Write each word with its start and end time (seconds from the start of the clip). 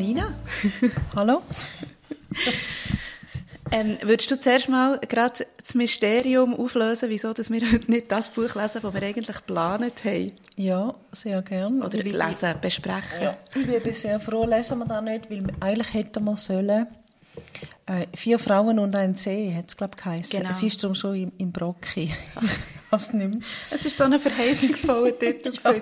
Hallo 0.00 0.08
Nina. 0.08 0.34
Hallo. 1.14 1.42
Ähm, 3.70 3.98
würdest 4.00 4.30
du 4.30 4.40
zuerst 4.40 4.70
mal 4.70 4.98
gerade 5.00 5.46
das 5.58 5.74
Mysterium 5.74 6.54
auflösen, 6.54 7.10
wieso 7.10 7.34
dass 7.34 7.50
wir 7.50 7.60
heute 7.70 7.90
nicht 7.90 8.10
das 8.10 8.30
Buch 8.30 8.54
lesen, 8.54 8.80
das 8.80 8.94
wir 8.94 9.02
eigentlich 9.02 9.36
geplant 9.36 10.04
haben? 10.04 10.32
Ja, 10.56 10.94
sehr 11.12 11.42
gerne. 11.42 11.84
Oder 11.84 11.98
lesen, 11.98 12.54
besprechen? 12.62 13.22
Ja, 13.22 13.36
ich 13.54 13.82
bin 13.82 13.92
sehr 13.92 14.18
froh, 14.20 14.46
lesen 14.46 14.78
wir 14.78 14.86
das 14.86 15.02
nicht, 15.02 15.30
weil 15.30 15.44
eigentlich 15.60 15.92
hätten 15.92 16.24
wir 16.24 16.36
sollen 16.38 16.86
äh, 17.84 18.06
«Vier 18.14 18.38
Frauen 18.38 18.78
und 18.78 18.96
ein 18.96 19.14
See» 19.16 19.54
hat 19.54 19.68
es, 19.68 19.76
glaube 19.76 19.96
ich, 19.98 20.02
geheißen. 20.02 20.40
Genau. 20.40 20.50
Es 20.50 20.62
ist 20.62 20.82
darum 20.82 20.94
schon 20.94 21.14
im, 21.14 21.32
im 21.36 21.52
Brocki. 21.52 22.14
Es 22.92 23.86
ist 23.86 23.96
so 23.96 24.02
ein 24.02 24.18
verheißungsvoller 24.18 25.16
Titel. 25.20 25.52
Ja. 25.62 25.74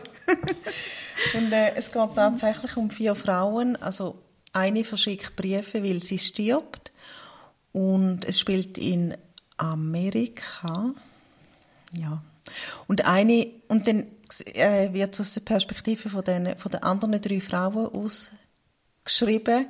Und 1.35 1.53
äh, 1.53 1.75
es 1.75 1.93
geht 1.93 2.15
tatsächlich 2.15 2.77
um 2.77 2.91
vier 2.91 3.15
Frauen. 3.15 3.77
Also 3.77 4.23
eine 4.53 4.85
verschickt 4.85 5.37
Briefe, 5.37 5.83
weil 5.83 6.03
sie 6.03 6.19
stirbt. 6.19 6.93
Und 7.73 8.25
es 8.25 8.41
spielt 8.41 8.79
in 8.79 9.17
Amerika. 9.57 10.95
Ja. 11.93 12.23
Und 12.87 13.05
eine, 13.05 13.49
und 13.69 13.87
dann 13.87 14.07
äh, 14.55 14.93
wird 14.93 15.19
aus 15.21 15.35
der 15.35 15.43
Perspektive 15.43 16.09
von 16.09 16.25
den, 16.25 16.57
von 16.59 16.71
den 16.71 16.83
anderen 16.83 17.21
drei 17.21 17.41
Frauen 17.41 17.89
ausgeschrieben. 19.05 19.67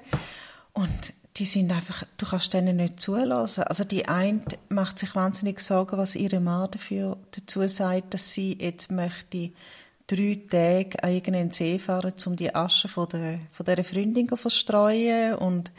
Und 0.72 1.14
die 1.36 1.44
sind 1.44 1.72
einfach, 1.72 2.04
du 2.16 2.26
kannst 2.26 2.52
denen 2.54 2.76
nicht 2.76 3.00
zulassen. 3.00 3.64
Also 3.64 3.84
die 3.84 4.08
eine 4.08 4.42
macht 4.68 4.98
sich 4.98 5.14
wahnsinnig 5.14 5.60
Sorgen, 5.60 5.98
was 5.98 6.16
ihre 6.16 6.40
Mann 6.40 6.70
dafür 6.70 7.16
dazu 7.32 7.66
sagt, 7.68 8.14
dass 8.14 8.32
sie 8.32 8.58
jetzt 8.60 8.90
möchte 8.90 9.52
drei 10.08 10.40
Tage 10.50 11.02
an 11.02 11.12
irgendeinen 11.12 11.52
See 11.52 11.78
fahren, 11.78 12.14
um 12.26 12.34
die 12.34 12.54
Asche 12.54 12.88
von 12.88 13.08
der, 13.08 13.40
von 13.52 13.64
dieser 13.64 13.84
Freundin 13.84 14.28
zu 14.28 14.36
verstreuen 14.36 15.36
und 15.36 15.70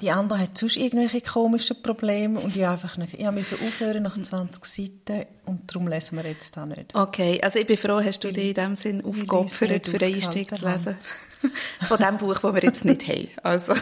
die 0.00 0.10
andere 0.10 0.40
hat 0.40 0.58
sonst 0.58 0.76
irgendwelche 0.76 1.20
komischen 1.20 1.80
Probleme 1.82 2.40
und 2.40 2.56
ich 2.56 2.66
einfach 2.66 2.96
nicht, 2.96 3.14
ich 3.14 3.30
musste 3.30 3.56
aufhören 3.56 4.02
nach 4.02 4.18
20 4.18 4.64
Seiten 4.64 5.26
und 5.44 5.70
darum 5.70 5.86
lesen 5.86 6.16
wir 6.16 6.28
jetzt 6.28 6.56
da 6.56 6.66
nicht. 6.66 6.94
Okay, 6.94 7.40
also 7.42 7.58
ich 7.58 7.66
bin 7.66 7.76
froh, 7.76 8.00
hast 8.02 8.24
du 8.24 8.32
dich 8.32 8.48
in 8.48 8.54
dem 8.54 8.76
Sinn 8.76 9.04
aufgeopfert, 9.04 9.86
für 9.86 9.98
den 9.98 10.14
Einstieg 10.14 10.56
zu 10.56 10.68
lesen. 10.68 10.96
Von 11.88 11.98
dem 11.98 12.18
Buch, 12.18 12.38
das 12.38 12.54
wir 12.54 12.62
jetzt 12.62 12.84
nicht 12.84 13.06
haben. 13.08 13.28
Also. 13.42 13.74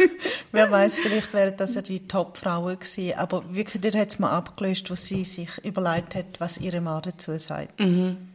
Wer 0.52 0.70
weiß, 0.70 1.00
vielleicht 1.00 1.32
wären 1.34 1.56
das 1.56 1.74
ja 1.74 1.82
die 1.82 2.06
Top-Frauen 2.06 2.78
gewesen. 2.78 3.18
Aber 3.18 3.42
wirklich, 3.52 3.82
dort 3.82 3.96
hat 3.96 4.08
es 4.08 4.18
mal 4.20 4.30
abgelöst, 4.30 4.88
wo 4.88 4.94
sie 4.94 5.24
sich 5.24 5.50
überlegt 5.64 6.14
hat, 6.14 6.38
was 6.38 6.58
ihre 6.58 6.80
Mann 6.80 7.02
dazu 7.02 7.36
sagt. 7.36 7.80
Mhm. 7.80 8.27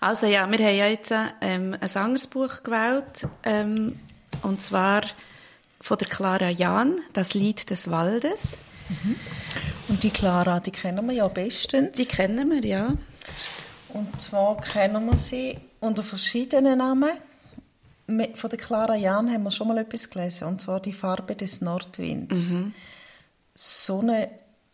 Also 0.00 0.26
ja, 0.26 0.50
wir 0.50 0.58
haben 0.58 0.76
ja 0.76 0.86
jetzt 0.86 1.12
ähm, 1.40 1.76
ein 1.80 1.96
anderes 1.96 2.26
Buch 2.26 2.62
gewählt. 2.62 3.26
Ähm, 3.44 3.98
und 4.42 4.62
zwar 4.62 5.02
von 5.80 5.98
der 5.98 6.08
Clara 6.08 6.50
Jahn, 6.50 7.00
«Das 7.12 7.34
Lied 7.34 7.70
des 7.70 7.90
Waldes». 7.90 8.42
Mhm. 8.88 9.16
Und 9.88 10.02
die 10.02 10.10
Clara, 10.10 10.60
die 10.60 10.70
kennen 10.70 11.06
wir 11.06 11.14
ja 11.14 11.28
bestens. 11.28 11.96
Die 11.96 12.06
kennen 12.06 12.50
wir, 12.50 12.64
ja. 12.64 12.94
Und 13.90 14.20
zwar 14.20 14.60
kennen 14.60 15.06
wir 15.06 15.18
sie 15.18 15.58
unter 15.80 16.02
verschiedenen 16.02 16.78
Namen. 16.78 17.10
Von 18.34 18.50
der 18.50 18.58
Clara 18.58 18.96
Jahn 18.96 19.30
haben 19.30 19.42
wir 19.42 19.50
schon 19.50 19.68
mal 19.68 19.78
etwas 19.78 20.08
gelesen, 20.08 20.48
und 20.48 20.62
zwar 20.62 20.80
«Die 20.80 20.92
Farbe 20.92 21.36
des 21.36 21.60
Nordwinds». 21.60 22.50
Mhm. 22.50 22.74
So 23.54 24.00
ein 24.00 24.26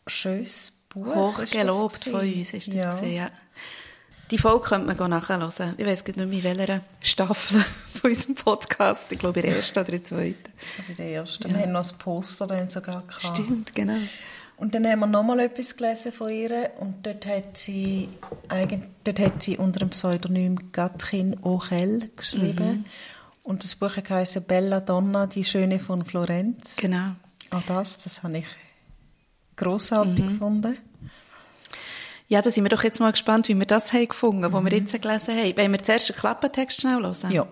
schönes 0.06 0.84
Buch. 0.88 1.14
Hochgelobt 1.14 2.04
von 2.04 2.20
uns 2.20 2.54
ist 2.54 2.68
das 2.68 2.74
ja. 2.74 2.94
gewesen, 2.94 3.14
ja. 3.14 3.30
Die 4.30 4.38
Folge 4.38 4.68
könnte 4.68 4.94
man 4.94 5.10
nachhören. 5.10 5.74
Ich 5.76 5.86
weiß 5.86 6.04
nicht 6.04 6.16
mehr, 6.16 6.26
in 6.26 6.42
welcher 6.42 6.80
Staffel 7.00 7.60
von 8.00 8.10
unserem 8.10 8.34
Podcast. 8.34 9.12
Ich 9.12 9.18
glaube, 9.18 9.40
in 9.40 9.46
der 9.46 9.56
ersten 9.56 9.78
oder 9.78 9.88
in 9.90 9.96
der 9.96 10.04
zweiten. 10.04 10.52
In 10.88 10.96
der 10.96 11.06
ersten. 11.06 11.48
Ja. 11.48 11.54
Wir 11.54 11.62
haben 11.62 11.72
noch 11.72 11.80
das 11.80 11.98
Poster 11.98 12.46
dann 12.46 12.68
sogar 12.68 13.02
gehabt. 13.02 13.22
Stimmt, 13.22 13.74
genau. 13.74 13.98
Und 14.56 14.74
dann 14.74 14.86
haben 14.86 15.00
wir 15.00 15.06
nochmal 15.06 15.40
etwas 15.40 15.76
gelesen 15.76 16.12
von 16.12 16.30
ihr 16.30 16.70
und 16.78 17.04
dort 17.04 17.26
hat 17.26 17.58
sie, 17.58 18.08
dort 19.02 19.18
hat 19.18 19.42
sie 19.42 19.58
unter 19.58 19.80
dem 19.80 19.90
Pseudonym 19.90 20.70
Gatrin 20.70 21.36
Ochel 21.42 22.10
geschrieben. 22.16 22.66
Mhm. 22.66 22.84
Und 23.42 23.64
das 23.64 23.74
Buch 23.74 23.96
heisst 24.08 24.46
Bella 24.46 24.80
Donna, 24.80 25.26
die 25.26 25.44
Schöne 25.44 25.80
von 25.80 26.04
Florenz. 26.04 26.76
Genau. 26.76 27.10
Auch 27.50 27.62
das, 27.66 27.98
das 27.98 28.22
habe 28.22 28.38
ich 28.38 28.46
grossartig 29.56 30.24
mhm. 30.24 30.28
gefunden. 30.28 30.78
Ja, 32.26 32.40
da 32.42 32.50
sind 32.50 32.64
wir 32.64 32.70
doch 32.70 32.84
jetzt 32.84 33.00
mal 33.00 33.10
gespannt, 33.10 33.48
wie 33.48 33.54
wir 33.54 33.66
das 33.66 33.92
haben 33.92 34.08
gefunden, 34.08 34.40
mhm. 34.42 34.52
was 34.52 34.64
wir 34.64 34.72
jetzt 34.72 35.00
gelesen 35.00 35.36
haben. 35.36 35.56
Wollen 35.56 35.72
wir 35.72 35.82
zuerst 35.82 36.10
einen 36.10 36.18
Klappentext 36.18 36.80
schnell 36.80 37.02
hören? 37.02 37.30
Ja. 37.30 37.46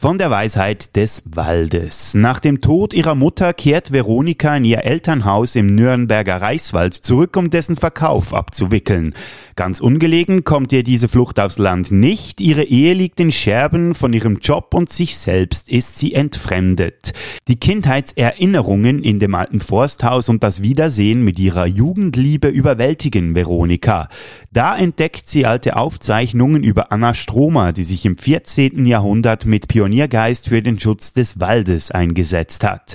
Von 0.00 0.16
der 0.16 0.30
Weisheit 0.30 0.96
des 0.96 1.24
Waldes. 1.26 2.14
Nach 2.14 2.40
dem 2.40 2.62
Tod 2.62 2.94
ihrer 2.94 3.14
Mutter 3.14 3.52
kehrt 3.52 3.92
Veronika 3.92 4.56
in 4.56 4.64
ihr 4.64 4.82
Elternhaus 4.82 5.56
im 5.56 5.74
Nürnberger 5.74 6.40
Reichswald 6.40 6.94
zurück, 6.94 7.36
um 7.36 7.50
dessen 7.50 7.76
Verkauf 7.76 8.32
abzuwickeln. 8.32 9.14
Ganz 9.56 9.78
ungelegen 9.78 10.42
kommt 10.42 10.72
ihr 10.72 10.84
diese 10.84 11.06
Flucht 11.06 11.38
aufs 11.38 11.58
Land 11.58 11.90
nicht. 11.90 12.40
Ihre 12.40 12.62
Ehe 12.62 12.94
liegt 12.94 13.20
in 13.20 13.30
Scherben, 13.30 13.94
von 13.94 14.14
ihrem 14.14 14.38
Job 14.38 14.72
und 14.72 14.88
sich 14.88 15.18
selbst 15.18 15.68
ist 15.68 15.98
sie 15.98 16.14
entfremdet. 16.14 17.12
Die 17.46 17.60
Kindheitserinnerungen 17.60 19.04
in 19.04 19.18
dem 19.18 19.34
alten 19.34 19.60
Forsthaus 19.60 20.30
und 20.30 20.42
das 20.42 20.62
Wiedersehen 20.62 21.22
mit 21.22 21.38
ihrer 21.38 21.66
Jugendliebe 21.66 22.48
überwältigen 22.48 23.34
Veronika. 23.34 24.08
Da 24.50 24.78
entdeckt 24.78 25.28
sie 25.28 25.44
alte 25.44 25.76
Aufzeichnungen 25.76 26.64
über 26.64 26.90
Anna 26.90 27.12
Stromer, 27.12 27.74
die 27.74 27.84
sich 27.84 28.06
im 28.06 28.16
14. 28.16 28.86
Jahrhundert 28.86 29.44
mit 29.44 29.68
Pioniergeist 29.90 30.48
für 30.48 30.62
den 30.62 30.78
Schutz 30.78 31.12
des 31.14 31.40
Waldes 31.40 31.90
eingesetzt 31.90 32.62
hat. 32.62 32.94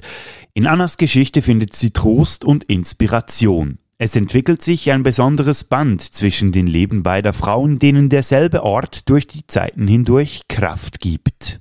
In 0.53 0.65
Annas 0.65 0.95
Geschichte 0.97 1.41
findet 1.41 1.75
sie 1.75 1.91
Trost 1.91 2.45
und 2.45 2.63
Inspiration. 2.63 3.79
Es 3.97 4.15
entwickelt 4.15 4.61
sich 4.61 4.89
ein 4.91 5.03
besonderes 5.03 5.65
Band 5.65 6.01
zwischen 6.01 6.53
den 6.53 6.67
Leben 6.67 7.03
beider 7.03 7.33
Frauen, 7.33 7.79
denen 7.79 8.07
derselbe 8.09 8.63
Ort 8.63 9.09
durch 9.09 9.27
die 9.27 9.45
Zeiten 9.45 9.87
hindurch 9.87 10.43
Kraft 10.47 11.01
gibt. 11.01 11.59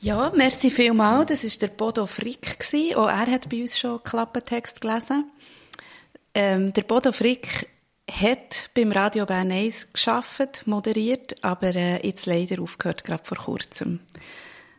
Ja, 0.00 0.30
merci 0.36 0.70
vielmals. 0.70 1.26
Das 1.26 1.44
war 1.44 1.68
der 1.68 1.74
Bodo 1.74 2.04
Frick. 2.04 2.58
Auch 2.94 3.08
er 3.08 3.26
hat 3.26 3.48
bei 3.48 3.62
uns 3.62 3.78
schon 3.78 4.02
Klappentext 4.02 4.82
gelesen. 4.82 5.30
Ähm, 6.34 6.74
der 6.74 6.82
Bodo 6.82 7.10
Frick 7.10 7.68
hat 8.10 8.70
beim 8.74 8.92
Radio 8.92 9.24
Bern 9.26 9.50
1 9.50 9.92
geschafft, 9.92 10.62
moderiert, 10.66 11.42
aber 11.42 11.74
äh, 11.74 12.06
jetzt 12.06 12.26
leider 12.26 12.62
aufgehört, 12.62 13.04
gerade 13.04 13.24
vor 13.24 13.38
kurzem. 13.38 14.00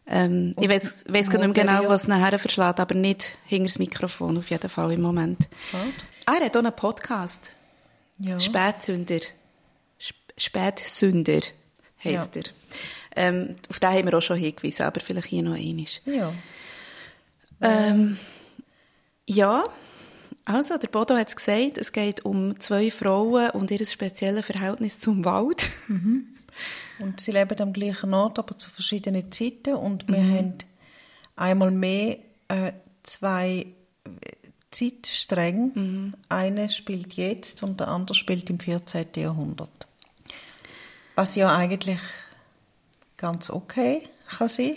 Ähm, 0.08 0.53
ich 0.59 0.69
weiß 0.69 1.06
gar 1.30 1.40
nicht 1.40 1.56
mehr 1.56 1.66
genau, 1.66 1.90
was 1.90 2.08
nachher 2.08 2.38
verschlägt, 2.38 2.80
aber 2.80 2.94
nicht 2.94 3.38
hinter 3.46 3.66
das 3.66 3.80
Mikrofon 3.80 4.38
auf 4.38 4.50
jeden 4.52 4.69
Fall 4.69 4.91
im 4.94 5.02
Moment. 5.02 5.47
Schade. 5.72 5.91
Er 6.40 6.46
hat 6.46 6.56
auch 6.56 6.59
einen 6.64 6.75
Podcast. 6.75 7.53
Ja. 8.19 8.40
Spätsünder. 8.40 9.20
Sp 9.97 10.17
Spätsünder 10.38 11.41
heisst 12.03 12.35
Ja. 12.35 12.41
er. 12.41 12.50
Ähm, 13.17 13.55
auf 13.70 13.79
den 13.79 13.90
haben 13.90 14.05
wir 14.05 14.17
auch 14.17 14.22
schon 14.22 14.38
hingewiesen, 14.38 14.84
aber 14.84 15.00
vielleicht 15.00 15.28
hier 15.28 15.41
noch 15.44 15.55
einmal. 15.55 15.85
Ja. 16.05 16.34
Ähm, 17.61 18.17
ja, 19.28 19.64
also 20.46 20.78
der 20.78 20.88
Bodo 20.88 21.16
hat 21.16 21.30
es 21.30 21.36
gesagt, 21.36 21.78
es 21.78 21.92
geht 21.92 22.24
um 22.26 22.59
zwei 22.59 22.92
Frauen 22.92 23.50
und 23.52 23.72
ihr 23.72 23.86
spezielles 23.86 24.46
Verhältnis 24.46 25.00
zum 25.00 25.26
Wald. 25.26 25.70
Und 27.00 27.20
sie 27.20 27.32
leben 27.34 27.59
am 27.59 27.74
gleichen 27.74 28.14
Ort, 28.14 28.40
aber 28.40 28.56
zu 28.56 28.70
verschiedenen 28.70 29.30
Zeiten. 29.30 29.76
Und 29.76 30.08
wir 30.08 30.20
Mhm. 30.20 30.38
haben 30.38 30.53
einmal 31.36 31.72
mehr 31.72 32.18
äh, 32.47 32.72
zwei 33.03 33.66
äh, 34.06 34.09
Zeitstränge. 34.72 35.72
Mhm. 35.74 36.14
Eine 36.30 36.70
spielt 36.70 37.14
jetzt 37.14 37.62
und 37.64 37.82
der 37.82 37.90
andere 37.90 38.16
spielt 38.16 38.50
im 38.50 38.59
14. 38.59 39.08
Jahrhundert. 39.18 39.88
Was 41.16 41.36
ja 41.36 41.53
eigentlich 41.53 42.00
ganz 43.18 43.50
okay 43.50 44.03
kann 44.28 44.48
sein. 44.48 44.76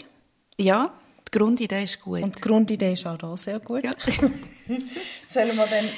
Ja, 0.57 0.93
die 1.33 1.39
Grundidee 1.39 1.85
ist 1.85 2.01
gut. 2.01 2.23
Und 2.23 2.37
die 2.37 2.41
Grundidee 2.41 2.93
ist 2.93 3.07
auch 3.07 3.19
da 3.19 3.37
sehr 3.37 3.61
gut. 3.61 3.85
Ja. 3.85 3.95
Sollen 5.27 5.57
wir 5.57 5.67
dann 5.67 5.89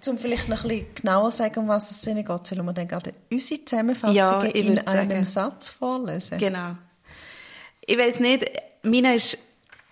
zum 0.00 0.18
vielleicht 0.18 0.48
noch 0.48 0.64
ein 0.64 0.68
bisschen 0.68 0.94
genauer 0.94 1.30
sagen, 1.30 1.60
um 1.60 1.68
was 1.68 1.90
es 1.90 2.06
Ihnen 2.06 2.24
geht, 2.24 2.46
sollen 2.46 2.64
wir 2.64 2.72
dann 2.72 2.88
gerade 2.88 3.14
unsere 3.30 3.64
Zusammenfassung 3.64 4.16
Ja, 4.16 4.42
in 4.42 4.78
einem 4.78 4.86
sagen. 4.86 5.24
Satz 5.24 5.70
vorlesen? 5.70 6.38
Genau. 6.38 6.76
Ich 7.86 7.96
weiß 7.96 8.20
nicht, 8.20 8.50
meiner 8.82 9.14
ist 9.14 9.38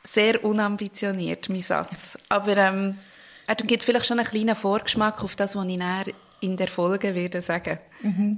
sehr 0.02 0.44
unambitioniert, 0.44 1.48
mein 1.48 1.62
Satz. 1.62 2.18
Aber 2.28 2.56
ähm, 2.56 2.98
er 3.46 3.54
gibt 3.54 3.84
vielleicht 3.84 4.06
schon 4.06 4.18
einen 4.18 4.28
kleinen 4.28 4.56
Vorgeschmack 4.56 5.22
auf 5.22 5.36
das, 5.36 5.54
was 5.56 5.66
ich 5.66 5.78
näher 5.78 6.04
in 6.40 6.56
der 6.56 6.68
Folge 6.68 7.14
werde 7.14 7.40
sagen. 7.40 7.78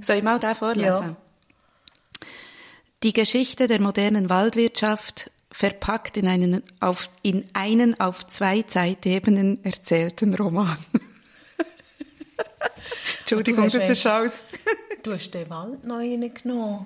Soll 0.01 0.17
ich 0.17 0.23
mal 0.23 0.39
den 0.39 0.55
vorlesen? 0.55 0.85
Ja. 0.85 1.15
Die 3.03 3.13
Geschichte 3.13 3.67
der 3.67 3.81
modernen 3.81 4.29
Waldwirtschaft 4.29 5.31
verpackt 5.51 6.17
in 6.17 6.27
einen 6.27 6.63
auf, 6.79 7.09
in 7.21 7.45
einen 7.53 7.99
auf 7.99 8.25
zwei 8.27 8.61
Zeitebenen 8.63 9.63
erzählten 9.63 10.33
Roman. 10.35 10.77
Entschuldigung, 13.21 13.69
Du 13.69 13.79
hast 13.79 13.89
das 13.89 13.89
ist 13.89 14.07
aus. 14.07 14.43
Du 15.01 15.13
hast 15.13 15.31
den 15.31 15.49
Wald 15.49 15.85
noch 15.85 15.99
reingenommen. 15.99 16.85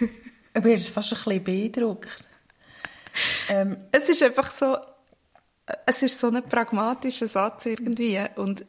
Ich 0.00 0.62
bin 0.62 0.72
jetzt 0.72 0.88
fast 0.88 1.12
ein 1.12 1.18
bisschen 1.22 1.44
beeindruckt. 1.44 2.08
Ähm, 3.50 3.76
Es 3.92 4.08
ist 4.08 4.22
einfach 4.22 4.50
so, 4.50 4.78
es 5.84 6.02
ist 6.02 6.18
so 6.18 6.28
ein 6.28 6.42
pragmatischer 6.42 7.28
Satz 7.28 7.66
irgendwie 7.66 8.18
und 8.36 8.64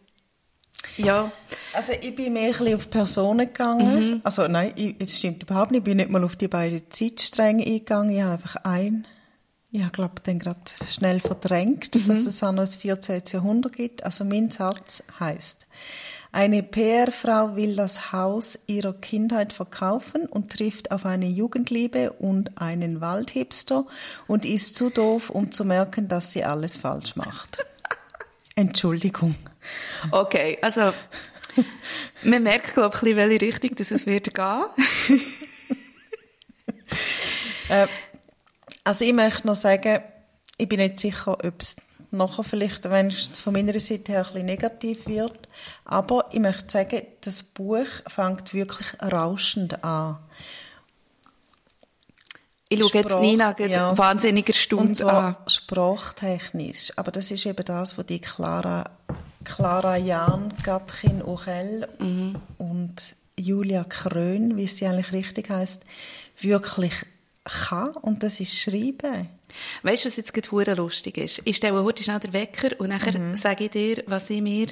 ja, 0.97 1.31
also 1.71 1.93
ich 1.93 2.13
bin 2.15 2.33
mehr 2.33 2.47
ein 2.47 2.51
bisschen 2.51 2.75
auf 2.75 2.89
Personen 2.89 3.47
gegangen. 3.47 4.15
Mhm. 4.15 4.21
Also 4.25 4.45
nein, 4.49 4.95
das 4.99 5.17
stimmt 5.17 5.43
überhaupt 5.43 5.71
nicht. 5.71 5.79
Ich 5.79 5.83
bin 5.85 5.97
nicht 5.97 6.09
mal 6.09 6.25
auf 6.25 6.35
die 6.35 6.49
beiden 6.49 6.83
Zeitstränge 6.89 7.63
eingegangen. 7.65 8.13
Ich 8.13 8.21
habe 8.21 8.33
einfach 8.33 8.57
ein, 9.73 9.85
ich 9.85 9.91
glaube 9.93 10.15
dann 10.23 10.37
gerade 10.39 10.59
schnell 10.89 11.19
verdrängt, 11.21 11.95
Mhm. 11.95 12.07
dass 12.07 12.25
es 12.25 12.43
auch 12.43 12.51
noch 12.51 12.63
das 12.63 12.75
14. 12.75 13.21
Jahrhundert 13.31 13.73
gibt. 13.73 14.03
Also 14.03 14.25
mein 14.25 14.49
Satz 14.51 15.01
heißt: 15.19 15.65
Eine 16.33 16.61
PR-Frau 16.63 17.55
will 17.55 17.75
das 17.77 18.11
Haus 18.11 18.59
ihrer 18.67 18.93
Kindheit 18.93 19.53
verkaufen 19.53 20.25
und 20.25 20.51
trifft 20.51 20.91
auf 20.91 21.05
eine 21.05 21.27
Jugendliebe 21.27 22.11
und 22.13 22.57
einen 22.61 22.99
Waldhipster 23.01 23.85
und 24.27 24.45
ist 24.45 24.75
zu 24.75 24.89
doof, 24.89 25.29
um 25.29 25.51
zu 25.53 25.63
merken, 25.63 26.07
dass 26.09 26.31
sie 26.33 26.43
alles 26.43 26.75
falsch 26.77 27.15
macht. 27.15 27.65
Entschuldigung. 28.55 29.35
okay, 30.11 30.57
also 30.61 30.91
man 32.23 32.43
merkt 32.43 32.73
glaube 32.73 32.95
ich, 32.95 33.01
ein 33.03 33.15
bisschen, 33.15 33.29
welche 33.29 33.41
Richtung 33.41 33.75
das 33.75 33.91
es 33.91 34.05
wird 34.05 34.33
gehen. 34.33 34.65
Also 38.83 39.05
ich 39.05 39.13
möchte 39.13 39.47
noch 39.47 39.55
sagen, 39.55 39.99
ich 40.57 40.67
bin 40.67 40.79
nicht 40.79 40.99
sicher, 40.99 41.33
ob 41.45 41.61
es 41.61 41.75
nachher 42.11 42.43
vielleicht, 42.43 42.89
wenn 42.89 43.07
es 43.07 43.39
von 43.39 43.53
meiner 43.53 43.79
Seite 43.79 44.11
her 44.11 44.19
ein 44.25 44.33
bisschen 44.33 44.45
negativ 44.45 45.07
wird, 45.07 45.47
aber 45.85 46.25
ich 46.31 46.39
möchte 46.39 46.69
sagen, 46.71 47.01
das 47.21 47.43
Buch 47.43 47.85
fängt 48.07 48.53
wirklich 48.53 48.87
rauschend 49.01 49.83
an. 49.83 50.17
Ich 52.69 52.79
schaue 52.79 52.91
jetzt 52.93 53.11
Sprach, 53.11 53.21
Nina 53.21 53.51
gerade 53.51 53.71
ja. 53.73 53.97
wahnsinniger 53.97 54.53
Und 54.53 54.55
Stunde 54.57 55.05
an. 55.11 55.35
sprachtechnisch. 55.47 56.93
Aber 56.95 57.11
das 57.11 57.29
ist 57.29 57.45
eben 57.45 57.65
das, 57.65 57.97
was 57.97 58.05
die 58.05 58.21
Clara, 58.21 58.89
Clara 59.43 59.97
Jahn, 59.97 60.53
Gatkin 60.63 61.21
Ochel 61.21 61.87
Mhm. 61.99 62.37
und 62.57 63.15
Julia 63.37 63.83
Krön, 63.83 64.55
wie 64.55 64.67
sie 64.67 64.87
eigentlich 64.87 65.11
richtig 65.11 65.49
heißt, 65.49 65.83
wirklich 66.39 66.93
kann. 67.43 67.89
Und 67.97 68.23
das 68.23 68.39
ist 68.39 68.57
Schreiben. 68.57 69.29
Weißt 69.83 70.05
du, 70.05 70.07
was 70.09 70.15
jetzt 70.15 70.33
gerade 70.33 70.73
lustig 70.75 71.17
ist? 71.17 71.41
Ich 71.45 71.57
stelle 71.57 71.83
heute 71.83 72.03
schnell 72.03 72.19
den 72.19 72.33
Wecker 72.33 72.79
und 72.79 72.89
nachher 72.89 73.17
Mhm. 73.19 73.35
sage 73.35 73.65
ich 73.65 73.71
dir, 73.71 74.03
was 74.07 74.29
ich 74.29 74.41
mir 74.41 74.67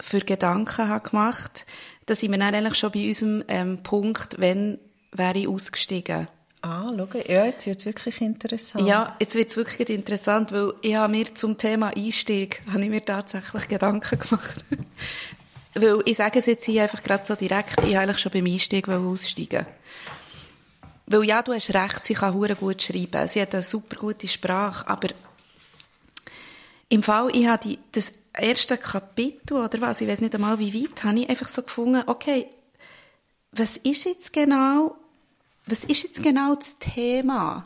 für 0.00 0.20
Gedanken 0.20 0.88
habe 0.88 1.08
gemacht. 1.08 1.66
Da 2.06 2.14
sind 2.14 2.30
wir 2.32 2.38
dann 2.38 2.54
eigentlich 2.54 2.76
schon 2.76 2.92
bei 2.92 3.06
unserem 3.06 3.44
ähm, 3.48 3.82
Punkt, 3.82 4.36
wenn 4.38 4.78
wäre 5.12 5.38
ich 5.38 5.48
ausgestiegen. 5.48 6.28
Ah, 6.62 6.92
schau, 6.96 7.18
ja, 7.28 7.44
jetzt 7.46 7.66
wird 7.66 7.80
es 7.80 7.86
wirklich 7.86 8.20
interessant. 8.20 8.86
Ja, 8.86 9.16
jetzt 9.20 9.34
wird 9.34 9.50
es 9.50 9.56
wirklich 9.56 9.90
interessant, 9.90 10.52
weil 10.52 10.72
ich 10.80 10.94
habe 10.94 11.10
mir 11.10 11.34
zum 11.34 11.58
Thema 11.58 11.88
Einstieg 11.88 12.62
habe 12.72 12.82
ich 12.82 12.88
mir 12.88 13.04
tatsächlich 13.04 13.66
Gedanken 13.68 14.18
gemacht. 14.18 14.64
weil 15.74 15.98
ich 16.04 16.16
sage 16.16 16.38
es 16.38 16.46
jetzt 16.46 16.64
hier 16.64 16.84
einfach 16.84 17.02
gerade 17.02 17.26
so 17.26 17.34
direkt, 17.34 17.78
ich 17.78 17.96
habe 17.96 17.98
eigentlich 17.98 18.18
schon 18.18 18.32
beim 18.32 18.46
Einstieg 18.46 18.88
aussteigen. 18.88 19.66
Weil 21.06 21.24
ja, 21.24 21.42
du 21.42 21.52
hast 21.52 21.74
recht, 21.74 22.04
sie 22.04 22.14
kann 22.14 22.34
hure 22.34 22.54
gut 22.54 22.82
schreiben. 22.82 23.28
Sie 23.28 23.40
hat 23.40 23.54
eine 23.54 23.62
super 23.62 23.96
gute 23.96 24.28
Sprache, 24.28 24.86
aber 24.88 25.08
im 26.88 27.02
Fall, 27.02 27.30
ich 27.34 27.46
habe 27.46 27.62
die, 27.62 27.78
das 27.92 28.12
erste 28.34 28.76
Kapitel, 28.76 29.56
oder 29.56 29.80
was, 29.80 30.00
ich 30.00 30.08
weiß 30.08 30.20
nicht 30.20 30.34
einmal 30.34 30.58
wie 30.58 30.74
weit, 30.74 31.02
habe 31.04 31.20
ich 31.20 31.30
einfach 31.30 31.48
so 31.48 31.62
gefunden, 31.62 32.02
okay, 32.06 32.46
was 33.52 33.76
ist 33.78 34.04
jetzt 34.04 34.32
genau, 34.32 34.96
was 35.66 35.84
ist 35.84 36.02
jetzt 36.02 36.22
genau 36.22 36.54
das 36.54 36.76
Thema? 36.78 37.62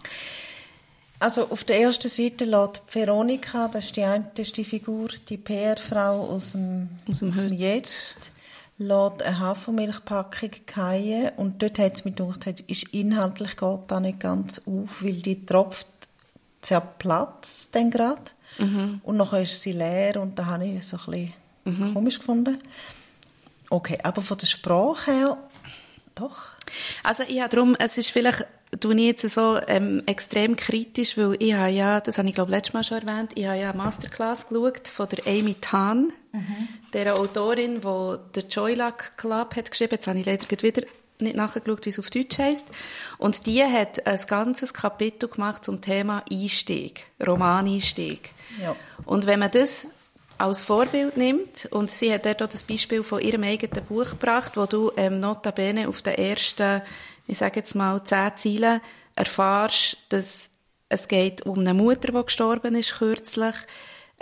Also 1.18 1.48
auf 1.48 1.64
der 1.64 1.80
ersten 1.80 2.08
Seite 2.08 2.44
lädt 2.44 2.82
Veronika, 2.92 3.68
das 3.68 3.86
ist 3.86 3.96
die, 3.96 4.02
eine, 4.02 4.30
das 4.34 4.48
ist 4.48 4.56
die 4.58 4.64
Figur, 4.64 5.08
die 5.28 5.38
PR-Frau 5.38 6.28
aus 6.28 6.52
dem, 6.52 6.88
Aus 7.08 7.20
dem 7.20 7.34
Heute. 7.34 7.54
Jetzt, 7.54 8.30
lädt 8.78 9.22
eine 9.22 9.38
Hafermilchpackung 9.38 10.50
fallen 10.66 11.30
und 11.36 11.62
dort 11.62 11.78
hat 11.78 11.94
es 11.94 12.04
mich 12.04 12.16
gedacht, 12.16 12.60
ist 12.66 12.94
inhaltlich 12.94 13.56
geht 13.56 13.80
da 13.88 14.00
nicht 14.00 14.20
ganz 14.20 14.62
auf, 14.66 15.02
weil 15.02 15.14
die 15.14 15.46
tropft 15.46 15.86
zerplatzt 16.60 17.74
dann 17.74 17.90
gerade 17.90 18.22
und 19.02 19.16
nachher 19.16 19.42
ist 19.42 19.62
sie 19.62 19.72
leer 19.72 20.20
und 20.20 20.38
da 20.38 20.46
habe 20.46 20.66
ich 20.66 20.86
so 20.86 20.98
ein 21.06 21.32
bisschen 21.64 21.94
komisch 21.94 22.18
gefunden. 22.18 22.60
Okay, 23.68 23.98
aber 24.02 24.22
von 24.22 24.38
der 24.38 24.46
Sprache 24.46 25.12
her, 25.12 25.38
doch. 26.14 26.38
Also 27.02 27.22
habe 27.22 27.48
darum, 27.48 27.76
es 27.78 27.98
ist 27.98 28.10
vielleicht, 28.10 28.46
tue 28.80 28.94
ich 28.94 29.00
jetzt 29.00 29.28
so 29.28 29.58
ähm, 29.66 30.02
extrem 30.06 30.56
kritisch, 30.56 31.16
weil 31.16 31.36
ich 31.40 31.54
habe 31.54 31.70
ja, 31.70 32.00
das 32.00 32.18
habe 32.18 32.28
ich 32.28 32.34
glaube 32.34 32.50
letztes 32.50 32.74
Mal 32.74 32.84
schon 32.84 33.06
erwähnt, 33.06 33.32
ich 33.34 33.46
habe 33.46 33.58
ja 33.58 33.70
eine 33.70 33.78
Masterclass 33.78 34.48
geschaut 34.48 34.88
von 34.88 35.08
der 35.08 35.26
Amy 35.26 35.54
Tan, 35.54 36.12
der 36.92 37.16
Autorin, 37.16 37.80
die 37.80 38.16
der 38.34 38.44
Joyluck 38.48 39.16
Club 39.16 39.56
hat 39.56 39.70
geschrieben. 39.70 39.92
Jetzt 39.92 40.06
habe 40.06 40.18
ich 40.18 40.26
leider 40.26 40.46
wieder 40.62 40.82
nicht 41.18 41.36
nachgeschaut, 41.36 41.84
wie 41.86 41.90
es 41.90 41.98
auf 41.98 42.10
Deutsch 42.10 42.38
heisst. 42.38 42.66
Und 43.18 43.46
die 43.46 43.62
hat 43.62 44.06
ein 44.06 44.20
ganzes 44.26 44.74
Kapitel 44.74 45.28
gemacht 45.28 45.64
zum 45.64 45.80
Thema 45.80 46.22
Einstieg, 46.30 47.06
Romaneinstieg. 47.24 48.30
Ja. 48.62 48.76
Und 49.04 49.26
wenn 49.26 49.40
man 49.40 49.50
das 49.50 49.88
als 50.38 50.60
Vorbild 50.60 51.16
nimmt, 51.16 51.66
und 51.70 51.90
sie 51.90 52.12
hat 52.12 52.26
dort 52.26 52.42
auch 52.42 52.48
das 52.48 52.64
Beispiel 52.64 53.02
von 53.02 53.20
ihrem 53.20 53.42
eigenen 53.42 53.84
Buch 53.86 54.10
gebracht, 54.10 54.56
wo 54.56 54.66
du 54.66 54.92
ähm, 54.96 55.20
notabene 55.20 55.88
auf 55.88 56.02
den 56.02 56.14
ersten, 56.14 56.82
ich 57.26 57.38
sage 57.38 57.60
jetzt 57.60 57.74
mal, 57.74 58.02
zehn 58.04 58.36
Zeilen 58.36 58.80
erfährst, 59.14 59.96
dass 60.10 60.50
es 60.88 61.08
geht 61.08 61.44
um 61.46 61.58
eine 61.58 61.74
Mutter, 61.74 62.12
die 62.12 62.24
gestorben 62.24 62.74
ist 62.74 62.98
kürzlich, 62.98 63.54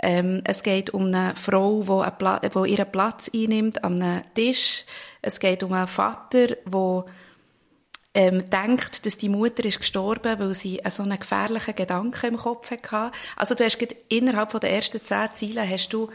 ähm, 0.01 0.41
es 0.43 0.63
geht 0.63 0.89
um 0.91 1.05
eine 1.05 1.35
Frau, 1.35 1.83
die, 1.83 2.49
die 2.49 2.71
ihren 2.71 2.91
Platz 2.91 3.29
einnimmt 3.33 3.83
an 3.83 4.01
einem 4.01 4.21
Tisch, 4.33 4.85
es 5.21 5.39
geht 5.39 5.63
um 5.63 5.73
einen 5.73 5.87
Vater, 5.87 6.47
der 6.47 7.05
ähm, 8.13 8.49
denkt, 8.49 9.05
dass 9.05 9.17
die 9.17 9.29
Mutter 9.29 9.65
ist 9.65 9.79
gestorben, 9.79 10.39
weil 10.39 10.53
sie 10.53 10.81
so 10.89 11.03
einen 11.03 11.19
gefährlichen 11.19 11.75
Gedanken 11.75 12.27
im 12.27 12.37
Kopf 12.37 12.71
hatte. 12.71 13.11
Also 13.35 13.55
du 13.55 13.63
hast 13.63 13.77
innerhalb 14.09 14.51
von 14.51 14.61
der 14.61 14.71
ersten 14.71 15.03
zehn 15.03 15.29
Zeilen 15.33 15.69
hast 15.69 15.89
du 15.89 16.09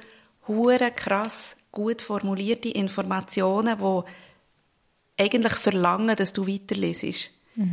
hure 0.48 0.90
krass 0.90 1.56
gut 1.70 2.02
formulierte 2.02 2.70
Informationen, 2.70 3.78
die 3.78 5.22
eigentlich 5.22 5.52
verlangen, 5.54 6.16
dass 6.16 6.32
du 6.32 6.46
weiterlesest. 6.46 7.30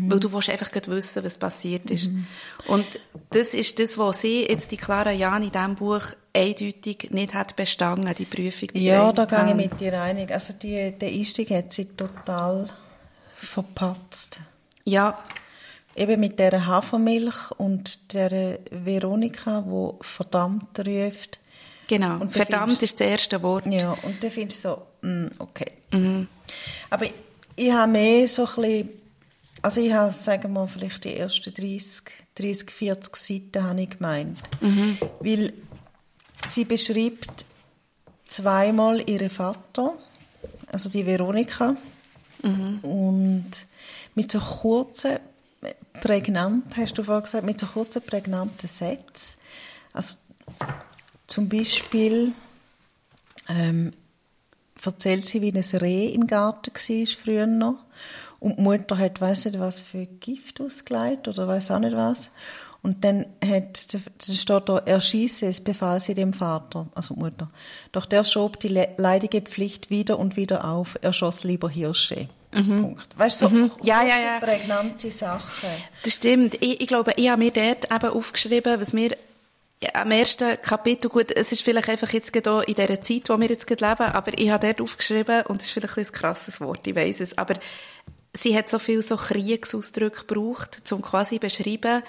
Weil 0.09 0.19
du 0.19 0.33
willst 0.33 0.49
einfach 0.49 0.69
wissen, 0.87 1.23
was 1.23 1.37
passiert 1.37 1.89
ist. 1.89 2.09
Und 2.67 2.85
das 3.29 3.53
ist 3.53 3.79
das, 3.79 3.97
was 3.97 4.19
sie 4.21 4.45
jetzt 4.45 4.71
die 4.71 4.77
Clara 4.77 5.11
Jahn 5.11 5.43
in 5.43 5.51
diesem 5.51 5.75
Buch 5.75 6.01
eindeutig 6.33 7.07
nicht 7.11 7.33
hat 7.33 7.55
bestanden, 7.55 8.13
die 8.13 8.25
Prüfung. 8.25 8.69
Ja, 8.73 9.11
da 9.13 9.23
gehe 9.25 9.37
ich 9.37 9.43
Einteilung. 9.43 9.69
mit 9.71 9.79
dir 9.79 10.01
einig. 10.01 10.31
Also 10.31 10.53
die, 10.53 10.91
der 10.91 11.07
Einstieg 11.09 11.51
hat 11.51 11.71
sie 11.71 11.85
total 11.85 12.67
verpatzt. 13.35 14.41
Ja, 14.83 15.17
Eben 15.95 16.19
mit 16.19 16.37
der 16.37 16.67
Hafermilch 16.67 17.49
und 17.57 18.13
der 18.13 18.59
Veronika, 18.69 19.63
wo 19.65 19.97
verdammt 20.01 20.77
ruft. 20.87 21.39
genau. 21.87 22.15
Und 22.19 22.25
da 22.35 22.45
Verdammt 22.45 22.63
findest- 22.73 22.83
ist 22.83 22.99
das 22.99 23.07
erste 23.07 23.41
Wort. 23.41 23.65
Ja, 23.65 23.93
und 24.03 24.23
dann 24.23 24.29
findest 24.29 24.63
du 24.63 24.69
so, 25.01 25.07
mm, 25.07 25.27
okay. 25.39 25.71
Aber 26.91 27.05
ich, 27.05 27.13
ich 27.55 27.71
habe 27.71 27.91
mehr 27.91 28.27
so 28.27 28.45
ein 28.45 28.55
bisschen, 28.55 28.89
also 29.67 29.81
ich 29.81 29.91
habe, 29.91 30.13
sagen 30.13 30.53
wir 30.53 30.65
vielleicht 30.69 31.03
die 31.03 31.17
ersten 31.17 31.53
30, 31.53 32.03
30 32.35 32.71
40 32.71 33.15
Seiten 33.17 33.63
habe 33.65 33.81
ich 33.81 33.89
gemeint. 33.89 34.39
Weil 35.19 35.51
sie 36.45 36.63
beschreibt 36.63 37.45
zweimal 38.29 39.09
ihren 39.09 39.29
Vater, 39.29 39.91
also 40.71 40.87
die 40.87 41.05
Veronika, 41.05 41.75
und 42.81 43.51
mit 44.15 44.31
so 44.31 44.39
kurzen, 44.39 45.19
prägnant, 45.99 46.77
hast 46.77 46.97
du 46.97 47.03
vorhin 47.03 47.23
gesagt, 47.23 47.45
mit 47.45 47.59
so 47.59 47.65
kurzen, 47.65 48.01
prägnanten 48.03 48.69
Sätzen. 48.69 49.41
Also 49.91 50.15
zum 51.27 51.49
Beispiel, 51.49 52.31
ähm, 53.49 53.91
erzählt 54.85 55.25
sie, 55.25 55.41
wie 55.41 55.53
ein 55.53 55.79
Reh 55.79 56.09
im 56.09 56.27
Garten 56.27 56.73
war 56.73 57.07
früher 57.07 57.47
noch. 57.47 57.75
Und 58.39 58.57
die 58.57 58.61
Mutter 58.61 58.97
hat, 58.97 59.19
weiss 59.19 59.45
nicht 59.45 59.59
was 59.59 59.79
für 59.79 60.05
Gift 60.05 60.61
ausgelegt 60.61 61.27
oder 61.27 61.47
weiß 61.47 61.71
auch 61.71 61.79
nicht 61.79 61.95
was. 61.95 62.31
Und 62.83 63.03
dann 63.03 63.25
hat, 63.43 63.93
da 63.93 63.99
steht 64.33 64.69
da, 64.69 64.77
erschieße 64.77 65.47
es, 65.47 65.61
befahl 65.61 65.99
sie 65.99 66.13
dem 66.13 66.33
Vater, 66.33 66.87
also 66.93 67.15
Mutter. 67.15 67.49
Doch 67.91 68.05
der 68.05 68.23
schob 68.23 68.59
die 68.59 68.69
leidige 68.97 69.41
Pflicht 69.41 69.89
wieder 69.89 70.19
und 70.19 70.37
wieder 70.37 70.63
auf, 70.65 70.97
er 71.01 71.11
schoss 71.11 71.43
lieber 71.43 71.69
Hirsche. 71.69 72.29
Mhm. 72.53 72.81
Punkt. 72.81 73.17
Weißt 73.17 73.41
du, 73.41 73.49
so 73.49 73.55
mhm. 73.55 73.71
ja, 73.83 74.03
ja, 74.03 74.17
ja. 74.17 74.39
prägnante 74.39 75.11
Sachen. 75.11 75.69
Das 76.03 76.13
stimmt. 76.13 76.55
Ich, 76.55 76.81
ich 76.81 76.87
glaube, 76.87 77.13
ich 77.17 77.29
habe 77.29 77.43
mir 77.43 77.51
dort 77.51 77.91
eben 77.91 78.13
aufgeschrieben, 78.13 78.79
was 78.79 78.93
mir 78.93 79.11
am 79.93 80.11
ersten 80.11 80.59
Kapitel, 80.61 81.09
gut, 81.09 81.31
es 81.35 81.51
ist 81.51 81.61
vielleicht 81.61 81.89
einfach 81.89 82.11
jetzt 82.11 82.33
gerade 82.33 82.63
in 82.65 82.73
dieser 82.73 83.01
Zeit, 83.01 83.29
wo 83.29 83.39
wir 83.39 83.47
jetzt 83.47 83.69
leben, 83.69 83.83
aber 83.83 84.37
ich 84.37 84.49
habe 84.49 84.65
dort 84.65 84.81
aufgeschrieben, 84.81 85.43
und 85.43 85.59
das 85.59 85.67
ist 85.67 85.73
vielleicht 85.73 85.97
ein 85.97 86.11
krasses 86.11 86.59
Wort, 86.61 86.87
ich 86.87 86.95
weiß 86.95 87.19
es, 87.19 87.37
aber 87.37 87.55
sie 88.33 88.57
hat 88.57 88.69
so 88.69 88.79
viel 88.79 89.01
so 89.01 89.17
Kriegsausdrücke 89.17 90.25
gebraucht, 90.25 90.81
um 90.91 91.01
quasi 91.01 91.37
beschreiben, 91.37 92.01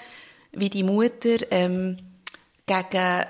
wie 0.51 0.69
die 0.69 0.83
Mutter 0.83 1.37
ähm, 1.51 1.99
gegen 2.65 3.25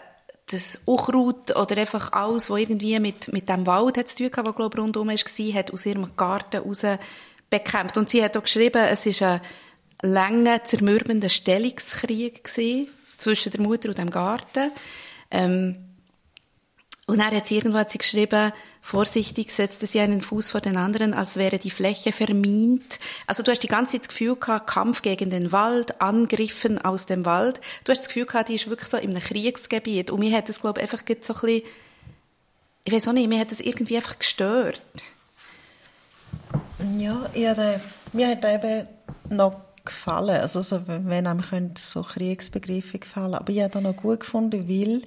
das 0.51 0.81
Unkraut 0.85 1.55
oder 1.55 1.77
einfach 1.77 2.11
alles, 2.11 2.49
was 2.49 2.59
irgendwie 2.59 2.99
mit, 2.99 3.31
mit 3.31 3.49
dem 3.49 3.67
Wald 3.67 3.97
hat 3.97 4.07
zu 4.07 4.17
tun 4.17 4.25
hatte, 4.27 4.45
was, 4.45 4.55
glaube 4.55 4.77
ich, 4.77 4.83
rundherum 4.83 5.09
war, 5.09 5.53
hat 5.53 5.73
aus 5.73 5.85
ihrem 5.85 6.15
Garten 6.15 6.61
raus 6.61 6.81
bekämpft. 7.49 7.97
Und 7.97 8.09
sie 8.09 8.23
hat 8.23 8.35
auch 8.35 8.43
geschrieben, 8.43 8.83
es 8.89 9.05
war 9.21 9.33
ein 9.33 9.41
langer, 10.01 10.63
zermürbender 10.63 11.29
Stellungskrieg 11.29 12.43
zwischen 13.19 13.51
der 13.51 13.61
Mutter 13.61 13.89
und 13.89 13.97
dem 13.97 14.09
Garten. 14.09 14.71
Ähm, 15.31 15.89
und 17.09 17.17
dann 17.17 17.35
hat 17.35 17.47
sie 17.47 17.55
irgendwo 17.55 17.79
hat 17.79 17.89
sie 17.89 17.97
geschrieben, 17.97 18.51
vorsichtig 18.81 19.51
setzte 19.51 19.87
sie 19.87 19.99
einen 19.99 20.21
Fuß 20.21 20.51
vor 20.51 20.61
den 20.61 20.77
anderen, 20.77 21.15
als 21.15 21.37
wäre 21.37 21.57
die 21.57 21.71
Fläche 21.71 22.11
vermint. 22.11 22.99
Also 23.25 23.41
du 23.41 23.49
hast 23.49 23.63
die 23.63 23.67
ganze 23.67 23.93
Zeit 23.93 24.01
das 24.01 24.07
Gefühl 24.09 24.35
gehabt, 24.35 24.67
Kampf 24.67 25.01
gegen 25.01 25.31
den 25.31 25.51
Wald, 25.51 26.01
Angriffen 26.01 26.79
aus 26.79 27.07
dem 27.07 27.25
Wald. 27.25 27.61
Du 27.83 27.91
hast 27.91 28.01
das 28.01 28.07
Gefühl 28.09 28.27
gehabt, 28.27 28.49
die 28.49 28.55
ist 28.55 28.69
wirklich 28.69 28.89
so 28.89 28.97
in 28.97 29.09
einem 29.09 29.23
Kriegsgebiet. 29.23 30.11
Und 30.11 30.19
mir 30.19 30.37
hat 30.37 30.49
das, 30.49 30.61
glaube 30.61 30.81
ich, 30.81 30.83
einfach 30.83 31.03
so 31.21 31.33
ein 31.33 31.39
bisschen, 31.39 31.63
ich 32.83 32.93
weiß 32.93 33.07
auch 33.07 33.13
nicht, 33.13 33.27
mir 33.27 33.39
hat 33.39 33.51
das 33.51 33.59
irgendwie 33.59 33.97
einfach 33.97 34.19
gestört. 34.19 34.83
Ja, 36.95 37.27
ich 37.33 37.47
hatte, 37.47 37.81
mir 38.13 38.27
hat 38.27 38.45
eben 38.45 38.87
noch 39.35 39.68
gefallen, 39.89 40.41
also 40.41 40.61
so, 40.61 40.81
wenn 40.87 41.27
einem 41.27 41.73
so 41.77 42.03
Kriegsbegriffe 42.03 42.99
gefallen, 42.99 43.35
aber 43.35 43.51
ich 43.51 43.59
habe 43.59 43.71
das 43.71 43.83
noch 43.83 43.95
gut 43.95 44.21
gefunden, 44.21 44.69
weil 44.69 45.03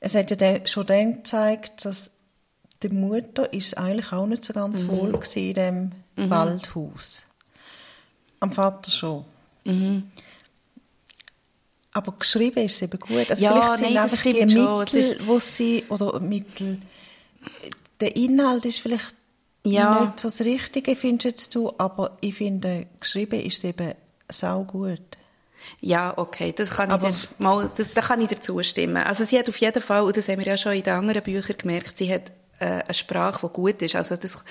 es 0.00 0.14
hat 0.14 0.30
ja 0.30 0.66
schon 0.66 0.86
dann 0.86 1.16
gezeigt, 1.16 1.84
dass 1.84 2.18
der 2.82 2.92
Mutter 2.92 3.52
ist 3.52 3.78
eigentlich 3.78 4.12
auch 4.12 4.26
nicht 4.26 4.44
so 4.44 4.52
ganz 4.52 4.82
mhm. 4.82 4.88
wohl 4.88 5.20
in 5.34 5.54
dem 5.54 5.92
mhm. 6.16 6.30
Waldhaus. 6.30 7.24
Am 8.40 8.52
Vater 8.52 8.90
schon. 8.90 9.24
Mhm. 9.64 10.10
Aber 11.92 12.12
geschrieben 12.12 12.64
ist 12.64 12.74
es 12.74 12.82
eben 12.82 13.00
gut. 13.00 13.30
Also 13.30 13.42
ja, 13.42 13.52
vielleicht 13.52 13.78
sind 13.78 13.94
nein, 13.94 14.02
einfach 14.02 14.22
die 14.22 14.32
Mittel, 14.34 15.26
wo 15.26 15.38
sie, 15.38 15.84
oder 15.88 16.20
Mittel, 16.20 16.78
der 18.00 18.14
Inhalt 18.16 18.66
ist 18.66 18.80
vielleicht 18.80 19.14
ja. 19.64 20.00
nicht 20.00 20.20
so 20.20 20.28
das 20.28 20.42
Richtige, 20.42 20.94
findest 20.94 21.54
du, 21.54 21.72
aber 21.78 22.16
ich 22.20 22.34
finde, 22.34 22.86
geschrieben 23.00 23.40
ist 23.40 23.58
es 23.58 23.64
eben 23.64 23.94
sau 24.28 24.64
gut. 24.64 25.00
Ja, 25.80 26.14
okay, 26.16 26.52
das 26.52 26.70
kann 26.70 26.90
Aber 26.90 27.08
ich 27.08 27.22
dir, 27.22 27.28
mal, 27.38 27.70
das, 27.74 27.92
da 27.92 28.00
kann 28.00 28.20
ich 28.20 28.28
dir 28.28 28.40
zustimmen. 28.40 28.98
Also 28.98 29.24
sie 29.24 29.38
hat 29.38 29.48
auf 29.48 29.56
jeden 29.56 29.82
Fall, 29.82 30.02
und 30.02 30.16
das 30.16 30.28
haben 30.28 30.38
wir 30.38 30.46
ja 30.46 30.56
schon 30.56 30.72
in 30.72 30.82
den 30.82 30.94
anderen 30.94 31.22
Büchern 31.22 31.56
gemerkt, 31.58 31.98
sie 31.98 32.12
hat 32.12 32.30
äh, 32.58 32.82
eine 32.82 32.94
Sprache, 32.94 33.46
die 33.46 33.52
gut 33.52 33.82
ist. 33.82 33.96
Also 33.96 34.16
das 34.16 34.42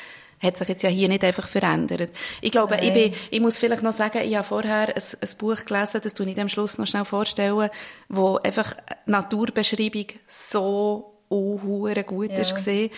hat 0.41 0.57
sich 0.57 0.67
jetzt 0.67 0.83
ja 0.83 0.89
hier 0.89 1.07
nicht 1.07 1.23
einfach 1.23 1.47
verändert. 1.47 2.11
Ich 2.41 2.51
glaube, 2.51 2.77
ich, 2.81 2.93
bin, 2.93 3.13
ich 3.31 3.39
muss 3.39 3.57
vielleicht 3.57 3.83
noch 3.83 3.93
sagen, 3.93 4.21
ich 4.23 4.35
habe 4.35 4.45
vorher 4.45 4.95
ein, 4.95 5.03
ein 5.21 5.37
Buch 5.37 5.63
gelesen, 5.65 6.01
das 6.03 6.13
tue 6.13 6.29
ich 6.29 6.39
am 6.39 6.49
Schluss 6.49 6.77
noch 6.77 6.87
schnell 6.87 7.05
vorstellen, 7.05 7.69
wo 8.09 8.37
einfach 8.37 8.75
Naturbeschreibung 9.05 10.07
so 10.27 11.13
unhure 11.29 12.03
gut 12.03 12.31
ja. 12.31 12.39
ist 12.39 12.55
gesehen 12.55 12.91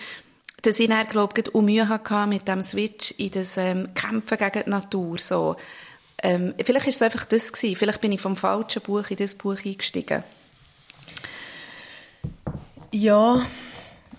dass 0.62 0.80
ich 0.80 0.88
dann, 0.88 1.06
glaube 1.06 1.40
ich, 1.40 1.54
auch 1.54 1.60
Mühe 1.60 1.88
hatte 1.88 2.26
mit 2.26 2.48
dem 2.48 2.62
Switch 2.62 3.12
in 3.12 3.30
das 3.30 3.56
ähm, 3.56 3.94
Kämpfen 3.94 4.38
gegen 4.38 4.64
die 4.64 4.70
Natur. 4.70 5.18
So. 5.18 5.56
Ähm, 6.22 6.54
vielleicht 6.62 6.88
ist 6.88 6.96
es 6.96 7.02
einfach 7.02 7.24
das 7.24 7.52
gewesen. 7.52 7.76
Vielleicht 7.76 8.00
bin 8.00 8.12
ich 8.12 8.20
vom 8.20 8.36
falschen 8.36 8.82
Buch 8.82 9.08
in 9.10 9.16
das 9.16 9.34
Buch 9.34 9.58
eingestiegen. 9.64 10.24
Ja, 12.92 13.46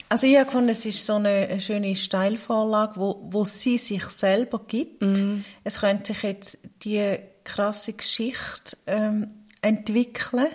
also 0.07 0.25
ich 0.25 0.35
habe 0.35 0.45
gefunden, 0.45 0.69
es 0.69 0.85
ist 0.85 1.05
so 1.05 1.15
eine, 1.15 1.59
schöne 1.59 1.95
Steilvorlage, 1.95 2.99
wo, 2.99 3.27
wo 3.29 3.43
sie 3.45 3.77
sich 3.77 4.03
selber 4.05 4.61
gibt. 4.67 5.01
Mhm. 5.01 5.45
Es 5.63 5.81
könnte 5.81 6.13
sich 6.13 6.23
jetzt 6.23 6.57
die 6.83 7.19
krasse 7.43 7.93
Geschichte 7.93 8.77
ähm, 8.87 9.29
entwickeln, 9.61 10.47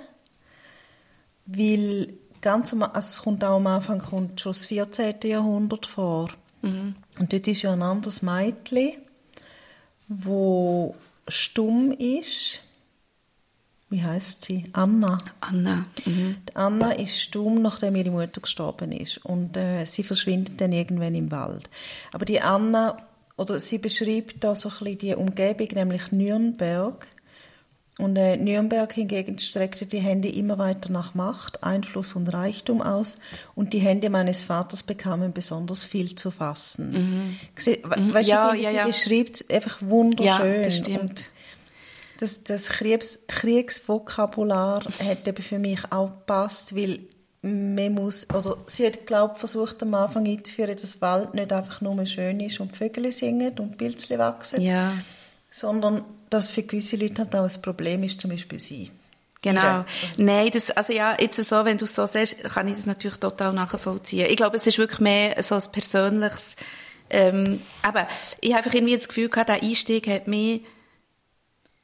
weil 1.46 2.14
ganz 2.40 2.72
am, 2.72 2.82
also 2.82 2.98
es 2.98 3.22
kommt 3.22 3.44
auch 3.44 3.56
am 3.56 3.66
Anfang 3.66 4.00
kommt 4.00 4.40
schon 4.40 4.52
das 4.52 4.66
14. 4.66 5.16
Jahrhundert 5.24 5.86
vor. 5.86 6.30
Mhm. 6.62 6.96
Und 7.18 7.32
dort 7.32 7.46
ist 7.46 7.62
ja 7.62 7.72
ein 7.72 7.82
anderes 7.82 8.22
Mädchen, 8.22 8.92
wo 10.08 10.96
stumm 11.28 11.92
ist. 11.92 12.60
Wie 13.90 14.02
heißt 14.02 14.44
sie? 14.44 14.64
Anna. 14.72 15.18
Anna. 15.40 15.86
Mhm. 16.04 16.36
Anna 16.54 16.92
ist 16.92 17.20
stumm, 17.20 17.62
nachdem 17.62 17.96
ihre 17.96 18.10
Mutter 18.10 18.40
gestorben 18.40 18.92
ist. 18.92 19.24
Und 19.24 19.56
äh, 19.56 19.84
sie 19.84 20.02
verschwindet 20.02 20.60
dann 20.60 20.72
irgendwann 20.72 21.14
im 21.14 21.30
Wald. 21.30 21.70
Aber 22.12 22.24
die 22.24 22.40
Anna, 22.40 22.96
oder 23.36 23.60
sie 23.60 23.78
beschreibt 23.78 24.42
da 24.42 24.54
so 24.54 24.68
ein 24.68 24.78
bisschen 24.78 24.98
die 24.98 25.14
Umgebung, 25.14 25.68
nämlich 25.74 26.10
Nürnberg. 26.12 27.06
Und 27.96 28.16
äh, 28.16 28.36
Nürnberg 28.36 28.92
hingegen 28.92 29.38
streckte 29.38 29.86
die 29.86 30.00
Hände 30.00 30.28
immer 30.28 30.58
weiter 30.58 30.90
nach 30.90 31.14
Macht, 31.14 31.62
Einfluss 31.62 32.14
und 32.14 32.26
Reichtum 32.26 32.82
aus 32.82 33.18
und 33.54 33.72
die 33.72 33.78
Hände 33.78 34.10
meines 34.10 34.42
Vaters 34.42 34.82
bekamen 34.82 35.32
besonders 35.32 35.84
viel 35.84 36.16
zu 36.16 36.32
fassen. 36.32 36.90
Mhm. 36.90 37.38
mhm. 37.96 38.14
Weißt 38.14 38.28
ja, 38.28 38.50
du, 38.50 38.58
wie 38.58 38.62
ja, 38.62 38.70
sie 38.70 38.76
ja. 38.76 38.86
beschreibt, 38.86 39.44
einfach 39.52 39.76
wunderschön. 39.80 40.56
Ja, 40.56 40.62
das 40.62 40.78
stimmt. 40.78 41.30
das, 42.18 42.42
das 42.42 42.68
Kriegs 42.68 43.20
Kriegsvokabular 43.28 44.84
hat 44.84 45.28
eben 45.28 45.42
für 45.42 45.60
mich 45.60 45.80
auch 45.90 46.08
gepasst, 46.08 46.74
weil 46.74 46.98
man 47.42 47.92
muss, 47.92 48.28
also 48.30 48.56
sie 48.66 48.86
hat, 48.86 49.06
glaube 49.06 49.34
versucht 49.36 49.82
am 49.82 49.94
Anfang 49.94 50.26
einzuführen, 50.26 50.76
dass 50.80 51.00
Wald 51.00 51.34
nicht 51.34 51.52
einfach 51.52 51.80
nur 51.80 52.04
schön 52.06 52.40
ist 52.40 52.58
und 52.58 52.74
Vögel 52.74 53.12
singen 53.12 53.56
und 53.58 53.76
Pilzchen 53.76 54.18
wachsen, 54.18 54.62
ja. 54.62 54.94
sondern 55.52 56.04
dass 56.34 56.50
für 56.50 56.64
gewisse 56.64 56.96
Leute 56.96 57.22
halt 57.22 57.34
auch 57.36 57.44
ein 57.44 57.62
Problem 57.62 58.02
ist, 58.02 58.20
zum 58.20 58.30
Beispiel 58.30 58.58
sie. 58.58 58.90
Genau. 59.40 59.60
Also, 59.60 59.84
Nein, 60.18 60.50
das, 60.52 60.70
also 60.70 60.92
ja, 60.92 61.16
jetzt 61.20 61.36
so, 61.36 61.64
wenn 61.64 61.78
du 61.78 61.84
es 61.84 61.94
so 61.94 62.06
siehst, 62.06 62.42
kann 62.44 62.66
ich 62.66 62.76
das 62.76 62.86
natürlich 62.86 63.18
total 63.18 63.52
nachvollziehen. 63.52 64.26
Ich 64.28 64.36
glaube, 64.36 64.56
es 64.56 64.66
ist 64.66 64.78
wirklich 64.78 65.00
mehr 65.00 65.40
so 65.42 65.54
ein 65.54 65.62
persönliches, 65.70 66.56
ähm, 67.10 67.60
aber 67.82 68.08
ich 68.40 68.50
habe 68.50 68.58
einfach 68.58 68.74
irgendwie 68.74 68.96
das 68.96 69.06
Gefühl 69.06 69.28
gehabt, 69.28 69.50
der 69.50 69.62
Einstieg 69.62 70.08
hat 70.08 70.26
mich 70.26 70.62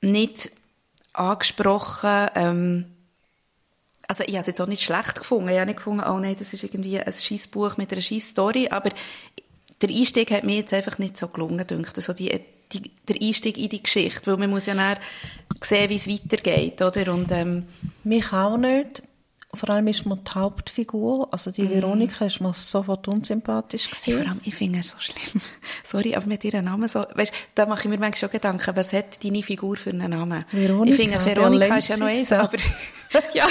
nicht 0.00 0.50
angesprochen, 1.12 2.28
ähm, 2.34 2.86
also 4.08 4.24
ich 4.24 4.30
habe 4.30 4.40
es 4.40 4.46
jetzt 4.48 4.60
auch 4.60 4.66
nicht 4.66 4.82
schlecht 4.82 5.14
gefunden. 5.14 5.50
Ich 5.50 5.56
habe 5.56 5.66
nicht 5.66 5.76
gefunden, 5.76 6.02
oh 6.04 6.18
nein, 6.18 6.34
das 6.36 6.52
ist 6.52 6.64
irgendwie 6.64 6.98
ein 6.98 7.12
Schießbuch 7.12 7.76
mit 7.76 7.92
einer 7.92 8.00
Schießstory, 8.00 8.70
aber 8.70 8.90
der 9.80 9.88
Einstieg 9.88 10.32
hat 10.32 10.42
mir 10.42 10.56
jetzt 10.56 10.74
einfach 10.74 10.98
nicht 10.98 11.16
so 11.16 11.28
gelungen, 11.28 11.64
denke 11.64 11.92
also 11.94 12.12
die 12.12 12.40
die, 12.72 12.90
der 13.08 13.16
Einstieg 13.20 13.58
in 13.58 13.68
die 13.68 13.82
Geschichte, 13.82 14.30
weil 14.30 14.36
man 14.36 14.50
muss 14.50 14.66
ja 14.66 14.74
dann 14.74 14.98
sehen, 15.62 15.90
wie 15.90 15.96
es 15.96 16.08
weitergeht, 16.08 16.80
oder? 16.82 17.12
Und, 17.12 17.30
ähm, 17.32 17.66
Mich 18.04 18.32
auch 18.32 18.56
nicht. 18.56 19.02
Vor 19.52 19.68
allem 19.70 19.88
ist 19.88 20.06
mir 20.06 20.16
die 20.16 20.30
Hauptfigur, 20.30 21.26
also 21.32 21.50
die 21.50 21.64
mm. 21.64 21.70
Veronika, 21.70 22.24
ist 22.24 22.40
mir 22.40 22.54
sofort 22.54 23.08
unsympathisch 23.08 23.90
gewesen. 23.90 24.04
Hey, 24.04 24.22
vor 24.22 24.28
allem, 24.30 24.40
ich 24.44 24.54
finde 24.54 24.78
es 24.78 24.92
so 24.92 24.98
schlimm. 25.00 25.42
Sorry, 25.82 26.14
aber 26.14 26.26
mit 26.26 26.44
ihrem 26.44 26.66
Namen 26.66 26.88
so, 26.88 27.04
weißt, 27.12 27.34
da 27.56 27.66
mache 27.66 27.80
ich 27.80 27.88
mir 27.88 27.98
manchmal 27.98 28.16
schon 28.16 28.30
Gedanken, 28.30 28.76
was 28.76 28.92
hat 28.92 29.24
deine 29.24 29.42
Figur 29.42 29.76
für 29.76 29.90
einen 29.90 30.08
Namen? 30.08 30.44
Veronika. 30.52 30.94
Ich 30.94 31.02
finde, 31.02 31.24
Veronika 31.24 31.78
ist 31.78 31.88
ja 31.88 31.96
noch 31.96 32.06
eins, 32.06 32.30
aber, 32.30 32.56
ja. 33.34 33.48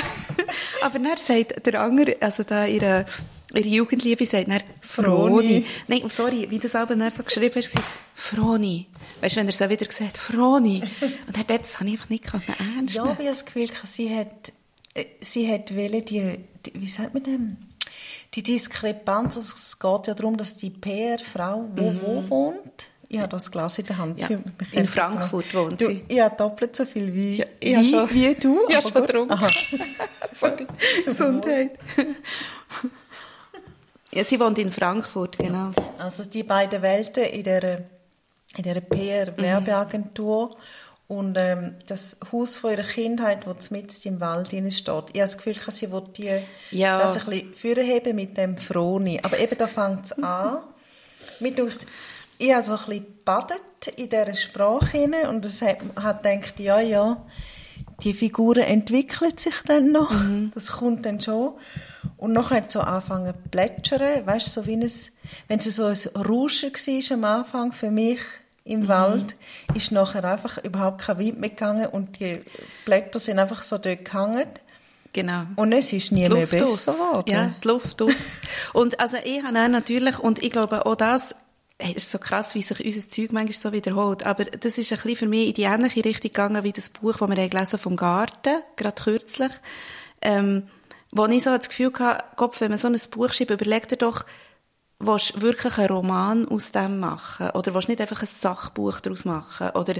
aber 0.84 1.00
dann 1.00 1.18
sagt 1.18 1.66
der 1.66 1.82
andere, 1.82 2.16
also 2.22 2.44
da 2.44 2.66
ihre, 2.66 3.06
ihre 3.54 3.68
Jugendliebe 3.68 4.26
sagt 4.26 4.48
dann 4.48 4.62
Froni. 4.82 5.66
Nein, 5.88 6.04
sorry, 6.10 6.48
wie 6.50 6.60
das 6.60 6.72
dann 6.72 7.12
so 7.12 7.24
geschrieben 7.24 7.56
hast, 7.56 7.74
Froni. 8.14 8.88
Weißt 9.22 9.36
du, 9.36 9.40
wenn 9.40 9.48
er 9.48 9.54
so 9.54 9.70
wieder 9.70 9.86
gesagt 9.86 10.18
Froni. 10.18 10.84
Und 11.28 11.38
er 11.38 11.58
das 11.58 11.80
habe 11.80 11.90
ich 11.90 11.94
einfach 11.94 12.10
nicht 12.10 12.26
ernst 12.34 12.96
Ja, 12.96 13.04
ich 13.04 13.10
habe 13.10 13.24
das 13.24 13.46
Gefühl, 13.46 13.70
sie 13.84 14.16
hat, 14.16 14.54
äh, 14.94 15.06
sie 15.20 15.52
hat 15.52 15.70
die, 15.70 16.02
die, 16.02 16.40
wie 16.74 16.88
sagt 16.88 17.14
man 17.14 17.24
dem? 17.24 17.58
Die 18.36 18.44
Diskrepanz, 18.44 19.38
also 19.38 19.56
es 19.56 19.80
geht 19.80 20.08
ja 20.08 20.14
darum, 20.14 20.38
dass 20.38 20.56
die 20.58 20.70
PR-Frau 20.70 21.70
wo, 21.76 21.92
mhm. 21.92 22.02
wo 22.04 22.30
wohnt. 22.30 22.90
Ich 23.12 23.18
habe 23.18 23.30
das 23.30 23.50
Glas 23.50 23.80
in 23.80 23.88
der 23.88 23.98
Hand. 23.98 24.20
Ja, 24.20 24.28
in 24.72 24.88
Frankfurt 24.88 25.52
wohnt 25.56 25.80
sie. 25.80 26.04
Du, 26.08 26.14
ja, 26.14 26.30
doppelt 26.30 26.76
so 26.76 26.86
viel 26.86 27.12
wie, 27.12 27.38
ja, 27.38 27.82
wie, 27.82 27.90
schon, 27.90 28.14
wie 28.14 28.36
du. 28.36 28.70
Ja, 28.70 28.82
schon 28.82 28.94
getrunken. 29.02 29.40
Sorry. 30.36 30.68
Gesundheit. 31.04 31.72
Ja, 34.12 34.24
sie 34.24 34.40
wohnt 34.40 34.58
in 34.58 34.72
Frankfurt, 34.72 35.38
genau. 35.38 35.72
Also 35.98 36.24
die 36.24 36.44
beiden 36.44 36.82
Welten 36.82 37.24
in 37.26 37.44
der, 37.44 37.86
in 38.58 38.64
der 38.64 38.82
PR-Werbeagentur 38.82 40.58
und 41.08 41.38
ähm, 41.38 41.76
das 41.88 42.18
Haus 42.32 42.58
von 42.58 42.72
ihrer 42.72 42.84
Kindheit, 42.84 43.46
das 43.46 43.72
mitten 43.72 44.08
im 44.08 44.20
Wald 44.20 44.48
steht. 44.48 44.70
Ich 44.86 44.92
habe 44.92 45.06
das 45.14 45.38
Gefühl, 45.38 45.56
sie 45.70 45.92
will 45.92 46.04
die, 46.16 46.40
Ja. 46.72 47.00
das 47.00 47.18
ein 47.18 47.26
bisschen 47.30 47.54
vorheben 47.56 48.16
mit 48.16 48.38
dem 48.38 48.58
Froni. 48.58 49.20
Aber 49.24 49.40
eben, 49.40 49.58
da 49.58 49.68
fängt 49.68 50.06
es 50.06 50.12
an. 50.24 50.60
Mir 51.40 51.54
durchs, 51.54 51.86
ich 52.38 52.54
habe 52.54 52.64
so 52.64 52.74
ein 52.74 52.78
bisschen 52.78 53.06
gebadet 53.06 53.88
in 53.96 54.10
dieser 54.10 54.36
Sprache 54.36 55.08
und 55.30 55.46
es 55.46 55.62
hat, 55.62 55.78
hat 55.96 56.24
gedacht, 56.24 56.60
ja, 56.60 56.80
ja, 56.80 57.26
die 58.04 58.14
Figuren 58.14 58.64
entwickeln 58.64 59.36
sich 59.38 59.56
dann 59.66 59.92
noch. 59.92 60.12
Das 60.54 60.72
kommt 60.74 61.06
dann 61.06 61.20
schon. 61.20 61.54
Und 62.20 62.34
nachher 62.34 62.58
hat 62.58 62.72
so 62.72 62.82
angefangen 62.82 63.34
zu 63.34 63.50
plätschern, 63.50 64.28
weißt 64.28 64.48
du, 64.48 64.62
so 64.62 64.68
wie 64.68 64.74
ein, 64.74 64.92
wenn 65.48 65.58
es 65.60 65.76
so 65.76 65.86
ein 65.86 66.22
Rauschen 66.22 66.74
war 66.74 67.18
am 67.18 67.24
Anfang 67.24 67.72
für 67.72 67.92
mich 67.92 68.20
im 68.66 68.90
Wald, 68.90 69.38
ist 69.74 69.94
nachher 69.94 70.26
einfach 70.26 70.58
überhaupt 70.64 71.02
kein 71.02 71.18
Wind 71.18 71.40
mehr 71.40 71.50
gegangen 71.50 71.88
und 71.88 72.20
die 72.20 72.42
Blätter 72.84 73.20
sind 73.20 73.40
einfach 73.40 73.64
so 73.64 73.78
dort 73.78 74.04
gehangen. 74.04 74.48
Genau. 75.14 75.44
Und 75.56 75.72
es 75.72 75.94
ist 75.94 76.12
nie 76.12 76.24
Die 76.24 76.30
mehr 76.30 76.42
Luft 76.42 76.52
besser 76.52 76.66
aus. 76.66 76.86
geworden. 76.86 77.32
Ja, 77.32 77.54
die 77.64 77.68
Luft 77.68 78.02
aus. 78.02 78.12
und 78.74 79.00
also 79.00 79.16
ich 79.24 79.42
habe 79.42 79.58
auch 79.58 79.68
natürlich, 79.70 80.20
und 80.20 80.44
ich 80.44 80.52
glaube 80.52 80.86
auch 80.86 80.96
das, 80.96 81.36
hey, 81.80 81.94
es 81.96 82.04
ist 82.04 82.12
so 82.12 82.20
krass, 82.20 82.54
wie 82.54 82.62
sich 82.62 82.86
unser 82.86 83.10
Zeug 83.10 83.32
manchmal 83.32 83.54
so 83.54 83.72
wiederholt, 83.72 84.26
aber 84.26 84.44
das 84.44 84.78
ist 84.78 84.92
ein 84.92 84.98
bisschen 84.98 85.16
für 85.16 85.28
mich 85.28 85.48
in 85.48 85.54
die 85.54 85.64
ähnliche 85.64 86.04
Richtung 86.04 86.30
gegangen 86.30 86.64
wie 86.64 86.74
das 86.74 86.90
Buch, 86.90 87.16
das 87.18 87.30
wir 87.30 87.38
haben 87.38 87.50
gelesen 87.50 87.80
vom 87.80 87.96
Garten, 87.96 88.62
gerade 88.76 89.02
kürzlich, 89.02 89.52
ähm, 90.22 90.68
wo 91.12 91.26
ich 91.26 91.44
so 91.44 91.56
das 91.56 91.70
Gefühl 91.70 91.92
hatte, 92.00 92.24
Gott, 92.36 92.60
wenn 92.62 92.72
man 92.72 92.80
so 92.80 92.88
ein 92.88 93.00
Buch 93.12 93.34
schreibt, 93.34 93.52
überleg 93.52 93.88
dir 93.88 93.98
doch, 93.98 94.26
willst 95.00 95.36
du 95.36 95.42
wirklich 95.42 95.78
einen 95.78 95.90
Roman 95.90 96.48
aus 96.48 96.72
dem 96.72 97.00
machen? 97.00 97.50
Oder 97.52 97.74
willst 97.74 97.88
du 97.88 97.92
nicht 97.92 98.02
einfach 98.02 98.22
ein 98.22 98.28
Sachbuch 98.28 99.00
daraus 99.00 99.26
machen? 99.26 99.70
Oder, 99.72 99.96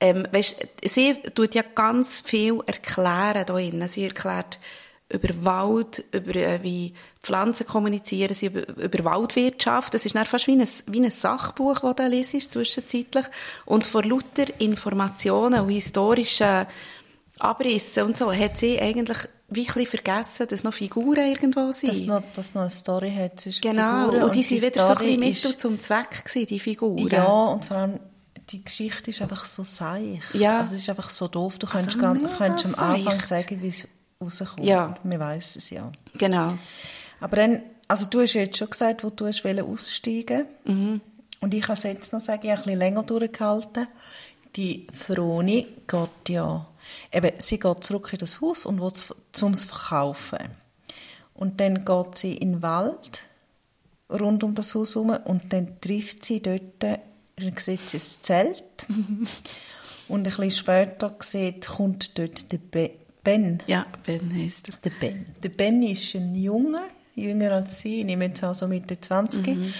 ähm, 0.00 0.26
weißt, 0.30 0.66
sie 0.84 1.14
tut 1.34 1.54
ja 1.54 1.62
ganz 1.62 2.20
viel 2.20 2.60
erklären 2.66 3.44
da 3.46 3.54
drin. 3.54 3.86
Sie 3.88 4.04
erklärt 4.04 4.58
über 5.10 5.44
Wald, 5.44 6.04
über 6.12 6.36
äh, 6.36 6.62
wie 6.62 6.92
Pflanzen 7.22 7.66
kommunizieren, 7.66 8.34
sie 8.34 8.46
über, 8.46 8.68
über 8.76 9.04
Waldwirtschaft. 9.04 9.94
Das 9.94 10.04
ist 10.04 10.14
dann 10.14 10.26
fast 10.26 10.46
wie 10.46 10.60
ein, 10.60 10.68
wie 10.86 11.02
ein 11.02 11.10
Sachbuch, 11.10 11.80
das 11.80 11.96
du 11.96 12.08
liest, 12.08 12.52
zwischenzeitlich. 12.52 13.26
Und 13.64 13.86
vor 13.86 14.04
lauter 14.04 14.46
Informationen 14.58 15.60
und 15.60 15.70
historischen 15.70 16.66
Abrissen 17.40 18.04
und 18.04 18.16
so, 18.16 18.32
hat 18.32 18.56
sie 18.58 18.80
eigentlich 18.80 19.18
bisschen 19.50 19.86
vergessen, 19.86 20.46
dass 20.48 20.62
noch 20.62 20.74
Figuren 20.74 21.26
irgendwo 21.26 21.72
sind. 21.72 21.88
Dass 21.90 22.02
noch, 22.02 22.22
dass 22.34 22.54
noch 22.54 22.62
eine 22.62 22.70
Story 22.70 23.12
hat 23.14 23.40
zwischen 23.40 23.62
Genau, 23.62 24.06
Figuren. 24.06 24.22
und 24.24 24.34
die 24.34 24.42
sind 24.42 24.62
wieder 24.62 24.80
so 24.82 24.86
ein 24.88 24.96
Story 24.96 25.06
bisschen 25.16 25.22
ist- 25.32 25.44
Mittel 25.44 25.56
zum 25.56 25.80
Zweck 25.80 26.24
gewesen, 26.24 26.46
die 26.46 26.60
Figuren. 26.60 27.08
Ja, 27.08 27.26
und 27.26 27.64
vor 27.64 27.76
allem 27.78 28.00
die 28.50 28.64
Geschichte 28.64 29.10
ist 29.10 29.20
einfach 29.22 29.44
so 29.44 29.62
seich. 29.62 30.20
Ja. 30.34 30.58
Also 30.60 30.74
es 30.74 30.82
ist 30.82 30.88
einfach 30.88 31.10
so 31.10 31.28
doof. 31.28 31.58
Du 31.58 31.66
Also 31.66 31.78
könntest, 31.78 31.98
gar, 31.98 32.14
mega 32.14 32.28
könntest 32.36 32.66
am 32.66 32.74
Anfang 32.76 33.22
sagen, 33.22 33.62
wie 33.62 33.68
es 33.68 33.86
rauskommt. 34.22 34.64
Ja. 34.64 34.94
Wir 35.02 35.18
wissen 35.20 35.58
es 35.58 35.70
ja. 35.70 35.92
Genau. 36.14 36.58
Aber 37.20 37.36
dann, 37.36 37.62
also 37.88 38.06
du 38.06 38.20
hast 38.22 38.32
jetzt 38.34 38.56
schon 38.58 38.70
gesagt, 38.70 39.04
wo 39.04 39.10
du 39.10 39.26
hast 39.26 39.44
aussteigen 39.44 40.46
Mhm. 40.64 41.00
Und 41.40 41.54
ich 41.54 41.62
kann 41.62 41.74
es 41.74 41.84
jetzt 41.84 42.12
noch 42.12 42.20
sagen, 42.20 42.40
ich 42.44 42.50
habe 42.50 42.60
ein 42.60 42.64
bisschen 42.64 42.78
länger 42.80 43.02
durchgehalten. 43.04 43.86
Die 44.56 44.86
Froni 44.92 45.66
geht 45.86 46.28
ja, 46.28 46.66
eben, 47.12 47.32
sie 47.38 47.58
geht 47.58 47.84
zurück 47.84 48.12
in 48.12 48.18
das 48.18 48.40
Haus 48.40 48.66
und 48.66 48.80
will 48.80 48.88
es 48.88 49.14
zum 49.32 49.54
Verkaufen. 49.54 50.38
Und 51.34 51.60
dann 51.60 51.84
geht 51.84 52.16
sie 52.16 52.34
in 52.34 52.54
den 52.54 52.62
Wald 52.62 53.24
rund 54.10 54.42
um 54.42 54.54
das 54.54 54.74
Haus 54.74 54.94
herum 54.94 55.10
und 55.24 55.52
dann 55.52 55.80
trifft 55.80 56.24
sie 56.24 56.40
dort, 56.40 56.62
dann 56.80 56.98
sieht 57.56 57.88
sie 57.88 57.98
ein 57.98 58.22
Zelt 58.22 58.86
und 60.08 60.18
ein 60.18 60.22
bisschen 60.24 60.50
später 60.50 61.14
sieht, 61.20 61.66
kommt 61.66 62.18
dort 62.18 62.50
der 62.50 62.58
Be 62.58 62.90
Ben. 63.22 63.62
Ja, 63.66 63.86
Ben 64.06 64.32
heisst 64.34 64.70
er. 64.70 64.76
Der 64.82 64.90
Ben. 64.90 65.26
Der 65.42 65.50
Ben 65.50 65.82
ist 65.82 66.14
ein 66.14 66.34
Junge, 66.34 66.82
jünger 67.14 67.52
als 67.52 67.80
sie, 67.80 68.00
ich 68.00 68.06
nehme 68.06 68.26
jetzt 68.26 68.42
also 68.42 68.66
Mitte 68.66 68.98
20, 68.98 69.74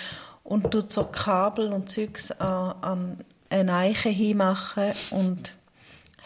und 0.44 0.70
tut 0.70 0.92
so 0.92 1.04
Kabel 1.04 1.72
und 1.72 1.88
Zeugs 1.88 2.30
an, 2.32 2.74
an 2.82 3.24
eine 3.50 3.74
Eiche 3.74 4.10
hinmachen 4.10 4.92
und 5.10 5.54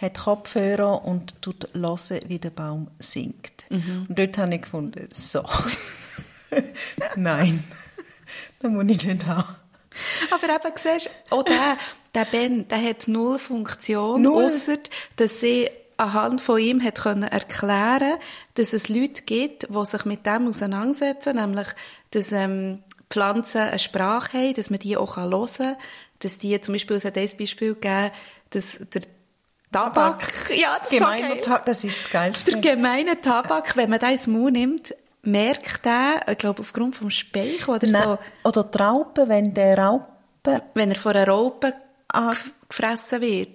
hat 0.03 0.19
Kopfhörer 0.19 1.05
und 1.05 1.41
tut 1.41 1.69
hören, 1.73 2.21
wie 2.27 2.39
der 2.39 2.51
Baum 2.51 2.89
singt. 2.99 3.65
Und 4.09 4.19
dort 4.19 4.37
habe 4.37 4.55
ich 4.55 4.63
gefunden, 4.63 5.09
so, 5.13 5.45
nein, 7.17 7.65
das 8.59 8.71
muss 8.71 8.85
ich 8.89 9.07
nicht 9.07 9.27
haben. 9.27 9.57
Aber 10.31 10.49
eben, 10.49 10.77
siehst 10.77 11.07
du, 11.07 11.37
auch 11.37 11.43
der, 11.43 11.77
der 12.15 12.25
Ben, 12.27 12.69
der 12.69 12.83
hat 12.83 13.09
null 13.09 13.39
Funktion, 13.39 14.23
Null. 14.23 14.45
ausser, 14.45 14.79
dass 15.17 15.41
sie 15.41 15.71
anhand 15.97 16.41
von 16.41 16.59
ihm 16.59 16.83
hat 16.83 17.01
können 17.01 17.25
erklären 17.25 18.19
dass 18.55 18.73
es 18.73 18.89
Leute 18.89 19.23
gibt, 19.23 19.69
die 19.71 19.85
sich 19.87 20.05
mit 20.05 20.27
dem 20.27 20.49
auseinandersetzen, 20.49 21.37
nämlich, 21.37 21.69
dass 22.11 22.33
ähm, 22.33 22.83
Pflanzen 23.09 23.61
eine 23.61 23.79
Sprache 23.79 24.39
haben, 24.39 24.55
dass 24.55 24.71
man 24.71 24.79
die 24.79 24.97
auch 24.97 25.17
hören 25.17 25.47
kann, 25.57 25.77
dass 26.19 26.39
die, 26.39 26.61
zum 26.61 26.75
Beispiel, 26.75 26.97
es 26.97 27.05
hat 27.05 27.19
ein 27.19 27.31
Beispiel 27.39 27.75
gegeben, 27.75 28.11
dass 28.51 28.79
der 28.93 29.03
Tabak, 29.73 30.51
ja, 30.55 30.77
das 30.79 30.93
ist 30.93 30.99
so 30.99 31.05
Gemeiner 31.05 31.29
geil. 31.29 31.41
Tag, 31.41 31.67
das 31.67 31.85
ist 31.85 32.05
das 32.05 32.11
Geilste. 32.13 32.53
Der 32.53 32.61
gemeine 32.61 33.21
Tabak, 33.21 33.77
wenn 33.77 33.91
man 33.91 33.99
den 33.99 34.11
ins 34.11 34.27
Mund 34.27 34.53
nimmt, 34.53 34.95
merkt 35.23 35.85
der, 35.85 36.21
ich 36.31 36.39
glaube, 36.39 36.61
aufgrund 36.63 36.95
vom 36.97 37.11
Speichel 37.11 37.69
oder 37.75 37.87
Nein, 37.89 38.03
so, 38.03 38.19
Oder 38.49 38.65
die 38.65 38.79
Raupe, 38.79 39.29
wenn 39.29 39.55
der 39.55 39.79
Raupe 39.79 40.07
wenn 40.75 40.91
er 40.91 40.97
von 40.97 41.13
einer 41.17 41.29
Raupe 41.29 41.73
Ah. 42.15 42.31
gef- 42.31 42.51
gefressen 42.69 43.21
wird. 43.23 43.49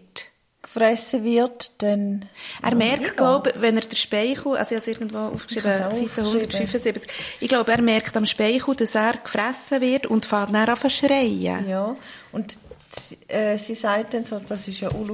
gefressen 0.63 1.23
wird, 1.23 1.81
dann... 1.83 2.25
Er 2.63 2.73
merkt, 2.75 3.15
glaube 3.17 3.51
ich, 3.53 3.61
wenn 3.61 3.75
er 3.75 3.81
den 3.81 3.95
Speichel, 3.95 4.57
also 4.57 4.75
ich 4.75 4.81
habe 4.81 4.91
es 4.91 4.99
irgendwo 4.99 5.17
aufgeschrieben, 5.17 5.71
Seite 5.71 5.85
aufgeschrieben. 5.87 6.25
175, 6.25 7.07
ich 7.41 7.47
glaube, 7.49 7.71
er 7.71 7.81
merkt 7.81 8.17
am 8.17 8.25
Speichel, 8.25 8.75
dass 8.75 8.95
er 8.95 9.13
gefressen 9.13 9.79
wird 9.81 10.07
und 10.07 10.25
fängt 10.25 10.55
dann 10.55 10.67
an 10.69 10.77
zu 10.77 10.89
schreien. 10.89 11.67
Ja, 11.69 11.95
und 12.31 12.57
sie- 12.89 13.17
äh, 13.27 13.57
sie 13.57 13.75
sagt 13.75 14.13
dann 14.13 14.25
so, 14.25 14.39
das 14.39 14.67
ist 14.67 14.79
ja 14.79 14.89
auch 14.89 15.05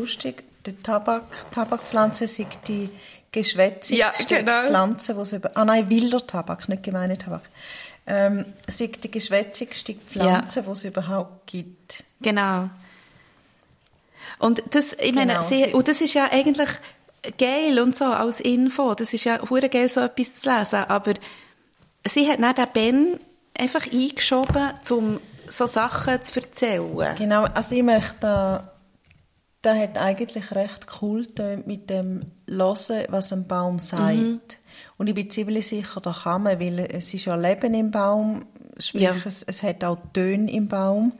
die 0.65 0.75
Tabak, 0.81 1.51
Tabakpflanze 1.51 2.27
sind 2.27 2.49
die 2.67 2.89
geschwätzigste 3.31 3.95
Ja, 3.95 4.11
genau. 4.27 4.67
Pflanze, 4.67 5.13
die 5.15 5.19
es 5.21 5.33
über... 5.33 5.51
Ah 5.55 5.65
nein, 5.65 5.89
wilder 5.89 6.25
Tabak, 6.25 6.69
nicht 6.69 6.83
gemeine 6.83 7.17
Tabak. 7.17 7.41
Ähm, 8.05 8.45
sind 8.67 9.03
die 9.03 9.11
geschwätzigste 9.11 9.93
Pflanze, 9.95 10.63
die 10.63 10.69
es 10.69 10.83
überhaupt 10.83 11.47
gibt. 11.47 12.03
Genau. 12.21 12.69
Und 14.39 14.63
das, 14.71 14.93
ich 14.99 15.13
meine, 15.13 15.33
Genau, 15.33 15.47
sie- 15.47 15.73
und 15.73 15.87
das 15.87 16.01
ist 16.01 16.13
ja 16.13 16.29
eigentlich 16.31 16.69
geil 17.37 17.79
und 17.79 17.95
so, 17.95 18.05
als 18.05 18.39
Info. 18.39 18.93
Das 18.93 19.13
ist 19.13 19.23
ja 19.23 19.39
hure 19.49 19.69
geil, 19.69 19.87
so 19.89 20.01
etwas 20.01 20.35
zu 20.35 20.49
lesen. 20.53 20.83
Aber 20.87 21.13
sie 22.05 22.29
hat 22.29 22.41
dann 22.41 22.55
den 22.55 22.67
Ben 22.73 23.19
einfach 23.57 23.85
eingeschoben, 23.91 24.73
um 24.89 25.19
so 25.47 25.65
Sachen 25.65 26.21
zu 26.21 26.39
erzählen. 26.39 27.15
Genau, 27.17 27.45
also 27.45 27.75
ich 27.75 27.83
möchte 27.83 28.15
da... 28.19 28.69
Da 29.63 29.75
hat 29.75 29.97
eigentlich 29.97 30.51
recht 30.51 30.85
cool 31.01 31.25
mit 31.65 31.89
dem 31.89 32.21
Hören, 32.47 33.05
was 33.09 33.33
ein 33.33 33.47
Baum 33.47 33.79
sagt. 33.79 34.15
Mhm. 34.17 34.41
Und 34.97 35.07
ich 35.07 35.15
bin 35.15 35.29
ziemlich 35.29 35.67
sicher, 35.67 35.99
da 36.01 36.11
kann 36.23 36.43
man, 36.43 36.59
weil 36.59 36.79
es 36.79 37.13
ist 37.13 37.25
ja 37.25 37.35
Leben 37.35 37.73
im 37.73 37.89
Baum, 37.89 38.45
sprich, 38.77 39.03
Ja. 39.03 39.15
es, 39.25 39.41
es 39.43 39.63
hat 39.63 39.83
auch 39.83 39.97
Töne 40.13 40.51
im 40.51 40.67
Baum. 40.67 41.13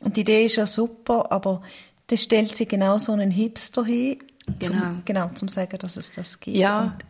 Und 0.00 0.16
die 0.16 0.20
Idee 0.22 0.46
ist 0.46 0.56
ja 0.56 0.66
super, 0.66 1.30
aber 1.30 1.62
da 2.06 2.16
stellt 2.16 2.56
sie 2.56 2.66
genau 2.66 2.96
so 2.98 3.12
einen 3.12 3.30
Hipster 3.30 3.84
hin, 3.84 4.18
Genau. 4.46 4.60
zum, 4.60 5.02
genau, 5.04 5.28
zum 5.34 5.48
sagen, 5.48 5.78
dass 5.78 5.96
es 5.96 6.12
das 6.12 6.40
gibt. 6.40 6.56
Ja. 6.56 6.82
Und 6.82 7.04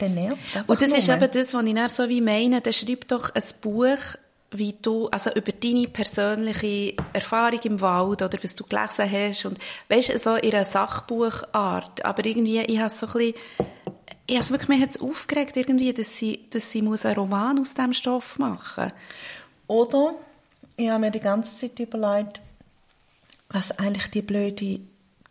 der 0.00 0.10
Und 0.66 0.80
das 0.82 0.90
ist 0.90 1.08
nur. 1.08 1.16
eben 1.16 1.30
das, 1.32 1.54
was 1.54 1.64
ich 1.64 1.92
so 1.92 2.08
wie 2.08 2.20
meine, 2.20 2.60
der 2.60 2.72
schreibt 2.72 3.10
doch 3.10 3.34
ein 3.34 3.42
Buch, 3.62 3.96
wie 4.52 4.74
du, 4.80 5.08
also 5.08 5.30
über 5.30 5.52
deine 5.52 5.88
persönliche 5.88 6.94
Erfahrung 7.12 7.60
im 7.62 7.80
Wald 7.80 8.22
oder 8.22 8.38
was 8.42 8.54
du 8.54 8.64
gelesen 8.64 9.10
hast 9.10 9.44
und 9.44 9.58
weißt 9.88 10.22
so 10.22 10.34
in 10.36 10.54
einer 10.54 10.64
Sachbuchart. 10.64 12.04
Aber 12.04 12.24
irgendwie, 12.24 12.60
ich 12.60 12.78
habe 12.78 12.90
so 12.90 13.06
ein 13.06 13.12
bisschen, 13.12 13.34
ich 14.26 14.36
habe 14.36 14.50
wirklich, 14.50 14.68
mir 14.68 14.80
hat 14.80 14.90
es 14.90 15.00
aufgeregt 15.00 15.56
irgendwie, 15.56 15.92
dass 15.92 16.16
sie, 16.16 16.46
dass 16.50 16.70
sie 16.70 16.82
muss 16.82 17.04
einen 17.04 17.16
Roman 17.16 17.58
aus 17.60 17.74
diesem 17.74 17.92
Stoff 17.92 18.38
machen 18.38 18.92
Oder 19.66 20.14
ich 20.76 20.88
habe 20.88 21.00
mir 21.00 21.10
die 21.10 21.20
ganze 21.20 21.68
Zeit 21.68 21.78
überlegt, 21.80 22.40
was 23.48 23.78
eigentlich 23.78 24.10
die 24.10 24.22
blöde, 24.22 24.80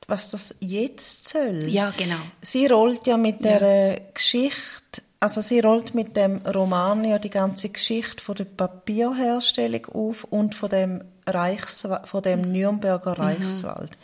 was 0.08 0.30
das 0.30 0.56
jetzt 0.60 1.30
soll. 1.30 1.66
Ja, 1.68 1.94
genau. 1.96 2.20
Sie 2.42 2.68
rollt 2.68 3.08
ja 3.08 3.18
mit 3.18 3.44
der 3.44 3.62
äh, 3.62 4.02
Geschichte, 4.14 5.02
also 5.26 5.42
sie 5.42 5.60
rollt 5.60 5.94
mit 5.96 6.16
dem 6.16 6.38
Roman 6.46 7.04
ja 7.04 7.18
die 7.20 7.30
ganze 7.30 7.70
Geschichte 7.70 8.24
von 8.24 8.36
der 8.36 8.46
Papierherstellung 8.46 9.86
auf 9.88 10.24
und 10.26 10.56
von 10.56 10.70
dem 10.70 11.04
Reichs, 11.28 11.88
von 12.06 12.22
dem 12.22 12.42
Nürnberger 12.52 13.18
Reichswald. 13.18 13.98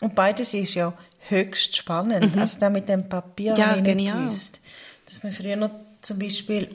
Und 0.00 0.14
beides 0.14 0.54
ist 0.54 0.74
ja 0.74 0.92
höchst 1.28 1.76
spannend. 1.76 2.36
Also 2.38 2.58
da 2.60 2.70
mit 2.70 2.88
dem 2.88 3.08
Papier 3.08 3.54
Ja, 3.56 3.76
genial. 3.76 4.20
gewusst, 4.20 4.60
dass 5.06 5.22
man 5.22 5.32
früher 5.32 5.56
noch 5.56 5.70
zum 6.02 6.18
Beispiel 6.18 6.68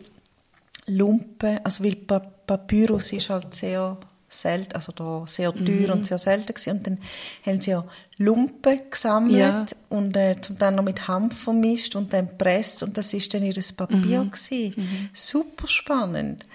Lumpen, 0.87 1.59
also 1.63 1.83
weil 1.83 1.95
Pa- 1.95 2.19
Papyrus 2.45 3.11
ist 3.13 3.29
halt 3.29 3.55
sehr 3.55 3.97
selten, 4.35 4.73
also 4.73 4.91
da 4.91 5.23
sehr 5.25 5.53
teuer 5.53 5.93
und 5.93 6.05
sehr 6.05 6.17
selten 6.17 6.53
gewesen. 6.53 6.77
Und 6.77 6.87
dann 6.87 6.99
haben 7.45 7.61
sie 7.61 7.71
ja 7.71 7.85
Lumpen 8.17 8.79
gesammelt 8.89 9.35
Ja. 9.35 9.65
und 9.89 10.15
äh, 10.15 10.35
zum 10.41 10.57
Teil 10.59 10.73
noch 10.73 10.83
mit 10.83 11.07
Hanf 11.07 11.37
vermischt 11.37 11.95
und 11.95 12.13
dann 12.13 12.29
gepresst 12.29 12.83
und 12.83 12.97
das 12.97 13.13
ist 13.13 13.33
dann 13.33 13.43
ihr 13.43 13.53
Papier 13.75 14.23
gewesen. 14.23 15.09
Super 15.13 15.67
spannend. 15.67 16.45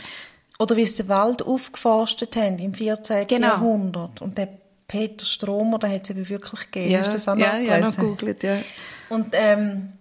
Oder 0.59 0.77
wie 0.77 0.85
sie 0.85 1.03
den 1.03 1.09
Wald 1.09 1.43
aufgeforstet 1.43 2.37
haben 2.37 2.59
im 2.59 2.75
14. 2.75 3.27
Genau. 3.27 3.47
Jahrhundert. 3.47 4.21
Und 4.21 4.37
der 4.37 4.49
Peter 4.87 5.25
Stromer, 5.25 5.79
der 5.79 5.90
hat 5.95 6.03
es 6.05 6.11
eben 6.11 6.29
wirklich 6.29 6.71
gegeben. 6.71 6.90
Ja, 6.90 6.99
Hast 7.01 7.09
du 7.09 7.12
das 7.12 7.29
auch 7.29 7.37
ja, 7.37 7.59
ja, 7.59 7.79
noch 7.81 7.97
gegoogelt, 7.97 8.43
ja. 8.43 8.59
Und, 9.09 9.29
ähm, 9.33 9.93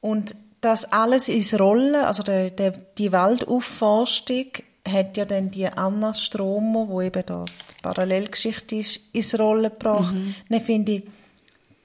und 0.00 0.34
das 0.60 0.90
alles 0.92 1.28
ins 1.28 1.58
Rollen, 1.58 1.94
also 1.94 2.22
der, 2.22 2.50
der, 2.50 2.70
die 2.72 3.12
Waldaufforstung 3.12 4.46
hat 4.88 5.16
ja 5.16 5.24
dann 5.24 5.50
die 5.50 5.66
Anna 5.66 6.12
Stromer, 6.14 6.88
wo 6.88 7.00
eben 7.00 7.22
da 7.26 7.44
die 7.46 7.82
Parallelgeschichte 7.82 8.76
ist, 8.76 9.00
ins 9.12 9.38
Rollen 9.38 9.70
gebracht. 9.70 10.14
Mhm. 10.14 10.34
Dann 10.48 10.60
finde 10.60 10.92
ich, 10.92 11.02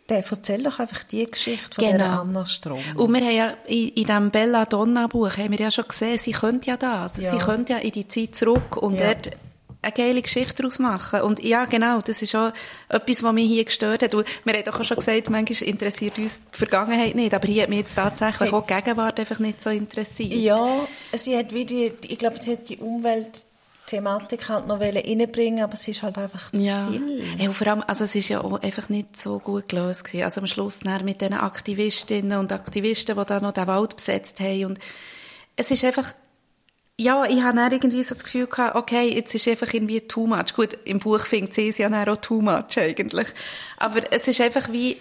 der 0.09 0.25
erzählt 0.27 0.65
doch 0.65 0.79
einfach 0.79 1.03
die 1.03 1.25
Geschichte 1.25 1.75
von 1.75 1.83
Genau. 1.85 1.97
der 1.97 2.19
Anna 2.19 2.45
Stromer. 2.45 2.81
Und 2.95 3.13
wir 3.13 3.21
haben 3.21 3.35
ja 3.35 3.53
in, 3.67 3.89
in 3.89 4.03
diesem 4.05 4.31
Bella 4.31 4.65
Donna 4.65 5.07
Buch 5.07 5.37
haben 5.37 5.51
wir 5.51 5.59
ja 5.59 5.71
schon 5.71 5.87
gesehen, 5.87 6.17
sie 6.17 6.31
könnte 6.31 6.67
ja 6.67 6.77
das. 6.77 7.17
Ja. 7.17 7.29
Sie 7.31 7.37
könnte 7.37 7.73
ja 7.73 7.79
in 7.79 7.91
die 7.91 8.07
Zeit 8.07 8.35
zurück 8.35 8.75
und 8.77 8.95
Ja. 8.95 9.13
dort 9.13 9.29
eine 9.81 9.91
geile 9.93 10.21
Geschichte 10.21 10.55
daraus 10.55 10.77
machen. 10.79 11.21
Und 11.21 11.41
ja, 11.43 11.65
genau, 11.65 12.01
das 12.01 12.21
ist 12.21 12.35
auch 12.35 12.51
etwas, 12.89 13.23
was 13.23 13.33
mich 13.33 13.47
hier 13.47 13.63
gestört 13.63 14.01
hat. 14.03 14.13
Und 14.13 14.27
wir 14.43 14.53
haben 14.53 14.63
doch 14.65 14.79
auch 14.79 14.83
schon 14.83 14.97
gesagt, 14.97 15.29
manchmal 15.29 15.69
interessiert 15.69 16.17
uns 16.17 16.41
die 16.53 16.57
Vergangenheit 16.57 17.15
nicht, 17.15 17.33
aber 17.33 17.47
hier 17.47 17.63
hat 17.63 17.69
mich 17.69 17.79
jetzt 17.79 17.95
tatsächlich 17.95 18.51
auch 18.51 18.65
die 18.65 18.73
Gegenwart 18.73 19.19
einfach 19.19 19.39
nicht 19.39 19.63
so 19.63 19.69
interessiert. 19.69 20.33
Ja, 20.33 20.85
sie 21.13 21.37
hat 21.37 21.53
wie 21.53 21.65
die, 21.65 21.93
ich 22.07 22.17
glaube, 22.19 22.41
sie 22.41 22.51
hat 22.53 22.67
die 22.67 22.77
Umweltthematik 22.77 24.49
halt 24.49 24.67
noch 24.67 24.81
reinbringen, 24.81 25.63
aber 25.63 25.73
es 25.75 25.87
ist 25.87 26.03
halt 26.03 26.17
einfach 26.17 26.51
zu 26.51 26.57
Ja. 26.57 26.87
viel. 26.91 27.23
ja 27.37 27.51
vor 27.51 27.67
allem, 27.67 27.83
also 27.87 28.03
es 28.03 28.15
ist 28.15 28.27
ja 28.27 28.41
auch 28.41 28.61
einfach 28.61 28.89
nicht 28.89 29.19
so 29.19 29.39
gut 29.39 29.69
gelöst 29.69 30.03
gewesen. 30.03 30.23
Also 30.25 30.41
am 30.41 30.47
Schluss 30.47 30.79
dann 30.79 31.05
mit 31.05 31.21
den 31.21 31.33
Aktivistinnen 31.33 32.37
und 32.37 32.51
Aktivisten, 32.51 33.17
die 33.17 33.25
da 33.25 33.39
noch 33.39 33.53
den 33.53 33.67
Wald 33.67 33.95
besetzt 33.95 34.39
haben 34.41 34.65
und 34.65 34.79
es 35.55 35.71
ist 35.71 35.83
einfach, 35.83 36.13
ja, 36.99 37.23
ich 37.25 37.41
habe 37.41 37.55
dann 37.55 37.71
irgendwie 37.71 38.03
so 38.03 38.13
das 38.13 38.25
Gefühl 38.25 38.47
gehabt, 38.47 38.75
okay, 38.75 39.09
jetzt 39.15 39.33
ist 39.33 39.47
einfach 39.47 39.73
irgendwie 39.73 40.01
too 40.01 40.27
much. 40.27 40.53
Gut, 40.53 40.77
im 40.83 40.99
Buch 40.99 41.21
findet 41.21 41.53
sie 41.53 41.69
es 41.69 41.77
ja 41.77 41.87
dann 41.87 42.09
auch 42.09 42.17
too 42.17 42.41
much 42.41 42.77
eigentlich. 42.77 43.29
Aber 43.77 44.01
es 44.11 44.27
ist 44.27 44.41
einfach 44.41 44.69
wie, 44.69 44.97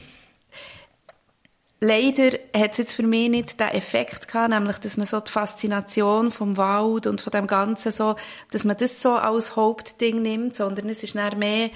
Leider 1.81 2.37
hat 2.57 2.73
es 2.73 2.79
jetzt 2.79 2.93
für 2.93 3.05
mich 3.05 3.29
nicht 3.29 3.61
den 3.61 3.69
Effekt 3.69 4.27
gehabt, 4.27 4.51
nämlich, 4.51 4.79
dass 4.79 4.97
man 4.97 5.07
so 5.07 5.21
die 5.21 5.31
Faszination 5.31 6.33
vom 6.33 6.57
Wald 6.57 7.07
und 7.07 7.21
von 7.21 7.31
dem 7.31 7.47
Ganzen 7.47 7.93
so, 7.93 8.17
dass 8.51 8.65
man 8.65 8.77
das 8.77 9.01
so 9.01 9.13
als 9.13 9.55
Hauptding 9.55 10.21
nimmt, 10.21 10.57
sondern 10.57 10.89
es 10.89 11.05
ist 11.05 11.15
dann 11.15 11.39
mehr 11.39 11.71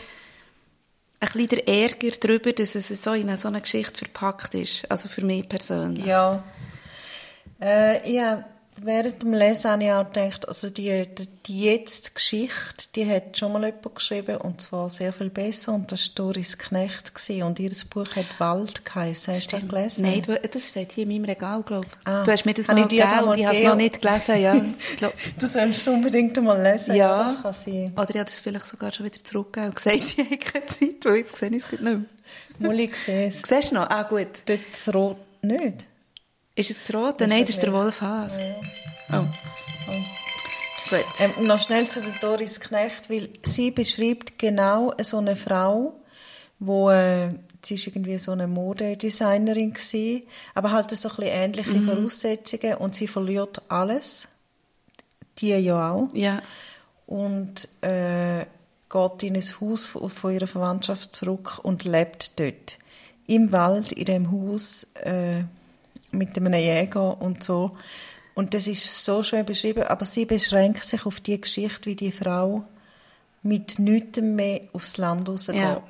ein 1.20 1.28
bisschen 1.32 1.48
der 1.50 1.68
Ärger 1.68 2.10
darüber, 2.20 2.52
dass 2.52 2.74
es 2.74 2.88
so 2.88 3.12
in 3.12 3.36
so 3.36 3.46
eine 3.46 3.60
Geschichte 3.60 3.98
verpackt 3.98 4.54
ist. 4.54 4.90
Also 4.90 5.08
für 5.08 5.24
mich 5.24 5.48
persönlich. 5.48 6.04
Ja. 6.04 6.42
Äh, 7.60 8.12
ja, 8.12 8.44
während 8.80 9.22
dem 9.22 9.32
Lesen 9.32 9.70
habe 9.70 9.84
ich 9.84 9.92
auch 9.92 10.06
gedacht, 10.06 10.48
also 10.48 10.70
die, 10.70 11.06
die, 11.06 11.28
die 11.46 11.64
jetzt 11.64 12.14
Geschichte, 12.14 12.88
die 12.94 13.08
hat 13.08 13.36
schon 13.36 13.52
mal 13.52 13.64
jemand 13.64 13.94
geschrieben 13.94 14.38
und 14.38 14.60
zwar 14.60 14.88
sehr 14.90 15.12
viel 15.12 15.30
besser 15.30 15.74
und 15.74 15.92
das 15.92 16.08
war 16.08 16.14
Doris 16.26 16.58
Knecht 16.58 17.14
gewesen, 17.14 17.42
und 17.42 17.58
ihr 17.58 17.72
Buch 17.90 18.16
hat 18.16 18.38
Wald 18.38 18.84
geheißen. 18.84 19.34
Hast 19.34 19.52
du 19.52 19.58
das 19.58 19.68
gelesen? 19.68 20.02
Nein, 20.02 20.22
du, 20.22 20.34
das 20.36 20.68
steht 20.68 20.92
hier 20.92 21.04
in 21.04 21.10
meinem 21.10 21.24
Regal, 21.24 21.62
glaube 21.62 21.86
ich. 21.86 22.06
Ah. 22.06 22.22
Du 22.22 22.32
hast 22.32 22.44
mir 22.44 22.54
das 22.54 22.68
mal 22.68 22.78
ich 22.78 22.88
gegeben 22.88 23.10
mal 23.10 23.24
und 23.24 23.38
ich 23.38 23.46
habe 23.46 23.56
es 23.58 23.64
noch 23.64 23.76
nicht 23.76 24.00
gelesen. 24.00 24.40
Ja. 24.40 24.54
Ich 24.54 25.32
Du 25.38 25.46
sollst 25.46 25.80
es 25.80 25.88
unbedingt 25.88 26.36
einmal 26.38 26.62
lesen. 26.62 26.94
Ja. 26.94 27.24
Das 27.24 27.42
kann 27.42 27.52
sein. 27.52 27.92
oder 27.94 28.10
ich 28.10 28.16
habe 28.16 28.30
das 28.30 28.40
vielleicht 28.40 28.66
sogar 28.66 28.92
schon 28.92 29.06
wieder 29.06 29.22
zurückgegeben 29.22 29.70
und 29.70 29.76
gesagt, 29.76 29.96
ich 30.16 30.18
habe 30.18 30.38
keine 30.38 30.66
Zeit, 30.66 31.04
weil 31.04 31.16
jetzt 31.16 31.36
sehe 31.36 31.50
ich 31.50 31.64
es 31.64 31.72
nicht 31.72 31.82
mehr. 31.82 32.00
Molly 32.58 32.86
gesehen 32.86 33.28
es. 33.28 33.42
Siehst 33.42 33.70
du 33.70 33.74
noch? 33.76 33.90
Ah, 33.90 34.04
gut. 34.04 34.42
Dort 34.46 34.94
Rot 34.94 35.16
nicht. 35.42 35.84
Ist 36.54 36.70
es 36.70 36.78
das 36.86 36.94
Rote? 36.94 37.26
Nein, 37.26 37.42
das 37.42 37.50
ist 37.50 37.62
der 37.62 37.70
nicht. 37.70 37.78
Wolf 37.78 38.00
Haas. 38.00 38.38
Oh. 39.10 39.24
Gut. 40.90 41.04
Ähm, 41.20 41.46
noch 41.46 41.58
schnell 41.60 41.88
zu 41.88 42.00
der 42.02 42.12
Doris 42.20 42.60
Knecht, 42.60 43.08
weil 43.08 43.30
sie 43.42 43.70
beschreibt 43.70 44.38
genau 44.38 44.92
so 45.02 45.18
eine 45.18 45.36
Frau, 45.36 45.94
wo 46.58 46.90
äh, 46.90 47.30
sie 47.64 47.76
ist 47.76 47.86
irgendwie 47.86 48.18
so 48.18 48.32
eine 48.32 48.46
Modedesignerin 48.46 49.72
gsi, 49.72 50.26
aber 50.54 50.70
halt 50.72 50.90
so 50.90 51.08
ein 51.08 51.16
bisschen 51.16 51.32
ähnliche 51.32 51.70
Mhm. 51.70 51.88
Voraussetzungen 51.88 52.74
und 52.74 52.94
sie 52.94 53.06
verliert 53.08 53.62
alles, 53.68 54.28
die 55.38 55.48
ja 55.50 55.92
auch 55.92 56.08
ja. 56.12 56.42
und 57.06 57.68
äh, 57.80 58.44
geht 58.90 59.22
in 59.22 59.36
ein 59.36 59.42
Haus 59.60 59.86
von, 59.86 60.10
von 60.10 60.32
ihrer 60.34 60.46
Verwandtschaft 60.46 61.14
zurück 61.14 61.60
und 61.62 61.84
lebt 61.84 62.38
dort 62.38 62.78
im 63.26 63.50
Wald 63.50 63.92
in 63.92 64.04
dem 64.04 64.30
Haus 64.30 64.94
äh, 64.96 65.44
mit 66.12 66.36
einem 66.36 66.54
Jäger 66.54 67.20
und 67.20 67.42
so 67.42 67.76
und 68.34 68.54
das 68.54 68.66
ist 68.66 69.04
so 69.04 69.22
schön 69.22 69.44
beschrieben, 69.44 69.82
aber 69.84 70.04
sie 70.04 70.24
beschränkt 70.24 70.84
sich 70.84 71.04
auf 71.04 71.20
die 71.20 71.40
Geschichte, 71.40 71.86
wie 71.86 71.96
die 71.96 72.12
Frau 72.12 72.64
mit 73.42 73.78
nichts 73.78 74.20
mehr 74.20 74.62
aufs 74.72 74.96
Land 74.96 75.28
rausgeht. 75.28 75.56
Ja, 75.56 75.82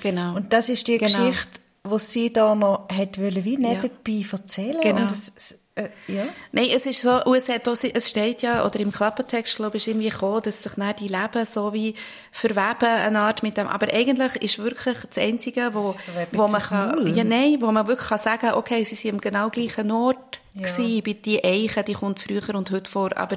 genau. 0.00 0.36
Und 0.36 0.52
das 0.52 0.68
ist 0.68 0.86
die 0.86 0.98
Genau. 0.98 1.18
Geschichte, 1.28 1.60
wo 1.84 1.98
sie 1.98 2.32
da 2.32 2.54
noch 2.54 2.88
hat 2.88 3.18
wollen, 3.20 3.44
wie 3.44 3.56
nebenbei 3.56 4.24
erzählen 4.32 4.80
Genau. 4.80 5.02
und 5.02 5.12
es, 5.12 5.58
äh, 5.76 5.88
ja. 6.08 6.24
Nein, 6.52 6.66
es 6.74 6.84
ist 6.84 7.00
so, 7.02 7.32
es, 7.34 7.48
hat 7.48 7.68
auch, 7.68 7.76
es 7.82 8.08
steht 8.08 8.42
ja, 8.42 8.66
oder 8.66 8.80
im 8.80 8.90
Klappentext, 8.90 9.56
glaube 9.56 9.76
ich, 9.76 9.84
ist 9.84 9.88
irgendwie 9.88 10.10
gekommen, 10.10 10.42
dass 10.42 10.62
sich 10.62 10.72
dann 10.74 10.94
die 10.96 11.08
Leben 11.08 11.46
so 11.48 11.72
wie 11.72 11.94
verweben, 12.32 12.86
eine 12.86 13.20
Art 13.20 13.42
mit 13.42 13.56
dem, 13.56 13.68
aber 13.68 13.92
eigentlich 13.92 14.36
ist 14.42 14.58
wirklich 14.58 14.96
das 15.08 15.18
Einzige, 15.22 15.70
wo, 15.72 15.94
wo 16.32 16.48
man 16.48 16.60
kann, 16.60 17.14
ja, 17.14 17.22
nein, 17.24 17.58
wo 17.60 17.70
man 17.70 17.86
wirklich 17.86 18.08
kann 18.08 18.18
sagen, 18.18 18.50
okay, 18.54 18.82
sie 18.84 18.96
sind 18.96 19.12
am 19.14 19.20
genau 19.20 19.48
gleichen 19.50 19.90
Ort 19.92 20.40
Ja. 20.54 20.62
gewesen, 20.66 21.02
bei 21.04 21.12
die 21.12 21.44
Eiche, 21.44 21.84
die 21.84 21.94
kommt 21.94 22.20
früher 22.20 22.54
und 22.56 22.70
heute 22.72 22.90
vor, 22.90 23.16
aber 23.16 23.36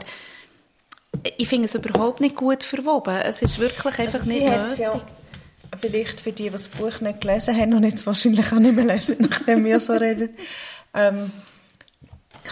ich 1.38 1.48
finde 1.48 1.68
es 1.68 1.76
überhaupt 1.76 2.20
nicht 2.20 2.36
gut 2.36 2.64
verwoben. 2.64 3.16
Es 3.24 3.44
ist 3.44 3.60
wirklich 3.60 4.00
einfach 4.00 4.20
Also 4.22 4.30
nicht 4.32 4.50
nötig. 4.50 4.80
ja, 4.80 5.00
vielleicht 5.80 6.22
für 6.22 6.32
die, 6.32 6.44
die 6.46 6.50
das 6.50 6.68
Buch 6.70 7.00
nicht 7.02 7.22
gelesen 7.22 7.56
haben 7.56 7.74
und 7.76 7.84
jetzt 7.84 8.06
wahrscheinlich 8.08 8.48
auch 8.52 8.58
nicht 8.60 8.76
mehr 8.76 8.86
lesen, 8.86 9.18
nachdem 9.30 9.64
wir 9.64 9.80
so 9.80 9.94
reden. 9.94 10.30
Ähm, 10.96 11.32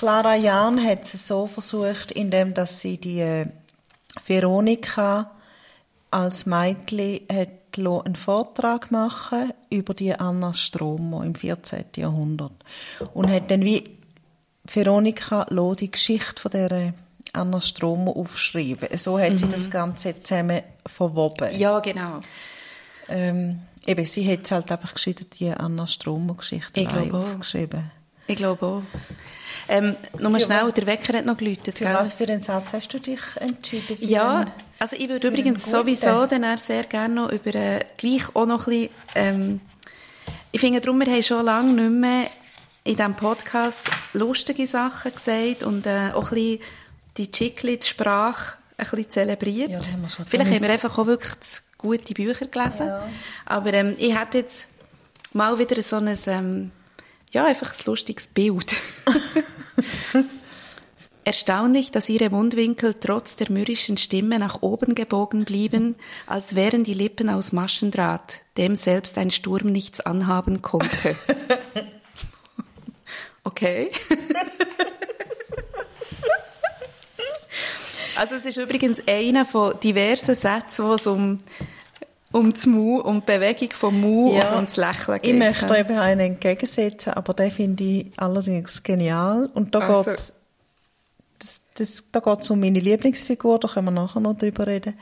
Clara 0.02 0.34
Jahn 0.34 0.84
hat 0.84 1.04
es 1.04 1.28
so 1.28 1.46
versucht, 1.46 2.12
indem 2.12 2.56
dass 2.56 2.82
sie 2.82 2.98
die 2.98 3.20
äh, 3.20 3.46
Veronika 4.26 5.30
als 6.10 6.48
Mädchen 6.48 7.20
hat 7.32 7.50
einen 7.78 8.16
Vortrag 8.16 8.90
machen 8.90 9.54
über 9.70 9.94
die 9.94 10.12
Anna 10.16 10.56
Stromer 10.56 11.24
im 11.24 11.36
14. 11.36 11.86
Jahrhundert 11.98 12.52
und 13.14 13.30
hat 13.30 13.52
dann 13.52 13.64
wie 13.64 13.96
Veronika 14.66 15.46
die 15.76 15.92
Geschichte 15.92 16.42
von 16.42 16.50
der 16.50 16.96
Anna 17.34 17.62
Stromer 17.62 18.18
aufschreiben. 18.18 18.98
So 18.98 19.20
hat 19.20 19.38
sie 19.38 19.50
das 19.50 19.70
Ganze 19.70 20.20
zusammen 20.24 20.64
verwoben. 20.84 21.56
Ja, 21.56 21.80
genau. 21.80 22.22
Ähm, 23.08 23.60
eben, 23.86 24.06
sie 24.08 24.28
hat 24.32 24.46
es 24.46 24.52
halt 24.52 24.72
einfach 24.72 24.96
geschrieben, 24.96 25.28
die 25.40 25.52
Anna 25.52 25.86
Stromer 25.86 26.34
Geschichte 26.34 26.82
Ich 26.82 26.88
glaube 26.88 27.16
auch. 27.16 27.22
aufgeschrieben. 27.22 27.92
Ich 28.26 28.38
glaube 28.38 28.66
auch. 28.66 28.84
Ähm, 29.72 29.96
nur 30.20 30.38
schnell, 30.42 30.70
der 30.74 30.86
Wecker 30.86 31.18
hat 31.18 31.26
noch 31.26 31.38
geläutet, 31.38 31.78
Für 31.78 31.86
gell? 31.86 31.94
was 31.94 32.16
für 32.16 32.26
einen 32.26 32.42
Satz 32.42 32.74
hast 32.74 32.94
du 32.94 33.00
dich 33.00 33.22
entschieden? 33.38 33.96
Ja, 34.02 34.46
also 34.80 34.98
ich 34.98 35.08
würde 35.08 35.30
übrigens 35.30 35.64
sowieso 35.64 36.26
dann 36.26 36.44
auch 36.44 36.58
sehr 36.58 36.84
gerne 36.84 37.16
noch 37.16 37.32
über 37.32 37.56
äh, 37.56 37.80
gleich 37.96 38.36
auch 38.36 38.46
noch 38.46 38.68
ein 38.68 38.90
bisschen, 38.90 38.90
ähm, 39.16 39.62
ich 40.52 40.60
finde 40.60 40.82
darum, 40.82 41.00
wir 41.00 41.08
haben 41.08 41.24
schon 41.24 41.46
lange 41.46 41.72
nicht 41.72 42.02
mehr 42.02 42.28
in 42.84 42.98
diesem 42.98 43.16
Podcast 43.16 43.84
lustige 44.12 44.68
Sachen 44.68 45.14
gesagt 45.14 45.64
und 45.64 45.86
äh, 45.86 46.12
auch 46.14 46.32
ein 46.32 46.36
bisschen 46.36 46.60
die 47.16 47.32
Chiclet-Sprache 47.32 48.58
ein 48.76 48.90
bisschen 48.90 49.10
zelebriert. 49.10 49.70
Ja, 49.70 49.78
haben 49.78 50.02
wir 50.02 50.10
schon 50.10 50.26
Vielleicht 50.26 50.52
haben 50.52 50.62
wir 50.62 50.70
einfach 50.70 50.98
auch 50.98 51.06
wirklich 51.06 51.62
gute 51.78 52.14
Bücher 52.14 52.48
gelesen. 52.48 52.88
Ja. 52.88 53.08
Aber 53.46 53.74
ähm, 53.74 53.96
ich 53.98 54.18
hätte 54.18 54.40
jetzt 54.40 54.68
mal 55.32 55.58
wieder 55.58 55.82
so 55.82 55.96
ein, 55.96 56.18
ähm, 56.28 56.72
ja, 57.32 57.46
einfach 57.46 57.72
ein 57.72 57.86
lustiges 57.86 58.28
Bild. 58.28 58.76
Erstaunlich, 61.24 61.92
dass 61.92 62.10
ihre 62.10 62.30
Mundwinkel 62.32 62.96
trotz 63.00 63.36
der 63.36 63.52
mürrischen 63.52 63.98
Stimme 63.98 64.40
nach 64.40 64.62
oben 64.62 64.96
gebogen 64.96 65.46
blieben, 65.46 65.96
als 66.26 66.56
wären 66.56 66.84
die 66.84 66.96
Lippen 66.96 67.30
aus 67.30 67.52
Maschendraht, 67.52 68.42
dem 68.58 68.76
selbst 68.76 69.18
ein 69.18 69.30
Sturm 69.32 69.72
nichts 69.72 70.00
anhaben 70.02 70.62
konnte. 70.62 71.16
Okay. 73.44 73.90
Also 78.18 78.36
es 78.36 78.46
ist 78.46 78.58
übrigens 78.58 79.02
einer 79.08 79.46
von 79.46 79.74
diversen 79.80 80.36
Sätzen, 80.36 80.86
wo 80.86 80.94
es 80.94 81.08
um, 81.08 81.38
um 82.32 82.54
das 82.54 82.66
Mu, 82.66 83.00
um 83.00 83.22
die 83.22 83.26
Bewegung 83.26 83.72
vom 83.72 84.00
Mu 84.00 84.36
Ja, 84.36 84.50
und 84.50 84.58
um 84.60 84.66
das 84.66 84.78
Lächeln 84.78 85.22
geht. 85.22 85.34
Ich 85.34 85.40
möchte 85.40 85.66
da 85.66 85.78
eben 85.80 85.98
einen 85.98 86.20
entgegensetzen, 86.20 87.14
aber 87.14 87.34
den 87.34 87.50
finde 87.52 87.84
ich 87.84 88.08
allerdings 88.18 88.84
genial. 88.84 89.50
Und 89.54 89.74
da 89.74 89.80
Also. 89.80 90.10
geht's, 90.10 90.28
das, 90.34 90.41
das, 91.76 92.06
da 92.12 92.20
geht 92.20 92.42
es 92.42 92.50
um 92.50 92.60
meine 92.60 92.80
Lieblingsfigur, 92.80 93.60
da 93.60 93.68
können 93.68 93.88
wir 93.88 93.92
nachher 93.92 94.20
noch 94.20 94.38
drüber 94.38 94.68
reden. 94.68 94.96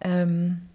Ähm, 0.00 0.68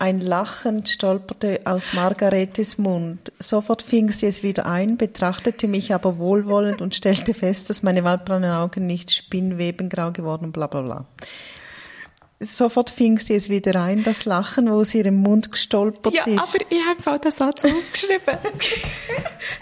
ein 0.00 0.20
Lachen 0.20 0.86
stolperte 0.86 1.62
aus 1.64 1.92
Margaretes 1.92 2.78
Mund. 2.78 3.32
Sofort 3.40 3.82
fing 3.82 4.12
sie 4.12 4.26
es 4.26 4.44
wieder 4.44 4.66
ein, 4.66 4.96
betrachtete 4.96 5.66
mich 5.66 5.92
aber 5.92 6.18
wohlwollend 6.18 6.80
und 6.80 6.94
stellte 6.94 7.34
fest, 7.34 7.68
dass 7.68 7.82
meine 7.82 8.04
waldbraunen 8.04 8.52
Augen 8.52 8.86
nicht 8.86 9.10
spinnwebengrau 9.10 10.12
geworden, 10.12 10.52
bla 10.52 10.68
bla 10.68 10.82
bla. 10.82 11.06
Sofort 12.40 12.90
fing 12.90 13.18
sie 13.18 13.34
es 13.34 13.48
wieder 13.48 13.82
ein, 13.82 14.04
das 14.04 14.24
Lachen, 14.24 14.70
wo 14.70 14.84
sie 14.84 14.98
ihrem 14.98 15.16
Mund 15.16 15.50
gestolpert 15.50 16.14
ja, 16.14 16.22
ist. 16.22 16.36
Ja, 16.36 16.42
aber 16.42 16.70
ich 16.70 16.86
habe 16.86 17.16
auch 17.16 17.20
den 17.20 17.32
Satz 17.32 17.64
aufgeschrieben. 17.64 18.38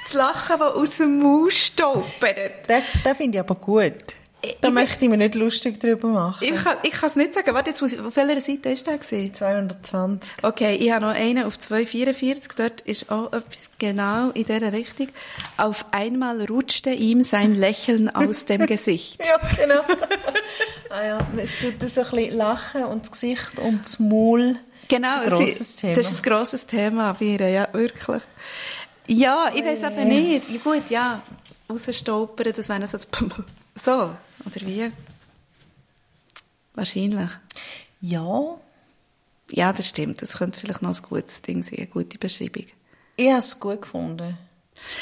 das 0.05 0.13
Lachen, 0.13 0.59
das 0.59 0.75
aus 0.75 0.97
dem 0.99 1.19
Maus 1.21 1.55
stolpert. 1.55 2.69
Den, 2.69 2.83
den 3.03 3.15
finde 3.15 3.39
ich 3.39 3.41
aber 3.41 3.55
gut. 3.55 4.16
Da 4.61 4.69
ich 4.69 4.75
möchte 4.75 5.05
ich 5.05 5.11
mir 5.11 5.17
nicht 5.17 5.35
lustig 5.35 5.81
drüber 5.81 6.09
machen. 6.09 6.47
Ich 6.47 6.55
kann, 6.55 6.77
ich 6.83 6.93
kann 6.93 7.09
es 7.09 7.17
nicht 7.17 7.35
sagen. 7.35 7.53
Warte, 7.55 7.71
jetzt 7.71 7.81
muss 7.81 7.93
ich, 7.93 8.01
auf 8.01 8.15
welcher 8.17 8.41
Seite 8.41 8.69
ist 8.71 8.87
der 8.87 8.99
gewesen? 8.99 9.35
220. 9.35 10.35
Okay, 10.43 10.77
ich 10.77 10.91
habe 10.93 11.07
noch 11.07 11.15
einen 11.15 11.45
auf 11.45 11.59
244. 11.59 12.53
Dort 12.57 12.81
ist 12.83 13.11
auch 13.11 13.33
etwas 13.33 13.71
genau 13.79 14.31
in 14.31 14.45
dieser 14.45 14.73
Richtung. 14.73 15.09
Auf 15.57 15.87
einmal 15.91 16.45
rutschte 16.45 16.91
ihm 16.91 17.23
sein 17.23 17.55
Lächeln 17.55 18.09
aus 18.09 18.45
dem 18.45 18.67
Gesicht. 18.67 19.21
ja, 19.25 19.39
genau. 19.57 19.81
ah 20.91 21.05
ja, 21.05 21.19
es 21.37 21.51
tut 21.61 21.83
das 21.83 21.99
ein 21.99 22.11
bisschen 22.11 22.39
lachen 22.39 22.85
und 22.85 23.03
das 23.03 23.13
Gesicht 23.13 23.59
und 23.59 23.85
das 23.85 23.99
Maul. 23.99 24.57
Genau, 24.89 25.25
das 25.25 25.41
ist 25.41 25.41
ein 25.41 25.47
grosses 25.47 25.77
Thema. 25.77 25.95
Das 25.95 26.13
ist 26.13 26.19
ein 26.19 26.31
grosses 26.31 26.67
Thema 26.67 27.13
bei 27.15 27.25
ihr, 27.25 27.49
ja, 27.49 27.69
wirklich. 27.73 28.23
Ja, 29.09 29.51
ich 29.55 29.65
weiß 29.65 29.85
aber 29.85 30.05
nicht. 30.05 30.49
Ja, 30.51 30.59
gut, 30.63 30.91
ja, 30.91 31.23
rausstolpern, 31.69 32.53
das 32.55 32.69
wäre 32.69 32.87
so 32.87 32.99
so, 33.75 34.11
oder 34.47 34.67
wie? 34.67 34.93
Wahrscheinlich. 36.75 37.31
Ja. 38.01 38.57
Ja, 39.51 39.73
das 39.73 39.89
stimmt. 39.89 40.23
Das 40.23 40.39
könnte 40.39 40.59
vielleicht 40.59 40.83
noch 40.83 40.95
ein 40.95 41.03
gutes 41.09 41.43
Ding 41.43 41.63
sein, 41.63 41.79
eine 41.79 41.87
gute 41.87 42.19
Beschreibung. 42.19 42.67
Ich 43.17 43.29
habe 43.29 43.39
es 43.39 43.59
gut 43.59 43.83
gefunden. 43.83 44.37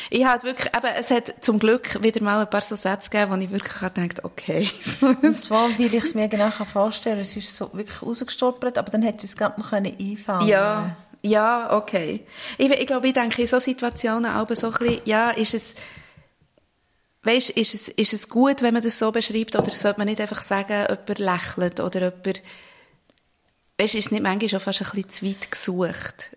Ich 0.08 0.24
habe 0.24 0.42
wirklich, 0.44 0.72
aber 0.74 0.94
es 0.96 1.10
hat 1.10 1.34
zum 1.40 1.58
Glück 1.58 2.00
wieder 2.02 2.22
mal 2.22 2.40
ein 2.40 2.48
paar 2.48 2.60
so 2.60 2.76
Sätze 2.76 3.10
gegeben, 3.10 3.32
wo 3.32 3.36
ich 3.36 3.50
wirklich 3.50 3.74
gedacht 3.74 4.24
okay. 4.24 4.68
Und 5.00 5.34
zwar, 5.34 5.68
weil 5.78 5.92
ich 5.92 6.04
es 6.04 6.14
mir 6.14 6.28
genau 6.28 6.50
vorstellen 6.50 7.16
kann, 7.16 7.22
es 7.22 7.36
ist 7.36 7.56
so 7.56 7.70
wirklich 7.72 8.00
rausgestolpert, 8.00 8.78
aber 8.78 8.90
dann 8.90 9.02
hätte 9.02 9.22
sie 9.22 9.26
es 9.26 9.36
gerade 9.36 9.60
noch 9.60 9.72
einfangen 9.72 10.46
Ja, 10.46 10.96
ja, 11.22 11.74
okay. 11.76 12.20
Ich, 12.58 12.70
ich 12.70 12.86
glaube, 12.86 13.08
ich 13.08 13.14
denke 13.14 13.42
in 13.42 13.48
solchen 13.48 13.70
Situationen 13.70 14.30
auch 14.30 14.48
so 14.50 14.68
ein 14.68 14.72
bisschen, 14.74 15.00
ja, 15.06 15.30
ist 15.30 15.54
es, 15.54 15.74
weißt, 17.24 17.50
ist 17.50 17.74
es, 17.74 17.88
ist 17.88 18.12
es 18.12 18.28
gut, 18.28 18.62
wenn 18.62 18.74
man 18.74 18.82
das 18.82 18.98
so 18.98 19.10
beschreibt, 19.10 19.56
oder 19.56 19.70
sollte 19.70 19.98
man 19.98 20.08
nicht 20.08 20.20
einfach 20.20 20.42
sagen, 20.42 20.86
jemand 20.88 21.18
lächelt, 21.18 21.80
oder 21.80 22.00
jemand, 22.00 22.42
weißt, 23.78 23.94
ist 23.94 24.06
es 24.06 24.10
nicht 24.12 24.22
manchmal 24.22 24.48
schon 24.48 24.60
fast 24.60 24.82
ein 24.82 24.90
bisschen 24.90 25.10
zu 25.10 25.26
weit 25.26 25.50
gesucht? 25.50 26.30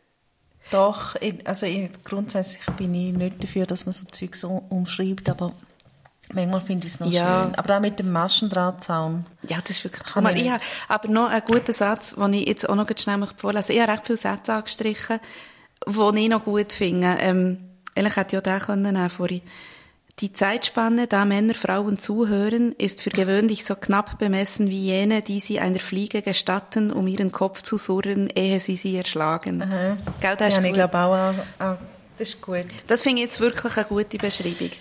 Doch, 0.72 1.16
also 1.46 1.66
grundsätzlich 2.04 2.66
bin 2.76 2.94
ich 2.94 3.14
nicht 3.14 3.44
dafür, 3.44 3.66
dass 3.66 3.86
man 3.86 3.94
so 3.94 4.06
Zeug 4.08 4.36
so 4.36 4.66
umschreibt, 4.70 5.30
aber 5.30 5.54
manchmal 6.34 6.62
finde 6.62 6.88
ich 6.88 6.94
es 6.94 7.00
noch 7.00 7.10
ja. 7.10 7.46
schön. 7.46 7.56
Aber 7.56 7.78
auch 7.78 7.80
mit 7.80 8.00
dem 8.00 8.12
Maschendrahtzaun. 8.12 9.26
Ja, 9.44 9.60
das 9.62 9.78
ist 9.78 9.84
wirklich 9.86 10.04
toll. 10.04 10.30
Ich, 10.36 10.44
ich 10.44 10.52
habe 10.52 10.64
aber 10.90 11.08
noch 11.08 11.30
einen 11.30 11.46
guten 11.46 11.74
Satz, 11.74 12.16
den 12.16 12.34
ich 12.34 12.48
jetzt 12.48 12.68
auch 12.68 12.76
noch 12.76 12.88
schnell 12.98 13.26
vorlesen 13.38 13.72
Ich 13.72 13.82
habe 13.82 13.94
recht 13.94 14.06
viele 14.06 14.18
Sätze 14.18 14.54
angestrichen, 14.54 15.20
die 15.88 16.20
ich 16.20 16.30
noch 16.30 16.44
gut 16.44 16.74
finde. 16.74 17.16
Ähm, 17.20 17.60
eigentlich 17.96 18.16
hätte 18.18 18.36
ich 18.36 18.40
auch 18.40 18.44
den 18.44 18.60
können 18.60 19.10
vorhin. 19.10 19.42
Die 20.20 20.34
Zeitspanne, 20.34 21.06
da 21.06 21.26
Männer 21.26 21.54
Frauen 21.54 22.00
zuhören, 22.00 22.72
ist 22.72 23.04
für 23.04 23.12
gewöhnlich 23.12 23.66
so 23.66 23.76
knapp 23.76 24.18
bemessen 24.18 24.68
wie 24.68 24.86
jene, 24.86 25.22
die 25.22 25.40
sie 25.40 25.60
einer 25.60 25.78
Fliege 25.78 26.24
gestatten, 26.24 26.92
um 26.92 27.06
ihren 27.06 27.32
Kopf 27.32 27.62
zu 27.62 27.78
surren, 27.78 28.28
ehe 28.34 28.60
sie 28.60 28.78
sie 28.78 28.98
erschlagen. 28.98 29.62
Aha. 29.62 29.96
Gell, 30.20 30.36
das 30.36 30.56
ja, 30.56 30.60
ist 30.60 30.66
ich 30.66 30.74
glaube 30.74 30.98
auch, 30.98 31.34
auch, 31.64 31.78
das 32.18 32.30
ist 32.30 32.42
gut. 32.42 32.66
Das 32.88 33.04
finde 33.04 33.22
ich 33.22 33.28
jetzt 33.28 33.40
wirklich 33.40 33.78
eine 33.78 33.86
gute 33.86 34.18
Beschreibung. 34.18 34.72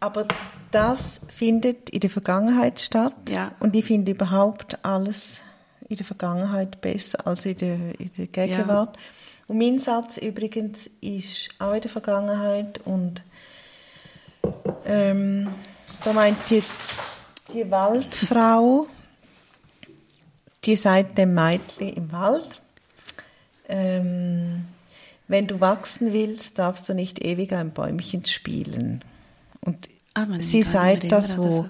Aber 0.00 0.28
das 0.70 1.22
findet 1.34 1.88
in 1.88 2.00
der 2.00 2.10
Vergangenheit 2.10 2.78
statt. 2.78 3.14
Ja. 3.30 3.52
Und 3.60 3.74
ich 3.74 3.86
finde 3.86 4.12
überhaupt 4.12 4.84
alles 4.84 5.40
in 5.88 5.96
der 5.96 6.04
Vergangenheit 6.04 6.82
besser 6.82 7.26
als 7.26 7.46
in 7.46 7.56
der, 7.56 7.98
in 7.98 8.10
der 8.18 8.26
Gegenwart. 8.26 8.96
Ja. 8.96 9.02
Und 9.48 9.56
mein 9.56 9.78
Satz 9.78 10.18
übrigens 10.18 10.86
ist 11.00 11.48
auch 11.58 11.72
in 11.72 11.80
der 11.80 11.90
Vergangenheit 11.90 12.80
und 12.84 13.22
ähm, 14.84 15.48
da 16.04 16.12
meint 16.12 16.38
die, 16.50 16.62
die 17.52 17.70
Waldfrau, 17.70 18.86
die 20.64 20.76
sagt 20.76 21.18
dem 21.18 21.34
Mädchen 21.34 21.88
im 21.90 22.12
Wald, 22.12 22.60
ähm, 23.68 24.64
wenn 25.28 25.46
du 25.46 25.60
wachsen 25.60 26.12
willst, 26.12 26.58
darfst 26.58 26.88
du 26.88 26.94
nicht 26.94 27.24
ewig 27.24 27.52
ein 27.52 27.72
Bäumchen 27.72 28.24
spielen. 28.26 29.00
Und 29.60 29.88
ah, 30.14 30.26
sie 30.38 30.62
sagt 30.62 31.10
das, 31.10 31.38
wo 31.38 31.66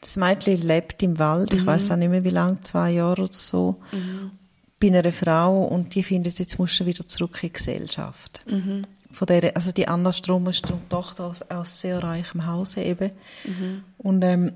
das 0.00 0.16
Mädchen 0.16 0.62
lebt 0.62 1.02
im 1.02 1.18
Wald, 1.18 1.52
mhm. 1.52 1.58
ich 1.58 1.66
weiß 1.66 1.90
auch 1.90 1.96
nicht 1.96 2.10
mehr 2.10 2.24
wie 2.24 2.30
lange, 2.30 2.60
zwei 2.60 2.90
Jahre 2.92 3.22
oder 3.22 3.32
so, 3.32 3.76
mhm. 3.92 4.30
bei 4.80 4.88
einer 4.88 5.12
Frau 5.12 5.64
und 5.64 5.94
die 5.94 6.02
findet, 6.02 6.38
jetzt 6.38 6.58
musst 6.58 6.78
du 6.80 6.86
wieder 6.86 7.06
zurück 7.06 7.40
in 7.42 7.48
die 7.48 7.52
Gesellschaft. 7.52 8.42
Mhm 8.46 8.86
von 9.12 9.26
der, 9.26 9.54
also 9.56 9.72
die 9.72 9.88
Anna 9.88 10.12
Strom 10.12 10.46
ist 10.48 10.68
die 10.68 10.72
Tochter 10.88 11.24
aus, 11.24 11.42
aus 11.42 11.80
sehr 11.80 12.02
reichem 12.02 12.46
Hause 12.46 12.82
eben. 12.82 13.10
Mhm. 13.44 13.84
Und 13.98 14.22
ähm, 14.22 14.52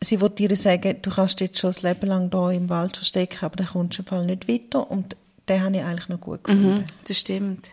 sie 0.00 0.20
wollte 0.20 0.42
ihr 0.42 0.56
sagen, 0.56 1.00
du 1.00 1.10
kannst 1.10 1.40
jetzt 1.40 1.58
schon 1.58 1.70
das 1.70 1.82
Leben 1.82 2.06
lang 2.06 2.30
hier 2.30 2.50
im 2.50 2.68
Wald 2.68 2.96
verstecken, 2.96 3.44
aber 3.44 3.56
dann 3.56 3.68
kommst 3.68 3.98
du 3.98 4.02
im 4.02 4.06
Fall 4.06 4.26
nicht 4.26 4.48
weiter. 4.48 4.90
Und 4.90 5.16
den 5.48 5.62
habe 5.62 5.76
ich 5.76 5.82
eigentlich 5.82 6.08
noch 6.08 6.20
gut 6.20 6.44
gefunden. 6.44 6.78
Mhm, 6.78 6.84
das 7.06 7.18
stimmt. 7.18 7.70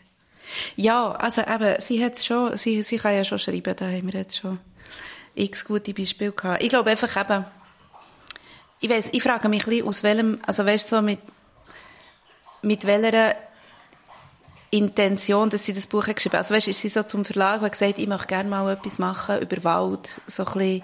Ja, 0.76 1.12
also 1.12 1.42
eben, 1.42 1.76
sie 1.82 2.04
hat 2.04 2.20
schon, 2.24 2.58
sie, 2.58 2.84
sie 2.84 2.98
kann 2.98 3.16
ja 3.16 3.24
schon 3.24 3.40
schreiben, 3.40 3.76
da 3.76 3.86
haben 3.86 4.12
wir 4.12 4.20
jetzt 4.20 4.38
schon 4.38 4.60
x 5.36 5.66
gute 5.66 5.94
Beispiele 5.94 6.32
gehabt. 6.32 6.64
Ich 6.64 6.70
glaube 6.70 6.90
einfach 6.90 7.16
eben, 7.18 7.46
ich 8.80 8.90
weiß, 8.90 9.10
ich 9.12 9.24
frage 9.24 9.50
mich 9.50 9.66
ein 9.66 9.70
bisschen, 9.72 9.88
aus 9.88 10.04
welchem, 10.04 10.40
also 10.46 10.66
weißt 10.66 10.92
du, 10.92 10.96
so 10.98 11.02
mit, 11.02 11.20
mit 12.62 12.86
welcher 12.86 13.36
Intention, 14.70 15.50
dass 15.50 15.66
sie 15.66 15.74
das 15.74 15.88
Buch 15.88 16.06
geschrieben 16.06 16.34
hat. 16.34 16.44
Also 16.44 16.56
weißt, 16.56 16.68
ist 16.68 16.82
sie 16.82 16.90
so 16.90 17.04
zum 17.04 17.24
Verlag 17.24 17.62
und 17.62 17.72
gesagt, 17.72 18.00
ich 18.00 18.08
möchte 18.08 18.28
gerne 18.28 18.50
mal 18.50 18.72
etwas 18.72 19.00
machen 19.00 19.40
über 19.40 19.64
Wald, 19.64 20.22
so 20.28 20.44
ein 20.44 20.54
bisschen 20.54 20.84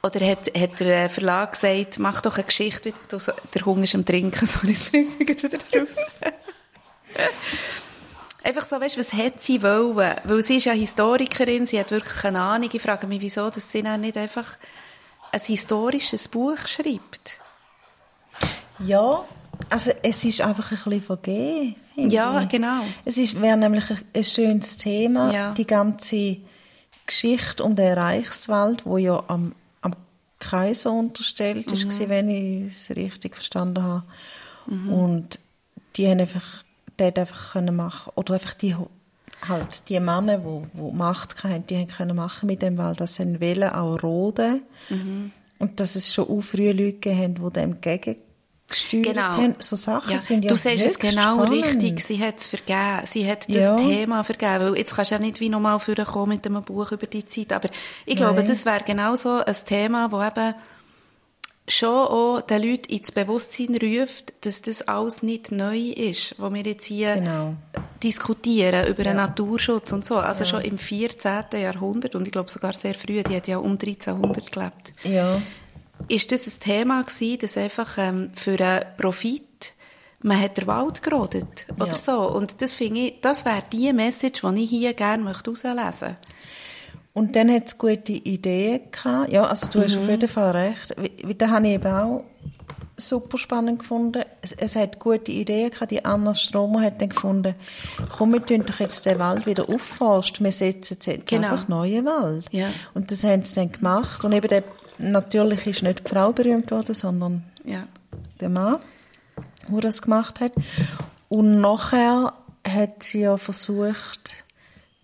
oder 0.00 0.24
hat, 0.26 0.56
hat 0.56 0.80
der 0.80 1.10
Verlag 1.10 1.52
gesagt, 1.52 1.98
mach 1.98 2.20
doch 2.20 2.36
eine 2.36 2.44
Geschichte, 2.44 2.92
du, 3.08 3.18
der 3.54 3.64
Hunger 3.66 3.84
ist 3.84 3.94
am 3.94 4.04
Trinken, 4.04 4.46
sorry, 4.46 4.76
bringt 4.90 5.18
mich 5.18 5.42
wieder 5.42 5.58
raus. 5.58 5.96
Einfach 8.44 8.66
so, 8.66 8.80
weißt 8.80 8.96
was 8.96 9.12
hat 9.12 9.40
sie 9.40 9.62
wollen? 9.62 10.16
Weil 10.24 10.42
sie 10.42 10.58
ist 10.58 10.66
ja 10.66 10.72
Historikerin, 10.72 11.66
sie 11.66 11.78
hat 11.80 11.90
wirklich 11.90 12.24
eine 12.24 12.40
Ahnung. 12.40 12.70
Ich 12.72 12.80
frage 12.80 13.06
mich, 13.06 13.20
wieso, 13.20 13.50
dass 13.50 13.70
sie 13.70 13.82
nicht 13.82 14.16
einfach 14.16 14.56
ein 15.32 15.40
historisches 15.40 16.28
Buch 16.28 16.58
schreibt. 16.66 17.38
Ja, 18.78 19.24
also 19.68 19.90
es 20.02 20.24
ist 20.24 20.40
einfach 20.40 20.70
ein 20.70 20.76
bisschen 20.76 21.02
vergeben. 21.02 21.76
Ja, 21.98 22.44
genau. 22.44 22.82
Es 23.04 23.40
wäre 23.40 23.56
nämlich 23.56 23.90
ein, 23.90 23.98
ein, 24.14 24.24
schönes 24.24 24.76
Thema, 24.76 25.32
ja. 25.32 25.54
die 25.54 25.66
ganze 25.66 26.38
Geschichte 27.06 27.64
um 27.64 27.74
den 27.74 27.98
Reichswald, 27.98 28.86
wo 28.86 28.98
ja 28.98 29.22
am, 29.26 29.52
am 29.80 29.94
Kaiser 30.38 30.92
unterstellt 30.92 31.68
mhm. 31.68 31.74
ist, 31.74 32.08
wenn 32.08 32.30
ich 32.30 32.66
es 32.68 32.90
richtig 32.96 33.34
verstanden 33.34 33.82
habe. 33.82 34.04
Mhm. 34.66 34.92
Und 34.92 35.38
die 35.96 36.06
haben 36.06 36.20
einfach, 36.20 36.64
dort 36.96 37.18
einfach 37.18 37.52
können 37.52 37.74
machen 37.74 38.12
oder 38.14 38.34
einfach 38.34 38.54
die 38.54 38.76
halt 39.46 39.88
die 39.88 40.00
Männer, 40.00 40.38
die, 40.38 40.66
die 40.74 40.96
Macht 40.96 41.42
hatten, 41.44 41.66
die 41.66 41.76
haben 41.76 41.88
können 41.88 42.16
machen 42.16 42.46
mit 42.46 42.62
dem 42.62 42.78
Wald, 42.78 43.00
dass 43.00 43.16
sie 43.16 43.40
wollen 43.40 43.70
auch 43.70 44.02
roden 44.02 44.62
mhm. 44.88 45.32
und 45.58 45.80
dass 45.80 45.96
es 45.96 46.12
schon 46.12 46.28
auch 46.28 46.40
früh 46.40 46.70
Leute 46.70 47.14
haben, 47.16 47.34
die 47.34 47.52
dem 47.52 47.80
gegen 47.80 48.16
gesteuert 48.68 49.04
genau. 49.04 49.22
haben. 49.22 49.54
So 49.58 49.76
Sachen 49.76 50.12
ja. 50.12 50.18
sind 50.18 50.44
ja 50.44 50.50
Du 50.50 50.56
siehst 50.56 50.84
es 50.84 50.98
genau 50.98 51.44
spannend. 51.44 51.64
richtig. 51.64 52.04
Sie 52.04 52.22
hat 52.22 52.38
es 52.38 52.46
vergeben. 52.46 53.00
Sie 53.04 53.28
hat 53.28 53.48
das 53.48 53.56
ja. 53.56 53.76
Thema 53.76 54.22
vergeben. 54.22 54.60
Weil 54.60 54.76
jetzt 54.76 54.94
kannst 54.94 55.10
du 55.10 55.14
ja 55.16 55.20
nicht 55.20 55.40
wie 55.40 55.48
nochmal 55.48 55.78
vorkommen 55.78 56.34
mit 56.34 56.46
einem 56.46 56.62
Buch 56.62 56.92
über 56.92 57.06
die 57.06 57.26
Zeit. 57.26 57.52
Aber 57.52 57.68
ich 58.06 58.16
glaube, 58.16 58.36
Nein. 58.36 58.46
das 58.46 58.66
wäre 58.66 58.82
genau 58.84 59.16
so 59.16 59.42
ein 59.44 59.56
Thema, 59.66 60.12
wo 60.12 60.22
eben 60.22 60.54
schon 61.66 61.88
auch 61.88 62.40
den 62.40 62.62
Leuten 62.62 62.90
ins 62.90 63.12
Bewusstsein 63.12 63.76
ruft, 63.76 64.32
dass 64.42 64.62
das 64.62 64.82
alles 64.82 65.22
nicht 65.22 65.52
neu 65.52 65.78
ist, 65.78 66.34
was 66.38 66.54
wir 66.54 66.62
jetzt 66.62 66.86
hier 66.86 67.14
genau. 67.14 67.56
diskutieren 68.02 68.86
über 68.86 69.02
ja. 69.02 69.10
den 69.10 69.16
Naturschutz 69.16 69.92
und 69.92 70.04
so. 70.04 70.16
Also 70.16 70.44
ja. 70.44 70.50
schon 70.50 70.60
im 70.62 70.78
14. 70.78 71.44
Jahrhundert 71.52 72.14
und 72.14 72.26
ich 72.26 72.32
glaube 72.32 72.50
sogar 72.50 72.72
sehr 72.72 72.94
früh, 72.94 73.22
die 73.22 73.36
hat 73.36 73.48
ja 73.48 73.58
um 73.58 73.72
1300 73.72 74.50
gelebt. 74.50 74.92
Ja 75.04 75.42
ist 76.06 76.32
das 76.32 76.46
ein 76.46 76.60
Thema 76.60 77.02
gewesen, 77.02 77.38
dass 77.40 77.56
einfach 77.56 77.98
ähm, 77.98 78.30
für 78.34 78.58
einen 78.60 78.84
Profit 78.96 79.42
man 80.20 80.40
hat 80.40 80.56
den 80.58 80.66
Wald 80.66 81.02
gerodet 81.02 81.66
oder 81.76 81.86
ja. 81.86 81.96
so. 81.96 82.28
Und 82.30 82.60
das 82.60 82.74
finde 82.74 83.00
ich, 83.00 83.20
das 83.20 83.44
wäre 83.44 83.62
die 83.72 83.92
Message, 83.92 84.40
die 84.42 84.64
ich 84.64 84.70
hier 84.70 84.94
gerne 84.94 85.22
möchte 85.22 85.52
herauslesen 85.52 85.76
möchte. 85.84 86.16
Und 87.12 87.34
dann 87.36 87.50
hat 87.52 87.66
es 87.66 87.78
gute 87.78 88.12
Ideen 88.12 88.90
gehabt. 88.90 89.32
Ja, 89.32 89.44
also 89.44 89.68
du 89.68 89.82
hast 89.82 89.96
auf 89.96 90.08
jeden 90.08 90.28
Fall 90.28 90.56
recht. 90.56 90.94
Da 91.36 91.50
habe 91.50 91.66
ich 91.66 91.74
eben 91.74 91.92
auch 91.92 92.24
super 92.96 93.38
spannend 93.38 93.80
gefunden. 93.80 94.22
Es, 94.42 94.52
es 94.52 94.76
hat 94.76 94.98
gute 94.98 95.32
Ideen 95.32 95.70
gehabt. 95.70 95.90
Die 95.90 96.04
Anna 96.04 96.34
Stromer 96.34 96.82
hat 96.82 97.00
dann 97.00 97.08
gefunden, 97.08 97.54
komm, 98.16 98.34
wir 98.34 98.44
tun 98.44 98.64
doch 98.66 98.78
jetzt 98.80 99.06
den 99.06 99.18
Wald 99.18 99.46
wieder 99.46 99.68
aufforsten. 99.68 100.44
Wir 100.44 100.52
setzen 100.52 100.98
jetzt 101.00 101.26
Genau. 101.28 101.52
einfach 101.52 101.68
neuen 101.68 102.04
Wald. 102.06 102.46
Ja. 102.52 102.70
Und 102.94 103.10
das 103.10 103.24
haben 103.24 103.42
sie 103.42 103.54
dann 103.54 103.72
gemacht. 103.72 104.24
Und 104.24 104.32
eben 104.32 104.48
der, 104.48 104.62
natürlich 104.98 105.66
ist 105.66 105.82
nicht 105.82 106.04
die 106.06 106.08
Frau 106.10 106.32
berühmt 106.32 106.70
worden, 106.70 106.94
sondern 106.94 107.44
Ja. 107.64 107.86
der 108.40 108.48
Mann, 108.48 108.78
der 109.68 109.80
das 109.80 110.02
gemacht 110.02 110.40
hat. 110.40 110.52
Und 111.28 111.60
nachher 111.60 112.32
hat 112.66 113.02
sie 113.02 113.20
ja 113.20 113.36
versucht, 113.36 114.44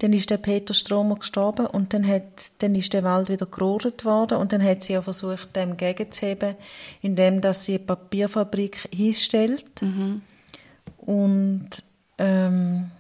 dann 0.01 0.13
ist 0.13 0.29
der 0.31 0.39
Peter 0.39 0.75
Stromer 0.75 1.17
gestorben 1.17 1.67
und 1.67 1.95
dann, 1.95 2.07
hat, 2.07 2.51
dann 2.59 2.75
ist 2.75 2.93
der 2.93 3.05
Wald 3.05 3.29
wieder 3.29 3.47
gerodet 3.47 4.05
worden 4.05 4.39
und 4.39 4.53
dann 4.53 4.63
hat 4.63 4.83
sie 4.83 4.95
ja 4.95 5.03
versucht, 5.03 5.55
dem 5.55 5.77
gegenzuheben, 5.77 6.57
indem 7.01 7.41
dass 7.41 7.65
sie 7.65 7.77
eine 7.77 7.85
Papierfabrik 7.85 8.89
hinstellt 8.93 9.67
und 10.99 11.71
ähm, 12.19 12.91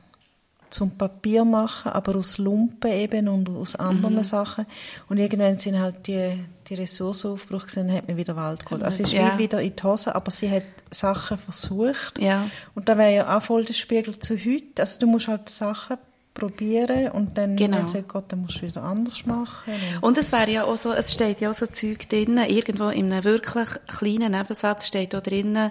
zum 0.74 0.90
Papier 0.98 1.44
machen, 1.44 1.92
aber 1.92 2.16
aus 2.16 2.38
Lumpen 2.38 2.90
eben 2.90 3.28
und 3.28 3.48
aus 3.48 3.76
anderen 3.76 4.24
Sachen. 4.24 4.66
Und 5.08 5.18
irgendwann 5.18 5.56
sind 5.58 5.78
halt 5.78 6.06
die, 6.08 6.37
die 6.66 6.74
Ressourcen 6.74 7.30
aufgebraucht 7.32 7.76
dann 7.76 7.92
hat 7.92 8.08
man 8.08 8.16
wieder 8.16 8.34
Wald 8.34 8.64
geholt. 8.64 8.82
Also 8.82 9.04
es 9.04 9.10
ist 9.10 9.14
Ja. 9.14 9.34
wie 9.38 9.44
wieder 9.44 9.62
in 9.62 9.76
die 9.76 9.82
Hose, 9.84 10.14
aber 10.16 10.32
sie 10.32 10.50
hat 10.50 10.64
Sachen 10.90 11.38
versucht. 11.38 12.18
Ja. 12.18 12.50
Und 12.74 12.88
da 12.88 12.98
wäre 12.98 13.14
ja 13.14 13.37
auch 13.37 13.42
voll 13.42 13.64
der 13.64 13.74
Spiegel 13.74 14.18
zu 14.18 14.34
heute. 14.37 14.80
Also 14.82 14.98
du 14.98 15.06
musst 15.06 15.28
halt 15.28 15.48
Sachen 15.48 15.96
probieren 16.34 17.12
und 17.12 17.38
dann, 17.38 17.54
Genau. 17.54 17.76
wenn 17.76 17.84
es 17.84 17.94
nicht 17.94 18.12
geht, 18.12 18.24
dann 18.28 18.40
musst 18.40 18.56
du 18.56 18.62
wieder 18.62 18.82
anders 18.82 19.24
machen. 19.26 19.72
Und 20.00 20.02
Und 20.08 20.18
es 20.18 20.32
wäre 20.32 20.50
ja 20.50 20.64
auch 20.64 20.76
so, 20.76 20.92
es 20.92 21.12
steht 21.12 21.40
ja 21.40 21.50
auch 21.50 21.54
so 21.54 21.66
Zeug 21.66 22.08
drin, 22.08 22.37
irgendwo 22.38 22.88
in 22.88 23.12
einem 23.12 23.22
wirklich 23.22 23.68
kleinen 23.87 24.32
Nebensatz 24.32 24.88
steht 24.88 25.14
auch 25.14 25.20
drin, 25.22 25.70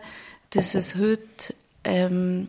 dass 0.51 0.75
es 0.75 0.95
heute 0.95 1.53
ähm, 1.83 2.47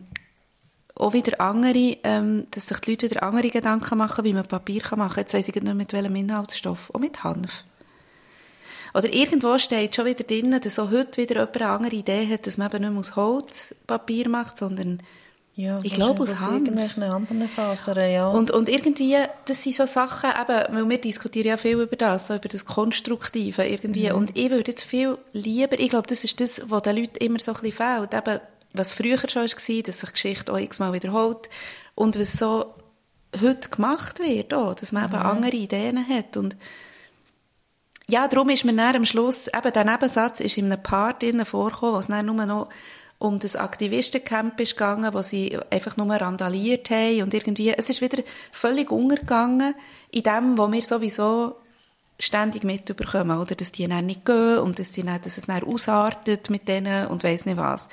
auch 0.97 1.13
wieder 1.13 1.41
andere, 1.41 1.97
ähm, 2.03 2.47
dass 2.51 2.67
sich 2.67 2.79
die 2.79 2.91
Leute 2.91 3.09
wieder 3.09 3.23
andere 3.23 3.49
Gedanken 3.49 3.97
machen, 3.97 4.23
wie 4.23 4.33
man 4.33 4.45
Papier 4.45 4.81
kann 4.81 4.99
machen. 4.99 5.19
Jetzt 5.19 5.33
weiss 5.33 5.47
ich 5.47 5.55
nicht 5.55 5.73
mit 5.73 5.93
welchem 5.93 6.15
Inhaltsstoff. 6.15 6.89
Auch 6.93 6.99
mit 6.99 7.23
Hanf. 7.23 7.65
Oder 8.93 9.13
irgendwo 9.13 9.59
steht 9.59 9.95
schon 9.95 10.05
wieder 10.05 10.23
drin, 10.23 10.57
dass 10.63 10.79
auch 10.79 10.89
heute 10.89 11.21
wieder 11.21 11.35
jemand 11.35 11.57
eine 11.57 11.67
andere 11.67 11.95
Idee 11.95 12.27
hat, 12.31 12.47
dass 12.47 12.57
man 12.57 12.69
eben 12.69 12.81
nicht 12.81 12.91
mehr 12.91 12.99
aus 12.99 13.15
Holz 13.17 13.75
Papier 13.85 14.29
macht, 14.29 14.57
sondern 14.57 15.01
ja, 15.57 15.79
Ich 15.83 15.93
glaube, 15.93 16.23
aus 16.23 16.35
Hanf. 16.41 16.53
irgendwelchen 16.53 17.03
anderen 17.03 17.47
Fasern, 17.47 18.11
ja. 18.11 18.27
Und, 18.27 18.51
und 18.51 18.67
irgendwie, 18.67 19.15
das 19.45 19.63
sind 19.63 19.75
so 19.75 19.85
Sachen, 19.85 20.29
eben, 20.29 20.75
weil 20.75 20.89
wir 20.89 20.97
diskutieren 20.97 21.47
ja 21.47 21.57
viel 21.57 21.79
über 21.79 21.95
das, 21.95 22.27
so 22.27 22.35
über 22.35 22.49
das 22.49 22.65
Konstruktive 22.65 23.65
irgendwie. 23.65 24.09
Mhm. 24.09 24.15
Und 24.15 24.37
ich 24.37 24.49
würde 24.49 24.71
jetzt 24.71 24.83
viel 24.83 25.17
lieber, 25.31 25.79
ich 25.79 25.89
glaube, 25.89 26.07
das 26.07 26.25
ist 26.25 26.41
das, 26.41 26.61
was 26.65 26.81
den 26.83 26.97
Leuten 26.97 27.17
immer 27.23 27.39
so 27.39 27.53
ein 27.53 27.61
bisschen 27.61 27.77
fehlt. 27.77 28.13
Eben, 28.13 28.41
was 28.77 28.93
früher 28.93 29.17
schon 29.27 29.43
war, 29.43 29.83
dass 29.83 29.99
sich 29.99 30.11
Geschichte 30.11 30.53
auch 30.53 30.57
x-mal 30.59 30.93
wiederholt. 30.93 31.49
Und 31.95 32.19
was 32.19 32.33
so 32.33 32.73
heute 33.41 33.69
gemacht 33.69 34.19
wird, 34.19 34.53
auch, 34.53 34.75
dass 34.75 34.91
man 34.91 35.05
eben 35.05 35.19
Mhm. 35.19 35.25
andere 35.25 35.55
Ideen 35.55 36.07
hat. 36.07 36.37
Und 36.37 36.55
ja, 38.07 38.27
darum 38.27 38.49
ist 38.49 38.65
mir 38.65 38.75
dann 38.75 38.95
am 38.95 39.05
Schluss, 39.05 39.47
eben 39.47 39.73
der 39.73 39.85
Nebensatz 39.85 40.39
ist 40.39 40.57
in 40.57 40.71
einem 40.71 40.81
Part 40.81 41.23
drinnen 41.23 41.45
vorgekommen, 41.45 41.95
wo 41.95 41.99
es 41.99 42.07
dann 42.07 42.25
nur 42.25 42.45
noch 42.45 42.69
um 43.17 43.39
das 43.39 43.55
Aktivistencamp 43.55 44.59
ist 44.59 44.77
gegangen, 44.77 45.13
wo 45.13 45.21
sie 45.21 45.57
einfach 45.71 45.97
nur 45.97 46.13
randaliert 46.13 46.89
haben 46.89 47.23
und 47.23 47.33
irgendwie, 47.33 47.71
es 47.71 47.89
ist 47.89 48.01
wieder 48.01 48.21
völlig 48.51 48.91
untergegangen 48.91 49.73
in 50.11 50.23
dem, 50.23 50.57
wo 50.57 50.71
wir 50.71 50.81
sowieso 50.83 51.55
ständig 52.19 52.63
mitbekommen, 52.63 53.39
oder? 53.39 53.55
Dass 53.55 53.71
die 53.71 53.87
dann 53.87 54.05
nicht 54.05 54.25
gehen 54.25 54.59
und 54.59 54.79
dass, 54.79 54.93
sie 54.93 55.03
dann, 55.03 55.21
dass 55.21 55.37
es 55.37 55.47
dann 55.47 55.63
ausartet 55.63 56.49
mit 56.49 56.67
denen 56.67 57.07
und 57.07 57.23
weiss 57.23 57.45
nicht 57.45 57.57
was. 57.57 57.89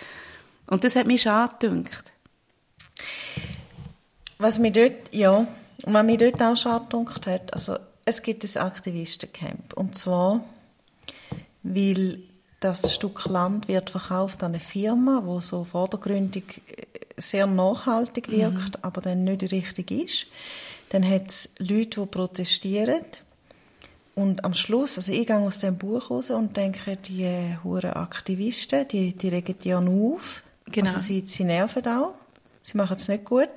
Und 0.67 0.85
das 0.85 0.97
hat 0.97 1.07
mich 1.07 1.23
schade 1.23 1.69
gedacht. 1.69 2.13
Was 4.39 4.59
mir 4.59 4.73
dort, 4.73 5.13
ja, 5.15 5.47
und 5.85 5.95
was 5.95 6.05
mir 6.05 6.19
dort 6.19 6.43
auch 6.43 6.57
schade 6.57 6.87
gedacht 6.91 7.27
hat, 7.27 7.53
also 7.55 7.77
es 8.05 8.23
gibt 8.23 8.45
ein 8.45 8.63
Aktivistencamp. 8.63 9.75
Und 9.75 9.97
zwar, 9.97 10.45
weil 11.63 12.21
das 12.61 12.95
Stück 12.95 13.25
Land 13.27 13.69
wird 13.69 13.91
verkauft 13.91 14.43
an 14.43 14.53
eine 14.53 14.61
Firma, 14.61 15.23
wo 15.25 15.41
so 15.41 15.65
vordergründig 15.65 16.63
äh, 16.69 16.83
sehr 17.17 17.47
nachhaltig 17.47 18.31
wirkt, 18.31 18.85
aber 18.85 19.01
dann 19.01 19.25
nicht 19.25 19.53
richtig 19.53 19.91
ist. 19.91 20.27
Dann 20.89 21.09
hat 21.09 21.29
es 21.31 21.51
Leute, 21.59 22.01
die 22.01 22.07
protestieren. 22.07 23.05
Und 24.15 24.45
am 24.45 24.55
Schluss, 24.55 24.99
also 24.99 25.13
ich 25.13 25.27
gehe 25.27 25.39
aus 25.39 25.59
dem 25.59 25.79
Buch 25.79 26.11
raus 26.11 26.31
und 26.31 26.57
denke, 26.57 26.97
die 26.97 27.25
äh, 27.25 27.57
huren 27.65 27.95
Aktivisten, 27.95 28.87
die, 28.89 29.17
die 29.17 29.29
regen 29.29 29.57
die 29.63 29.75
auf. 29.75 30.45
Genau. 30.73 30.87
Also 30.89 30.99
sie, 31.01 31.21
sie 31.27 31.45
nerven 31.45 31.87
auch. 31.87 32.15
Sie 32.63 32.77
machen 32.77 32.97
es 32.97 33.09
nicht 33.09 33.25
gut. 33.25 33.49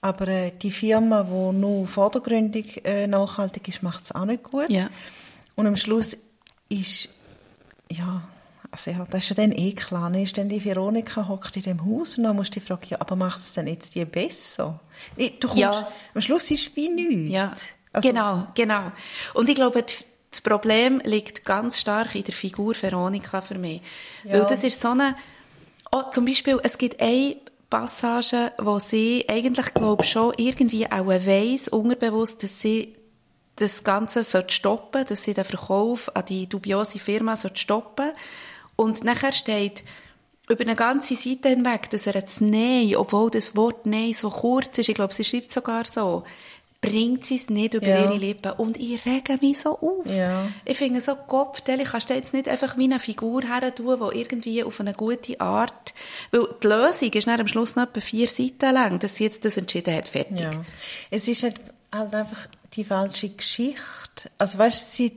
Aber 0.00 0.26
äh, 0.28 0.50
die 0.60 0.72
Firma, 0.72 1.22
die 1.22 1.56
nur 1.58 1.86
vordergründig 1.86 2.84
äh, 2.84 3.06
nachhaltig 3.06 3.68
ist, 3.68 3.82
macht 3.82 4.04
es 4.04 4.12
auch 4.12 4.24
nicht 4.24 4.42
gut. 4.42 4.68
Ja. 4.68 4.90
Und 5.54 5.66
am 5.66 5.76
Schluss 5.76 6.16
ist, 6.68 7.10
ja, 7.90 8.22
also 8.70 8.90
ja, 8.90 9.06
das 9.10 9.24
ist 9.24 9.28
ja 9.30 9.36
dann 9.36 9.52
eh 9.52 9.72
klar, 9.74 10.10
ne? 10.10 10.22
ist 10.22 10.38
dann 10.38 10.48
die 10.48 10.64
Veronika 10.64 11.28
hockt 11.28 11.56
in 11.56 11.62
dem 11.62 11.84
Haus 11.84 12.16
und 12.18 12.24
dann 12.24 12.34
musst 12.34 12.56
du 12.56 12.58
dich 12.60 12.66
fragen, 12.66 12.86
ja, 12.88 12.96
aber 13.00 13.14
macht 13.16 13.38
es 13.38 13.52
denn 13.52 13.66
jetzt 13.66 13.94
die 13.94 14.04
besser? 14.04 14.80
Du 15.16 15.46
kommst, 15.48 15.56
Ja. 15.60 15.88
Am 16.14 16.20
Schluss 16.20 16.50
ist 16.50 16.74
wie 16.74 16.88
nichts. 16.88 17.32
Ja, 17.32 17.54
Also, 17.92 18.08
genau, 18.08 18.46
genau. 18.54 18.90
Und 19.34 19.48
ich 19.50 19.54
glaube, 19.54 19.82
die- 19.82 19.94
das 20.30 20.40
Problem 20.40 21.00
liegt 21.04 21.44
ganz 21.44 21.78
stark 21.78 22.14
in 22.14 22.24
der 22.24 22.32
Figur 22.34 22.74
Veronika 22.80 23.42
für 23.42 23.58
mich. 23.58 23.82
Ja. 24.24 24.32
Weil 24.40 24.46
das 24.46 24.64
ist 24.64 24.80
so 24.80 24.88
eine, 24.88 25.14
oh, 25.92 26.02
zum 26.10 26.24
Beispiel, 26.24 26.58
es 26.62 26.78
gibt 26.78 27.00
eine 27.00 27.36
Passage, 27.70 28.52
wo 28.58 28.78
sie 28.78 29.24
eigentlich, 29.28 29.72
glaube 29.74 30.04
schon 30.04 30.34
irgendwie 30.36 30.90
auch 30.90 31.06
weiss, 31.06 31.68
unterbewusst, 31.68 32.42
dass 32.42 32.60
sie 32.60 32.96
das 33.56 33.84
Ganze 33.84 34.24
sollte 34.24 34.52
stoppen, 34.52 35.04
dass 35.06 35.22
sie 35.22 35.34
den 35.34 35.44
Verkauf 35.44 36.14
an 36.16 36.24
die 36.24 36.48
dubiose 36.48 36.98
Firma 36.98 37.36
sollte 37.36 37.60
stoppen. 37.60 38.10
Und 38.76 39.04
nachher 39.04 39.32
steht 39.32 39.84
über 40.48 40.62
eine 40.62 40.74
ganze 40.74 41.14
Seite 41.14 41.50
hinweg, 41.50 41.88
dass 41.90 42.06
er 42.06 42.14
jetzt 42.14 42.40
Nein, 42.40 42.96
obwohl 42.96 43.30
das 43.30 43.54
Wort 43.54 43.86
Nein 43.86 44.12
so 44.12 44.30
kurz 44.30 44.78
ist, 44.78 44.88
ich 44.88 44.94
glaube, 44.94 45.14
sie 45.14 45.24
schreibt 45.24 45.52
sogar 45.52 45.84
so, 45.84 46.24
bringt 46.82 47.24
sie 47.24 47.36
es 47.36 47.48
nicht 47.48 47.72
über 47.74 47.86
Ja. 47.86 48.02
ihre 48.02 48.16
Lippen. 48.16 48.52
Und 48.52 48.76
ich 48.78 49.06
rege 49.06 49.38
mich 49.40 49.58
so 49.60 49.78
auf. 49.78 50.04
Ja. 50.14 50.48
Ich 50.66 50.76
finde 50.76 51.00
so, 51.00 51.14
Kopfteil, 51.14 51.82
kannst 51.84 52.10
du 52.10 52.14
jetzt 52.14 52.34
nicht 52.34 52.48
einfach 52.48 52.76
wie 52.76 52.84
eine 52.84 52.98
Figur 52.98 53.42
her 53.42 53.74
tun, 53.74 53.98
die 54.12 54.18
irgendwie 54.20 54.64
auf 54.64 54.80
eine 54.80 54.92
gute 54.92 55.40
Art, 55.40 55.94
weil 56.32 56.46
die 56.62 56.66
Lösung 56.66 57.12
ist 57.12 57.26
dann 57.28 57.40
am 57.40 57.46
Schluss 57.46 57.76
noch 57.76 57.84
etwa 57.84 58.00
vier 58.00 58.28
Seiten 58.28 58.74
lang, 58.74 58.98
dass 58.98 59.16
sie 59.16 59.24
jetzt 59.24 59.44
das 59.44 59.56
entschieden 59.56 59.94
hat, 59.94 60.08
fertig. 60.08 60.40
Ja. 60.40 60.50
Es 61.10 61.28
ist 61.28 61.44
halt, 61.44 61.60
halt 61.94 62.14
einfach 62.14 62.48
die 62.74 62.84
falsche 62.84 63.28
Geschichte. 63.28 64.28
Also 64.38 64.58
weißt, 64.58 64.92
sie, 64.92 65.12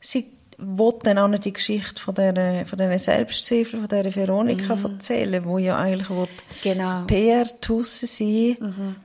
sie 0.00 0.26
will 0.58 0.92
dann 1.04 1.18
auch 1.18 1.28
nicht 1.28 1.44
die 1.44 1.52
Geschichte 1.52 2.02
von 2.02 2.14
dieser, 2.16 2.66
von 2.66 2.78
diesen 2.78 2.98
Selbstzweifeln, 2.98 3.86
von 3.86 3.88
dieser 3.88 4.16
Veronika 4.16 4.76
erzählen, 4.82 5.44
wo 5.44 5.58
ja 5.58 5.76
eigentlich 5.76 6.10
will 6.10 6.26
Genau. 6.62 7.04
PR-Tusse 7.06 8.06
sein 8.06 8.96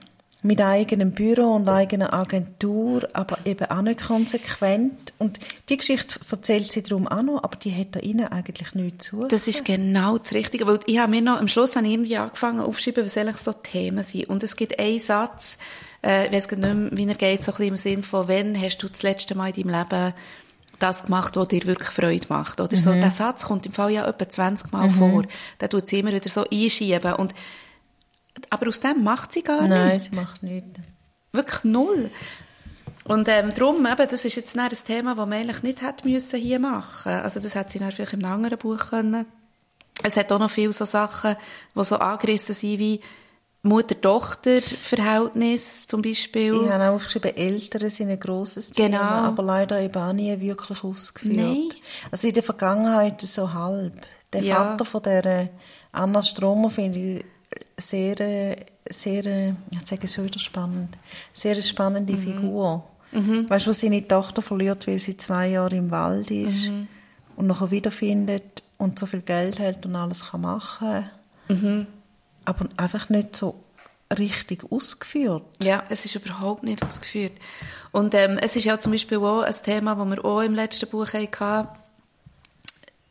mit 0.44 0.60
eigenem 0.60 1.12
Büro 1.12 1.54
und 1.56 1.70
eigener 1.70 2.14
Agentur, 2.14 3.08
aber 3.14 3.38
eben 3.46 3.70
auch 3.70 3.82
nicht 3.84 4.02
konsequent. 4.02 5.14
Und 5.20 5.40
die 5.70 5.78
Geschichte 5.78 6.20
erzählt 6.30 6.72
sie 6.72 6.82
darum 6.82 7.08
auch 7.08 7.22
noch, 7.22 7.44
aber 7.44 7.58
die 7.58 7.76
hat 7.76 7.96
da 7.96 8.00
innen 8.00 8.28
eigentlich 8.28 8.74
nichts 8.74 9.06
zu. 9.06 9.28
Das 9.28 9.48
ist 9.48 9.66
genau 9.66 10.18
das 10.18 10.34
Richtige, 10.34 10.66
weil 10.66 10.80
ich 10.88 10.98
habe 10.98 11.12
mir 11.12 11.22
noch, 11.22 11.40
am 11.40 11.48
Schluss 11.48 11.76
habe 11.76 11.86
ich 11.86 11.94
irgendwie 11.94 12.18
angefangen 12.18 12.60
aufzuschreiben, 12.60 13.06
was 13.06 13.18
eigentlich 13.18 13.38
so 13.38 13.54
Themen 13.54 14.04
sind. 14.04 14.30
Und 14.30 14.42
es 14.42 14.56
gibt 14.56 14.80
einen 14.80 15.00
Satz, 15.00 15.60
äh, 16.04 16.26
ich 16.26 16.32
weiss 16.32 16.50
nicht 16.50 16.60
mehr, 16.60 16.90
wie 16.92 17.08
er 17.08 17.16
geht, 17.16 17.44
so 17.44 17.52
ein 17.52 17.58
bisschen 17.58 17.68
im 17.68 17.76
Sinn 17.76 18.04
von, 18.04 18.28
wenn 18.28 18.60
hast 18.60 18.80
du 18.80 18.90
das 18.90 19.04
letzte 19.04 19.36
Mal 19.36 19.50
in 19.56 19.68
deinem 19.68 19.80
Leben 19.80 20.14
das 20.80 21.04
gemacht, 21.04 21.36
was 21.36 21.50
dir 21.50 21.64
wirklich 21.66 21.90
Freude 21.90 22.26
macht, 22.30 22.60
oder 22.60 22.76
so. 22.76 22.92
Der 22.92 23.12
Satz 23.12 23.44
kommt 23.44 23.68
im 23.68 23.74
Fall 23.74 23.92
ja 23.92 24.08
etwa 24.08 24.28
20 24.28 24.72
Mal 24.72 24.90
vor. 24.90 25.24
Der 25.60 25.70
tut 25.70 25.88
sie 25.88 26.00
immer 26.00 26.12
wieder 26.12 26.28
so 26.28 26.44
einschieben. 26.52 27.14
Und, 27.14 27.36
aber 28.50 28.68
aus 28.68 28.80
dem 28.80 29.04
macht 29.04 29.34
sie 29.34 29.44
gar 29.44 29.68
Nein, 29.68 29.90
nichts. 29.90 30.06
sie 30.06 30.16
macht 30.16 30.44
nichts. 30.44 30.80
Wirklich 31.34 31.64
null. 31.64 32.10
Und 33.06 33.28
ähm, 33.30 33.52
darum, 33.56 33.86
eben, 33.86 34.08
das 34.10 34.26
ist 34.26 34.36
jetzt 34.36 34.58
ein 34.58 34.70
Thema, 34.86 35.16
das 35.16 35.28
man 35.28 35.40
eigentlich 35.40 35.64
nicht 35.64 35.82
hätte 35.82 36.08
müssen 36.08 36.40
hier 36.40 36.60
machen 36.60 37.12
Also 37.12 37.40
das 37.40 37.56
hätte 37.56 37.72
sie 37.72 37.80
dann 37.80 37.92
vielleicht 37.92 38.14
in 38.14 38.24
einem 38.24 38.34
anderen 38.36 38.60
Buch 38.60 38.90
können. 38.90 39.26
Es 40.04 40.18
hat 40.18 40.32
auch 40.32 40.40
noch 40.40 40.52
viele 40.52 40.72
so 40.74 40.86
Sachen, 40.86 41.36
die 41.76 41.84
so 41.84 41.98
angerissen 41.98 42.54
sind, 42.56 42.80
wie 42.80 43.02
Mutter-Tochter-Verhältnis 43.64 45.88
zum 45.88 46.02
Beispiel. 46.02 46.54
Ich 46.54 46.70
habe 46.70 46.90
auch 46.90 46.94
aufgeschrieben, 46.96 47.36
Eltern 47.36 47.90
sind 47.90 48.10
ein 48.10 48.20
grosses 48.20 48.72
Genau. 48.72 48.98
Thema, 48.98 49.28
aber 49.28 49.44
leider 49.44 49.80
eben 49.82 50.02
auch 50.02 50.14
nie 50.14 50.40
wirklich 50.40 50.84
ausgeführt. 50.84 51.36
Nein. 51.38 51.70
Also 52.12 52.28
in 52.28 52.34
der 52.34 52.44
Vergangenheit 52.44 53.22
so 53.22 53.54
halb. 53.54 53.94
Der 54.34 54.42
Ja. 54.44 54.56
Vater 54.56 54.86
von 54.86 55.04
der 55.04 55.50
Anna 55.92 56.22
Stromer 56.24 56.70
finde 56.70 57.00
ich 57.00 57.26
sehr, 57.78 58.20
äh, 58.20 58.56
sehr, 58.90 59.26
äh, 59.26 59.54
ich 59.72 59.86
sage 59.86 60.06
es 60.06 60.22
wieder 60.24 60.40
spannend, 60.40 60.98
sehr 61.34 61.62
spannende 61.62 62.14
Mhm. 62.14 62.20
Figur. 62.24 62.84
Mhm. 63.12 63.50
Weißt 63.50 63.66
du, 63.66 63.70
wo 63.70 63.74
seine 63.74 64.08
Tochter 64.08 64.42
verliert, 64.42 64.88
weil 64.88 65.00
sie 65.00 65.18
zwei 65.18 65.48
Jahre 65.50 65.76
im 65.76 65.92
Wald 65.92 66.32
ist 66.32 66.70
Mhm. 66.70 66.88
und 67.36 67.48
nachher 67.48 67.72
wiederfindet 67.72 68.64
und 68.78 68.98
so 68.98 69.06
viel 69.06 69.22
Geld 69.22 69.60
hat 69.60 69.86
und 69.86 69.96
alles 69.96 70.32
kann 70.32 70.42
machen. 70.42 71.06
Mhm. 71.50 71.88
Aber 72.46 72.68
einfach 72.78 73.10
nicht 73.10 73.36
so 73.36 73.56
richtig 74.18 74.64
ausgeführt. 74.72 75.44
Ja, 75.62 75.84
es 75.90 76.06
ist 76.06 76.16
überhaupt 76.16 76.64
nicht 76.64 76.84
ausgeführt. 76.86 77.34
Und 77.92 78.14
ähm, 78.16 78.38
es 78.42 78.56
ist 78.56 78.66
ja 78.66 78.80
zum 78.80 78.92
Beispiel 78.94 79.18
auch 79.20 79.42
ein 79.42 79.56
Thema, 79.64 79.96
das 79.96 80.08
wir 80.10 80.26
auch 80.26 80.42
im 80.42 80.56
letzten 80.56 80.90
Buch 80.90 81.08
hatten, 81.14 81.68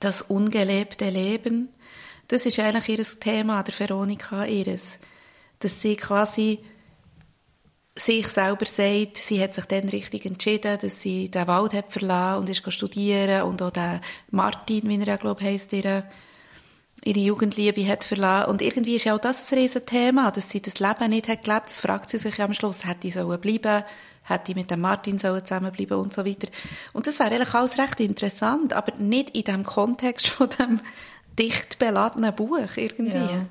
das 0.01 0.23
ungelebte 0.23 1.09
Leben. 1.11 1.69
Das 2.31 2.47
ist 2.47 2.61
eigentlich 2.61 2.89
ihr 2.97 3.19
Thema, 3.19 3.65
der 3.65 3.77
Veronika 3.77 4.45
ihres. 4.45 5.01
Dass 5.59 5.83
sie 5.83 5.97
quasi 5.97 6.61
sich 7.97 8.29
selber 8.29 8.67
sagt, 8.67 9.17
sie 9.17 9.43
hat 9.43 9.53
sich 9.53 9.65
dann 9.65 9.89
richtig 9.89 10.27
entschieden, 10.27 10.79
dass 10.81 11.03
sie 11.03 11.29
den 11.29 11.49
Wald 11.49 11.73
hat 11.73 11.93
verlassen 11.93 12.39
und 12.39 12.49
ist 12.49 12.73
studieren 12.73 13.43
und 13.43 13.61
auch 13.63 13.73
den 13.73 14.01
Martin, 14.31 14.89
wie 14.89 15.05
er 15.05 15.19
glaube 15.19 15.41
ich, 15.41 15.47
heisst, 15.49 15.73
ihre, 15.73 16.05
ihre 17.03 17.19
Jugendliebe 17.19 17.85
hat 17.89 18.05
verlassen. 18.05 18.51
Und 18.51 18.63
irgendwie 18.63 18.95
ist 18.95 19.07
ja 19.07 19.17
auch 19.17 19.21
das 19.21 19.51
ein 19.51 19.59
riesen 19.59 19.85
Thema, 19.85 20.31
dass 20.31 20.51
sie 20.51 20.63
das 20.63 20.79
Leben 20.79 21.11
nicht 21.11 21.27
hat 21.27 21.43
gelebt. 21.43 21.67
Das 21.67 21.81
fragt 21.81 22.11
sie 22.11 22.19
sich 22.19 22.41
am 22.41 22.55
Schluss, 22.55 22.87
hätte 22.87 23.09
ich 23.09 23.15
sollen 23.15 23.41
bleiben, 23.41 23.83
hätte 24.23 24.53
ich 24.53 24.57
mit 24.57 24.71
dem 24.71 24.83
Martin 24.83 25.19
sollen 25.19 25.45
zusammenbleiben 25.45 25.99
und 25.99 26.15
so 26.15 26.25
weiter. 26.25 26.47
Und 26.93 27.09
das 27.09 27.19
wäre 27.19 27.35
eigentlich 27.35 27.55
alles 27.55 27.77
recht 27.77 27.99
interessant, 27.99 28.73
aber 28.73 28.97
nicht 28.99 29.37
in 29.37 29.43
dem 29.43 29.65
Kontext 29.65 30.29
von 30.29 30.49
dem 30.49 30.81
dicht 31.41 31.79
beladenen 31.79 32.35
Buch 32.35 32.59
irgendwie. 32.77 33.17
Ja. 33.17 33.47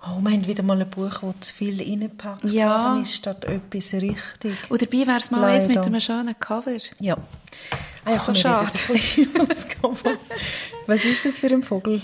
Oh, 0.00 0.20
wir 0.20 0.30
haben 0.30 0.46
wieder 0.46 0.62
mal 0.62 0.80
ein 0.80 0.88
Buch, 0.88 1.20
das 1.22 1.40
zu 1.48 1.54
viel 1.54 1.80
reinpackt 1.82 2.44
Ja. 2.44 3.00
ist, 3.02 3.14
statt 3.14 3.44
etwas 3.44 3.92
richtig. 3.94 4.54
Und 4.68 4.80
dabei 4.80 5.06
wäre 5.06 5.18
es 5.18 5.30
mal 5.32 5.42
eins 5.44 5.66
mit 5.66 5.78
einem 5.78 6.00
schönen 6.00 6.38
Cover. 6.38 6.78
Ja. 7.00 7.16
Ah, 8.04 8.14
So 8.16 8.32
schade. 8.34 8.70
Was 10.86 11.04
ist 11.04 11.24
das 11.24 11.38
für 11.38 11.48
ein 11.48 11.62
Vogel? 11.64 12.00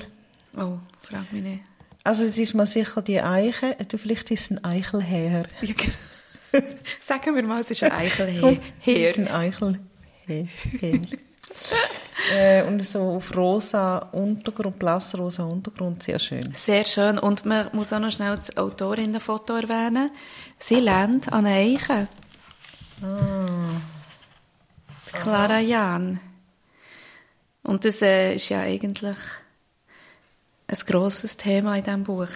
Oh, 0.57 0.79
frag 1.03 1.33
mich 1.33 1.43
nicht. 1.43 1.61
Also 2.03 2.25
es 2.25 2.37
ist 2.37 2.55
mal 2.55 2.66
sicher 2.66 3.01
die 3.01 3.20
Eiche. 3.20 3.77
Du, 3.89 3.97
vielleicht 3.97 4.31
ist 4.31 4.51
es 4.51 4.51
ein 4.59 4.64
Eichelherr. 4.64 5.47
Ja, 5.62 5.72
genau. 5.75 6.66
Sagen 7.01 7.35
wir 7.35 7.43
mal, 7.47 7.61
es 7.61 7.70
ist 7.70 7.83
ein 7.85 7.93
ist 8.05 8.20
ein 8.20 9.29
Eichelherr. 9.29 9.79
Äh, 12.35 12.63
und 12.63 12.85
so 12.85 13.17
auf 13.17 13.37
rosa 13.37 13.99
Untergrund, 14.13 14.79
blassrosa 14.79 15.45
Untergrund, 15.45 16.03
sehr 16.03 16.19
schön. 16.19 16.53
Sehr 16.53 16.85
schön. 16.85 17.19
Und 17.19 17.45
man 17.45 17.69
muss 17.73 17.93
auch 17.93 17.99
noch 17.99 18.11
schnell 18.11 18.37
das 18.37 18.57
Autorinnenfoto 18.57 19.57
erwähnen. 19.57 20.11
Sie 20.59 20.81
lernt 20.81 21.33
an 21.33 21.47
einer 21.47 21.57
Eiche. 21.57 22.09
Die 25.07 25.13
Clara 25.13 25.61
Jahn. 25.61 26.21
Und 27.63 27.85
das 27.85 28.03
äh, 28.03 28.35
ist 28.35 28.49
ja 28.49 28.61
eigentlich 28.61 29.17
ein 30.67 30.79
grosses 30.87 31.37
Thema 31.37 31.77
in 31.77 31.85
diesem 31.85 32.05
Buch. 32.05 32.29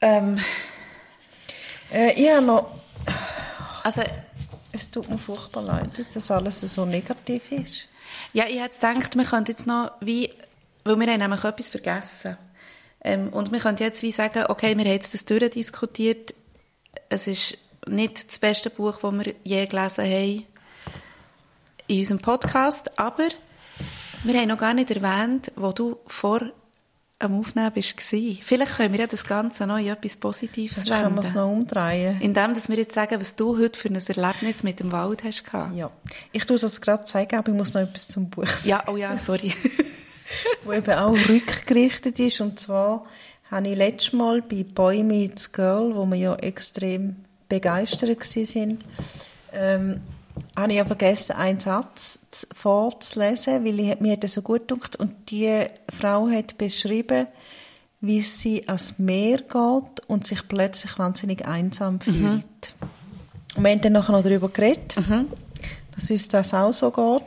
Ähm, 0.00 0.38
Äh, 1.92 2.12
ich 2.12 2.30
habe 2.30 2.46
noch... 2.46 2.70
also, 3.82 4.02
Es 4.72 4.90
tut 4.90 5.08
mir 5.08 5.18
furchtbar 5.18 5.62
leid, 5.62 5.98
dass 5.98 6.10
das 6.10 6.30
alles 6.30 6.60
so 6.60 6.84
negativ 6.84 7.50
ist. 7.50 7.88
Ja, 8.32 8.44
ich 8.48 8.60
hätte 8.60 8.74
gedacht, 8.74 9.16
wir 9.16 9.24
könnten 9.24 9.50
jetzt 9.50 9.66
noch 9.66 9.92
wie, 10.00 10.32
weil 10.84 10.98
wir 10.98 11.06
haben 11.12 11.20
nämlich 11.20 11.44
etwas 11.44 11.68
vergessen. 11.68 12.36
Ähm, 13.02 13.28
und 13.30 13.50
wir 13.50 13.58
können 13.58 13.78
jetzt 13.78 14.02
wie 14.02 14.12
sagen, 14.12 14.44
okay, 14.48 14.76
wir 14.76 14.84
haben 14.84 14.92
jetzt 14.92 15.14
das 15.14 15.24
durchdiskutiert. 15.24 16.34
Es 17.08 17.26
ist 17.26 17.58
nicht 17.86 18.28
das 18.28 18.38
beste 18.38 18.70
Buch, 18.70 18.98
das 19.00 19.12
wir 19.12 19.34
je 19.42 19.66
gelesen 19.66 20.04
haben 20.04 20.46
in 21.86 21.98
unserem 21.98 22.20
Podcast, 22.20 22.98
aber 22.98 23.28
wir 24.22 24.38
haben 24.38 24.48
noch 24.48 24.58
gar 24.58 24.74
nicht 24.74 24.90
erwähnt, 24.90 25.50
wo 25.56 25.72
du 25.72 25.98
vor 26.06 26.42
am 27.20 27.38
Aufnehmen 27.38 27.70
bist. 27.72 28.00
Vielleicht 28.00 28.76
können 28.76 28.92
wir 28.92 29.00
ja 29.00 29.06
das 29.06 29.24
Ganze 29.24 29.66
noch 29.66 29.78
in 29.78 29.88
etwas 29.88 30.16
Positives 30.16 30.76
Sonst 30.76 30.90
können 30.90 31.14
wir 31.14 31.22
es 31.22 31.34
wenden. 31.34 31.38
noch 31.38 31.52
umdrehen. 31.52 32.20
Indem, 32.20 32.54
dass 32.54 32.68
wir 32.68 32.76
jetzt 32.76 32.94
sagen, 32.94 33.20
was 33.20 33.36
du 33.36 33.58
heute 33.58 33.78
für 33.78 33.88
ein 33.88 33.96
Erlebnis 33.96 34.62
mit 34.62 34.80
dem 34.80 34.90
Wald 34.90 35.22
hast 35.22 35.44
gehabt. 35.44 35.76
Ja. 35.76 35.90
Ich 36.32 36.44
tue 36.44 36.58
das 36.58 36.80
gerade 36.80 37.04
zeigen, 37.04 37.36
aber 37.36 37.50
ich 37.50 37.56
muss 37.56 37.74
noch 37.74 37.82
etwas 37.82 38.08
zum 38.08 38.30
Buch 38.30 38.46
sagen. 38.46 38.68
Ja, 38.68 38.84
oh 38.88 38.96
ja, 38.96 39.18
sorry. 39.18 39.52
wo 40.64 40.72
eben 40.72 40.92
auch 40.92 41.16
rückgerichtet 41.28 42.18
ist. 42.18 42.40
Und 42.40 42.58
zwar 42.58 43.04
habe 43.50 43.68
ich 43.68 43.76
letztes 43.76 44.12
Mal 44.12 44.42
bei 44.42 44.64
Boy 44.64 45.02
Meets 45.02 45.52
Girl, 45.52 45.94
wo 45.94 46.06
wir 46.06 46.16
ja 46.16 46.34
extrem 46.36 47.16
begeistert 47.48 48.22
sind, 48.24 48.84
ähm, 49.52 50.00
habe 50.56 50.72
ich 50.72 50.78
ja 50.78 50.84
vergessen, 50.84 51.36
einen 51.36 51.58
Satz 51.58 52.26
zu- 52.30 52.46
vorzulesen, 52.54 53.64
weil 53.64 53.80
ich, 53.80 54.00
mir 54.00 54.16
das 54.16 54.34
so 54.34 54.42
gut 54.42 54.68
gedacht. 54.68 54.96
Und 54.96 55.30
die 55.30 55.64
Frau 55.92 56.28
hat 56.28 56.58
beschrieben, 56.58 57.26
wie 58.00 58.22
sie 58.22 58.66
ans 58.66 58.98
Meer 58.98 59.38
geht 59.38 60.06
und 60.06 60.26
sich 60.26 60.46
plötzlich 60.48 60.98
wahnsinnig 60.98 61.46
einsam 61.46 62.00
fühlt. 62.00 62.74
Und 63.56 63.64
wir 63.64 63.70
haben 63.72 63.80
dann 63.80 63.92
nachher 63.92 64.12
noch 64.12 64.22
darüber 64.22 64.48
geredet, 64.48 64.96
dass 65.94 66.10
uns 66.10 66.28
das 66.28 66.54
auch 66.54 66.72
so 66.72 66.90
geht. 66.90 67.24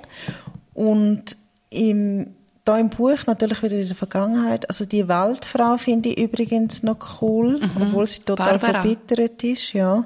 Und 0.74 1.38
im, 1.70 2.34
da 2.64 2.78
im 2.80 2.90
Buch 2.90 3.26
natürlich 3.28 3.62
wieder 3.62 3.76
in 3.78 3.88
der 3.88 3.96
Vergangenheit, 3.96 4.68
also 4.70 4.86
die 4.86 5.08
Waldfrau 5.08 5.78
finde 5.78 6.10
ich 6.10 6.18
übrigens 6.20 6.82
noch 6.82 7.22
cool, 7.22 7.60
obwohl 7.80 8.08
sie 8.08 8.22
total 8.22 8.58
Barbara. 8.58 8.82
verbittert 8.82 9.44
ist, 9.44 9.74
ja. 9.74 10.06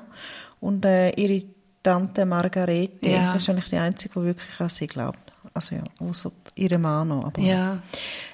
Und 0.59 0.83
äh, 0.85 1.11
ihre 1.11 1.43
Tante 1.87 2.25
Margarete, 2.25 3.07
Ja. 3.07 3.33
das 3.33 3.43
ist 3.43 3.49
eigentlich 3.49 3.69
die 3.69 3.77
einzige, 3.77 4.19
die 4.19 4.25
wirklich 4.25 4.59
an 4.59 4.69
sie 4.69 4.87
glaubt. 4.87 5.23
Also 5.53 5.75
ja, 5.75 5.83
außer 5.99 6.31
ihre 6.55 6.77
Mann 6.77 7.07
noch. 7.07 7.23
Aber 7.25 7.41
ja. 7.41 7.79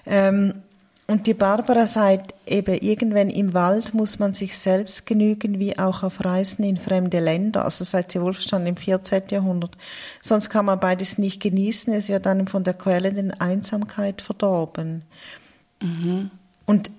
ähm, 0.06 0.56
und 1.06 1.28
die 1.28 1.34
Barbara 1.34 1.86
sagt 1.86 2.34
eben, 2.48 2.76
irgendwann 2.80 3.30
im 3.30 3.54
Wald 3.54 3.94
muss 3.94 4.20
man 4.20 4.34
sich 4.34 4.58
selbst 4.58 5.06
genügen, 5.06 5.60
wie 5.60 5.78
auch 5.78 6.02
auf 6.02 6.24
Reisen 6.24 6.64
in 6.64 6.78
fremde 6.78 7.20
Länder. 7.20 7.66
Also 7.66 7.84
seid 7.84 8.16
ihr 8.16 8.22
wohlverstanden 8.22 8.70
im 8.70 8.78
14. 8.78 9.24
Jahrhundert. 9.30 9.78
Sonst 10.22 10.50
kann 10.50 10.66
man 10.66 10.80
beides 10.80 11.18
nicht 11.18 11.42
genießen, 11.42 11.94
es 11.94 12.10
wird 12.10 12.26
dann 12.26 12.48
von 12.48 12.64
der 12.64 12.74
quälenden 12.74 13.32
Einsamkeit 13.32 14.22
verdorben. 14.22 15.04
Und 16.66 16.92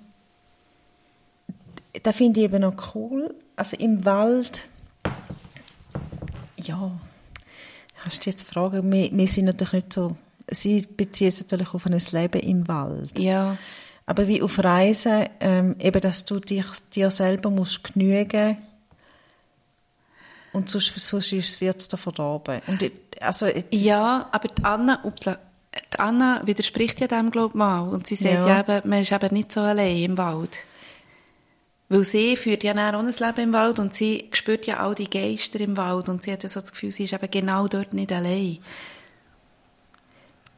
da 2.02 2.12
finde 2.12 2.40
ich 2.40 2.44
eben 2.46 2.60
noch 2.60 2.94
cool, 2.94 3.34
also 3.56 3.76
im 3.78 4.04
Wald, 4.04 4.68
ja, 6.66 6.92
kannst 8.02 8.24
du 8.24 8.30
jetzt 8.30 8.46
fragen, 8.46 8.90
wir, 8.90 9.10
wir 9.12 9.28
sind 9.28 9.46
natürlich 9.46 9.72
nicht 9.72 9.92
so, 9.92 10.16
sie 10.50 10.86
beziehen 10.96 11.28
es 11.28 11.40
natürlich 11.40 11.72
auf 11.72 11.86
ein 11.86 12.00
Leben 12.12 12.40
im 12.40 12.68
Wald. 12.68 13.18
Ja. 13.18 13.56
Aber 14.06 14.28
wie 14.28 14.42
auf 14.42 14.62
Reisen, 14.62 15.26
ähm, 15.40 15.76
eben, 15.80 16.00
dass 16.00 16.24
du 16.24 16.38
dich, 16.38 16.66
dir 16.94 17.10
selber 17.10 17.50
musst 17.50 17.82
genügen 17.82 18.58
und 20.52 20.68
sonst, 20.68 20.96
sonst 20.96 21.60
wird 21.60 21.80
es 21.80 21.88
dir 21.88 21.96
verdorben. 21.96 22.60
Und 22.66 22.90
also, 23.20 23.46
Ja, 23.70 24.28
aber 24.30 24.48
die 24.48 24.64
Anna, 24.64 25.00
upsla, 25.04 25.38
die 25.92 25.98
Anna 25.98 26.42
widerspricht 26.44 27.00
ja 27.00 27.08
dem, 27.08 27.30
glaube 27.30 27.50
ich, 27.50 27.54
mal. 27.54 27.88
Und 27.88 28.06
sie 28.06 28.14
sagt 28.14 28.34
ja. 28.34 28.46
Ja. 28.46 28.60
eben, 28.60 28.88
man 28.88 29.00
ist 29.00 29.10
eben 29.10 29.34
nicht 29.34 29.52
so 29.52 29.60
allein 29.60 29.96
im 29.96 30.18
Wald. 30.18 30.58
Weil 31.88 32.04
sie 32.04 32.36
führt 32.36 32.64
ja 32.64 32.72
auch 32.72 32.98
ein 32.98 33.06
Leben 33.06 33.40
im 33.40 33.52
Wald 33.52 33.78
und 33.78 33.92
sie 33.92 34.28
spürt 34.32 34.66
ja 34.66 34.86
auch 34.86 34.94
die 34.94 35.10
Geister 35.10 35.60
im 35.60 35.76
Wald 35.76 36.08
und 36.08 36.22
sie 36.22 36.32
hat 36.32 36.42
ja 36.42 36.48
so 36.48 36.60
das 36.60 36.72
Gefühl, 36.72 36.90
sie 36.90 37.04
ist 37.04 37.12
eben 37.12 37.30
genau 37.30 37.68
dort 37.68 37.92
nicht 37.92 38.10
allein. 38.10 38.58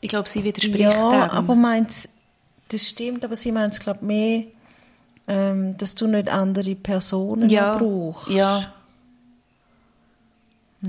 Ich 0.01 0.09
glaube, 0.09 0.29
sie 0.29 0.45
widerspricht 0.45 0.79
ja, 0.79 1.11
dem. 1.11 1.31
aber 1.31 1.55
meint 1.55 2.09
das 2.69 2.89
stimmt, 2.89 3.25
aber 3.25 3.37
sie 3.37 3.53
meint 3.53 3.75
es, 3.75 3.81
glaube 3.81 4.01
ich, 4.03 4.07
mehr, 4.07 4.45
ähm, 5.29 5.77
dass 5.77 5.95
du 5.95 6.07
nicht 6.07 6.29
andere 6.29 6.75
Personen 6.75 7.49
ja, 7.49 7.77
brauchst. 7.77 8.31
ja, 8.31 8.73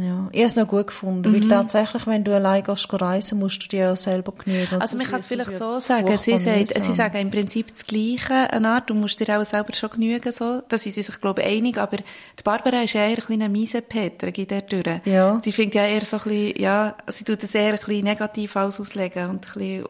Ja, 0.04 0.30
ich 0.32 0.40
habe 0.40 0.48
es 0.48 0.56
noch 0.56 0.68
gut 0.68 0.88
gefunden, 0.88 1.30
Mhm. 1.32 1.42
weil 1.42 1.48
tatsächlich, 1.48 2.06
wenn 2.08 2.24
du 2.24 2.36
allein 2.36 2.64
gehst 2.64 2.88
reisen, 2.92 3.40
musst 3.40 3.64
du 3.64 3.68
dir 3.68 3.80
ja 3.80 3.96
selber 3.96 4.32
genügen. 4.32 4.80
Also 4.82 4.98
man 4.98 5.06
kann 5.08 5.20
es 5.20 5.28
vielleicht 5.28 5.52
so 5.52 5.80
sagen, 5.80 6.18
sie, 6.18 6.38
sagt, 6.38 6.70
sie 6.70 6.94
sagen 6.94 7.18
im 7.18 7.32
Prinzip 7.32 7.68
das 7.70 7.86
Gleiche, 7.86 8.34
eine 8.52 8.70
Art, 8.70 8.90
du 8.90 8.94
musst 8.94 9.20
dir 9.20 9.40
auch 9.40 9.46
selber 9.46 9.74
schon 9.74 9.90
genügen, 9.90 10.32
so. 10.32 10.62
da 10.68 10.78
sind 10.78 10.94
sie 10.94 11.04
sich, 11.04 11.20
glaube 11.20 11.42
ich, 11.42 11.48
einig, 11.48 11.78
aber 11.78 11.98
die 11.98 12.44
Barbara 12.44 12.82
ist 12.82 12.94
ja 12.94 13.08
eher 13.08 13.18
ein 13.18 13.34
eine 13.42 13.50
miese 13.50 13.82
Peter, 13.82 14.32
geht 14.32 14.52
der 14.52 14.62
durch. 14.62 15.02
Ja. 15.06 15.40
Sie 15.44 15.52
findet 15.52 15.76
ja 15.76 15.86
eher 15.86 16.04
so 16.06 16.18
ein 16.18 16.24
bisschen, 16.24 16.62
ja, 16.62 16.96
sie 17.12 17.24
tut 17.24 17.42
das 17.44 17.56
eher 17.56 17.74
ein 17.74 17.80
bisschen 17.80 18.04
negativ 18.04 18.56
alles 18.58 18.80
auslegen 18.80 19.30
und 19.30 19.48
ein 19.48 19.54
bisschen 19.54 19.86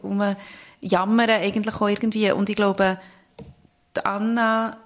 umjammern 0.82 1.30
eigentlich 1.30 1.74
auch 1.74 1.88
irgendwie, 1.88 2.30
und 2.32 2.48
ich 2.48 2.56
glaube, 2.56 2.98
die 3.96 4.04
Anna 4.04 4.76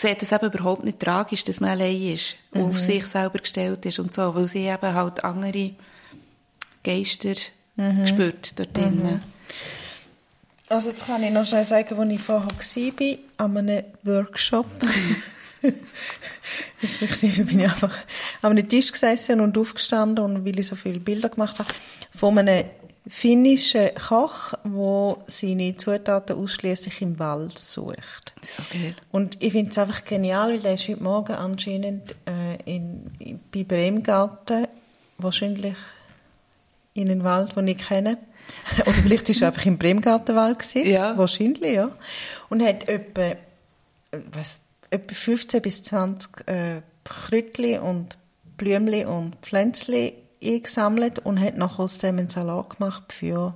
sieht 0.00 0.22
es 0.22 0.32
eben 0.32 0.46
überhaupt 0.46 0.84
nicht 0.84 1.00
tragisch, 1.00 1.44
dass 1.44 1.60
man 1.60 1.70
allein 1.70 2.00
ist 2.14 2.36
Mhm. 2.52 2.62
auf 2.62 2.78
sich 2.80 3.06
selber 3.06 3.38
gestellt 3.38 3.84
ist 3.86 3.98
und 3.98 4.14
so, 4.14 4.34
weil 4.34 4.48
sie 4.48 4.66
eben 4.66 4.94
halt 4.94 5.24
andere 5.24 5.72
Geister 6.84 7.34
Mhm. 7.76 8.06
spürt 8.06 8.58
dort 8.58 8.76
drinnen. 8.76 9.20
Also 10.68 10.90
jetzt 10.90 11.06
kann 11.06 11.22
ich 11.22 11.30
noch 11.30 11.46
schnell 11.46 11.64
sagen, 11.64 11.96
wo 11.96 12.02
ich 12.02 12.20
vorher 12.20 12.48
war, 12.48 13.18
an 13.38 13.56
einem 13.56 13.84
Workshop. 14.02 14.66
das 16.82 17.00
wirklich, 17.00 17.36
bin 17.46 17.60
ich 17.60 17.66
einfach 17.68 17.96
an 18.42 18.50
einem 18.52 18.68
Tisch 18.68 18.92
gesessen 18.92 19.40
und 19.40 19.56
aufgestanden 19.58 20.24
und 20.24 20.44
weil 20.44 20.58
ich 20.58 20.66
so 20.66 20.76
viele 20.76 21.00
Bilder 21.00 21.28
gemacht 21.28 21.58
habe, 21.58 21.68
von 22.14 22.38
einem 22.38 22.64
finnischen 23.08 23.90
Koch, 23.94 24.52
der 24.64 25.16
seine 25.26 25.76
Zutaten 25.76 26.36
ausschließlich 26.36 27.00
im 27.00 27.18
Wald 27.18 27.58
sucht. 27.58 28.34
So 28.42 28.62
geil. 28.70 28.94
Und 29.10 29.42
ich 29.42 29.52
finde 29.52 29.70
es 29.70 29.78
einfach 29.78 30.04
genial, 30.04 30.50
weil 30.50 30.60
der 30.60 30.74
ist 30.74 30.88
heute 30.88 31.02
Morgen 31.02 31.34
anscheinend 31.34 32.14
äh, 32.26 32.56
in, 32.66 33.10
in, 33.18 33.40
bei 33.52 33.64
Bremgarten, 33.64 34.68
wahrscheinlich 35.16 35.76
in 36.94 37.10
einem 37.10 37.24
Wald, 37.24 37.56
den 37.56 37.68
ich 37.68 37.78
kenne. 37.78 38.18
Oder 38.80 38.92
vielleicht 38.92 39.28
ist 39.30 39.42
er 39.42 39.48
einfach 39.48 39.66
im 39.66 39.78
Bremgartenwald 39.78 40.58
gewesen. 40.58 40.88
Ja. 40.88 41.16
Wahrscheinlich, 41.16 41.72
ja. 41.72 41.90
Und 42.50 42.62
hat 42.62 42.88
etwa, 42.88 43.36
was, 44.32 44.60
etwa 44.90 45.14
15 45.14 45.62
bis 45.62 45.82
20 45.84 46.46
äh, 46.46 46.82
Kräutchen 47.04 47.80
und 47.80 48.18
Blümchen 48.56 49.06
und 49.06 49.36
Pflänzchen 49.36 50.12
eingesammelt 50.42 51.18
und 51.20 51.40
hat 51.40 51.56
nachher 51.56 51.80
aus 51.80 51.98
dem 51.98 52.18
einen 52.18 52.28
Salat 52.28 52.78
gemacht 52.78 53.12
für, 53.12 53.54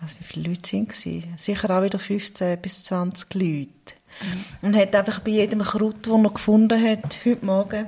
was, 0.00 0.18
wie 0.18 0.24
viele 0.24 0.50
Leute 0.50 0.68
sind 0.68 0.92
es? 0.92 1.44
Sicher 1.44 1.70
auch 1.70 1.82
wieder 1.82 1.98
15 1.98 2.60
bis 2.60 2.84
20 2.84 3.34
Leute. 3.34 3.70
Und 4.62 4.76
hat 4.76 4.94
einfach 4.94 5.20
bei 5.20 5.32
jedem 5.32 5.60
Kraut, 5.62 6.06
das 6.06 6.12
er 6.12 6.30
gefunden 6.30 6.82
hat, 6.82 7.20
heute 7.24 7.44
Morgen 7.44 7.86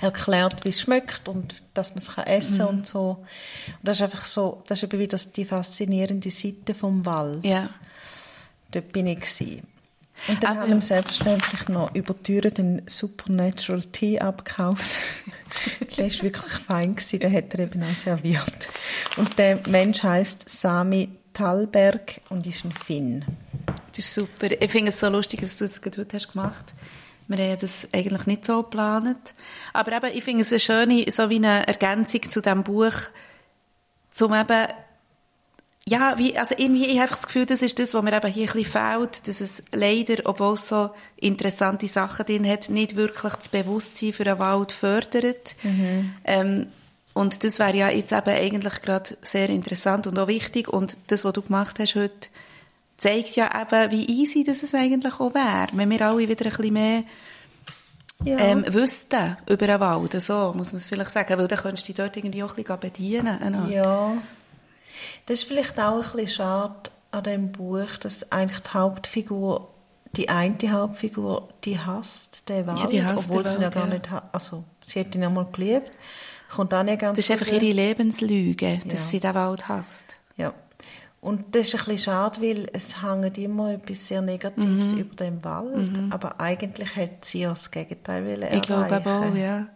erklärt, 0.00 0.64
wie 0.64 0.68
es 0.68 0.80
schmeckt 0.80 1.28
und 1.28 1.62
dass 1.74 1.90
man 1.90 1.98
es 1.98 2.14
kann 2.14 2.26
essen 2.26 2.66
und 2.66 2.86
so. 2.86 3.10
Und 3.66 3.76
das 3.82 3.96
ist 3.96 4.02
einfach 4.02 4.24
so, 4.26 4.62
das 4.66 4.78
ist 4.78 4.84
eben 4.84 5.00
wieder 5.00 5.18
die 5.18 5.44
faszinierende 5.44 6.30
Seite 6.30 6.74
vom 6.74 7.04
Wald. 7.04 7.44
Ja. 7.44 7.70
Dort 8.70 8.92
bin 8.92 9.06
ich 9.06 9.20
gewesen. 9.20 9.66
Und 10.26 10.42
dann 10.42 10.52
Aber- 10.52 10.60
haben 10.62 10.74
wir 10.74 10.82
selbstverständlich 10.82 11.68
noch 11.68 11.94
über 11.94 12.14
die 12.14 12.22
Türe 12.22 12.50
den 12.50 12.82
Supernatural 12.86 13.82
Tea 13.92 14.20
abgekauft. 14.20 14.96
der 15.96 16.06
war 16.06 16.22
wirklich 16.22 16.52
fein, 16.52 16.94
gewesen, 16.94 17.20
den 17.20 17.32
hat 17.32 17.54
er 17.54 17.60
eben 17.60 17.82
auch 17.82 17.94
serviert. 17.94 18.68
Und 19.16 19.38
der 19.38 19.60
Mensch 19.68 20.02
heißt 20.02 20.48
Sami 20.48 21.10
Thalberg 21.32 22.20
und 22.30 22.46
ist 22.46 22.64
ein 22.64 22.72
Finn. 22.72 23.24
Das 23.90 24.00
ist 24.00 24.14
super. 24.14 24.48
Ich 24.50 24.70
finde 24.70 24.90
es 24.90 25.00
so 25.00 25.08
lustig, 25.08 25.40
dass 25.40 25.56
du 25.56 25.64
es 25.64 25.80
gerade 25.80 26.00
heute 26.00 26.16
hast 26.16 26.32
gemacht 26.32 26.74
Wir 27.28 27.38
haben 27.38 27.58
das 27.60 27.86
eigentlich 27.94 28.26
nicht 28.26 28.44
so 28.44 28.62
geplant. 28.62 29.34
Aber 29.72 29.92
eben, 29.92 30.16
ich 30.16 30.24
finde 30.24 30.42
es 30.42 30.50
eine 30.50 30.60
schöne, 30.60 31.04
so 31.10 31.30
wie 31.30 31.36
eine 31.36 31.66
Ergänzung 31.66 32.22
zu 32.28 32.40
diesem 32.40 32.64
Buch, 32.64 32.94
zum 34.10 34.34
eben, 34.34 34.66
ja, 35.88 36.18
wie, 36.18 36.36
also 36.36 36.54
irgendwie, 36.56 36.86
ich 36.86 36.94
habe 36.96 37.02
einfach 37.02 37.16
das 37.16 37.26
Gefühl, 37.26 37.46
das 37.46 37.62
ist 37.62 37.78
das, 37.78 37.94
was 37.94 38.02
mir 38.02 38.12
eben 38.14 38.30
hier 38.30 38.48
ein 38.48 38.52
bisschen 38.52 38.72
fehlt, 38.72 39.26
dass 39.26 39.40
es 39.40 39.62
leider, 39.72 40.16
obwohl 40.26 40.54
es 40.54 40.68
so 40.68 40.90
interessante 41.16 41.88
Sachen 41.88 42.26
drin 42.26 42.48
hat, 42.48 42.68
nicht 42.68 42.96
wirklich 42.96 43.32
das 43.34 43.48
Bewusstsein 43.48 44.12
für 44.12 44.24
den 44.24 44.38
Wald 44.38 44.72
fördert. 44.72 45.56
Ähm, 46.24 46.66
und 47.14 47.42
das 47.42 47.58
wäre 47.58 47.76
ja 47.76 47.88
jetzt 47.90 48.12
eben 48.12 48.28
eigentlich 48.28 48.82
gerade 48.82 49.16
sehr 49.22 49.48
interessant 49.50 50.06
und 50.06 50.18
auch 50.18 50.28
wichtig. 50.28 50.68
Und 50.68 50.96
das, 51.08 51.24
was 51.24 51.32
du 51.32 51.42
gemacht 51.42 51.78
hast 51.78 51.94
heute, 51.94 52.28
zeigt 52.96 53.36
ja 53.36 53.50
eben, 53.60 53.90
wie 53.90 54.04
easy 54.22 54.44
das 54.44 54.62
es 54.62 54.74
eigentlich 54.74 55.14
auch 55.20 55.34
wäre, 55.34 55.68
wenn 55.72 55.90
wir 55.90 56.02
alle 56.02 56.28
wieder 56.28 56.44
ein 56.44 56.50
bisschen 56.50 56.72
mehr 56.72 57.02
Ja. 58.24 58.36
ähm, 58.38 58.64
wüssten 58.74 59.36
über 59.48 59.66
den 59.66 59.80
Wald, 59.80 60.20
so 60.20 60.52
muss 60.56 60.72
man 60.72 60.78
es 60.78 60.86
vielleicht 60.88 61.12
sagen, 61.12 61.38
weil 61.38 61.46
dann 61.48 61.58
könntest 61.58 61.88
du 61.88 61.92
dich 61.92 61.96
dort 61.96 62.16
irgendwie 62.16 62.42
auch 62.42 62.56
ein 62.56 62.62
bisschen 62.64 62.80
bedienen. 62.80 63.70
Ja. 63.70 64.12
Das 65.26 65.40
ist 65.40 65.48
vielleicht 65.48 65.78
auch 65.80 65.96
ein 65.96 66.02
bisschen 66.02 66.28
schade 66.28 66.90
an 67.10 67.22
dem 67.24 67.52
Buch, 67.52 67.96
dass 68.00 68.30
eigentlich 68.32 68.60
die 68.60 68.70
Hauptfigur, 68.74 69.68
die 70.16 70.28
eine 70.28 70.56
Hauptfigur, 70.72 71.48
die 71.64 71.78
hasst 71.78 72.48
den 72.48 72.66
Wald, 72.66 72.90
die 72.92 73.04
hasst 73.04 73.28
obwohl 73.28 73.42
den 73.42 73.50
sie 73.50 73.56
ihn 73.56 73.62
ja 73.62 73.74
Wald, 73.74 73.74
gar 73.74 73.88
ja. 73.88 73.94
nicht 73.94 74.08
also 74.32 74.64
sie 74.82 75.00
hat 75.00 75.14
ihn 75.14 75.24
einmal 75.24 75.46
geliebt, 75.52 75.90
kommt 76.54 76.72
auch 76.74 76.82
nicht 76.82 77.00
ganz 77.00 77.16
Das 77.16 77.24
ist 77.24 77.30
einfach 77.30 77.46
ihre 77.52 77.72
Lebenslüge, 77.72 78.78
dass 78.86 78.92
Ja. 79.00 79.06
sie 79.08 79.20
den 79.20 79.34
Wald 79.34 79.68
hasst. 79.68 80.16
Ja. 80.36 80.52
Und 81.20 81.54
das 81.56 81.66
ist 81.68 81.74
ein 81.74 81.78
bisschen 81.86 81.98
schade, 81.98 82.40
weil 82.40 82.68
es 82.72 83.02
hängt 83.02 83.36
immer 83.38 83.72
etwas 83.72 84.06
sehr 84.06 84.22
Negatives 84.22 84.92
Mhm. 84.94 84.98
über 85.00 85.16
den 85.16 85.44
Wald, 85.44 85.90
aber 86.10 86.40
eigentlich 86.40 86.94
hat 86.94 87.24
sie 87.24 87.40
ja 87.40 87.50
das 87.50 87.70
Gegenteil 87.70 88.24
wollen 88.24 88.46
Ich 88.52 88.62
glaube 88.62 89.02
auch, 89.04 89.34
ja. 89.34 89.66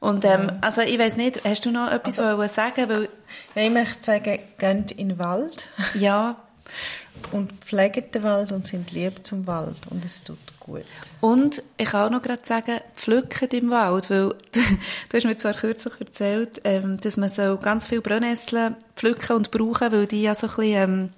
Und 0.00 0.24
ähm, 0.24 0.52
also 0.60 0.80
ich 0.82 0.98
weiß 0.98 1.16
nicht, 1.16 1.44
hast 1.44 1.64
du 1.66 1.70
noch 1.70 1.90
etwas 1.90 2.18
Also 2.18 2.38
wollen 2.38 2.48
sagen? 2.48 2.88
Weil, 2.88 3.08
Ja, 3.54 3.62
ich 3.62 3.70
möchte 3.70 4.02
sagen, 4.02 4.38
geht 4.58 4.92
in 4.92 5.10
den 5.10 5.18
Wald. 5.18 5.68
Ja, 5.94 6.36
und 7.32 7.52
pflegt 7.64 8.14
den 8.14 8.22
Wald 8.22 8.52
und 8.52 8.66
sind 8.66 8.92
lieb 8.92 9.24
zum 9.26 9.46
Wald. 9.46 9.76
Und 9.90 10.04
es 10.04 10.22
tut 10.22 10.38
gut. 10.60 10.84
Und 11.20 11.62
ich 11.76 11.88
kann 11.88 12.06
auch 12.06 12.10
noch 12.10 12.22
gerade 12.22 12.44
sagen, 12.44 12.78
pflücken 12.94 13.48
im 13.50 13.70
Wald, 13.70 14.10
weil 14.10 14.28
du, 14.52 14.60
du 14.60 15.16
hast 15.16 15.24
mir 15.24 15.38
zwar 15.38 15.54
kürzlich 15.54 15.94
erzählt, 16.00 16.60
ähm, 16.64 16.98
dass 16.98 17.16
man 17.16 17.30
so 17.30 17.56
ganz 17.56 17.86
viel 17.86 18.00
Brennnesseln 18.00 18.76
pflücken 18.94 19.36
und 19.36 19.50
brauchen, 19.50 19.92
weil 19.92 20.06
die 20.06 20.22
ja 20.22 20.34
so 20.34 20.46
ein 20.46 20.56
bisschen 20.56 20.90
ähm, 20.90 21.10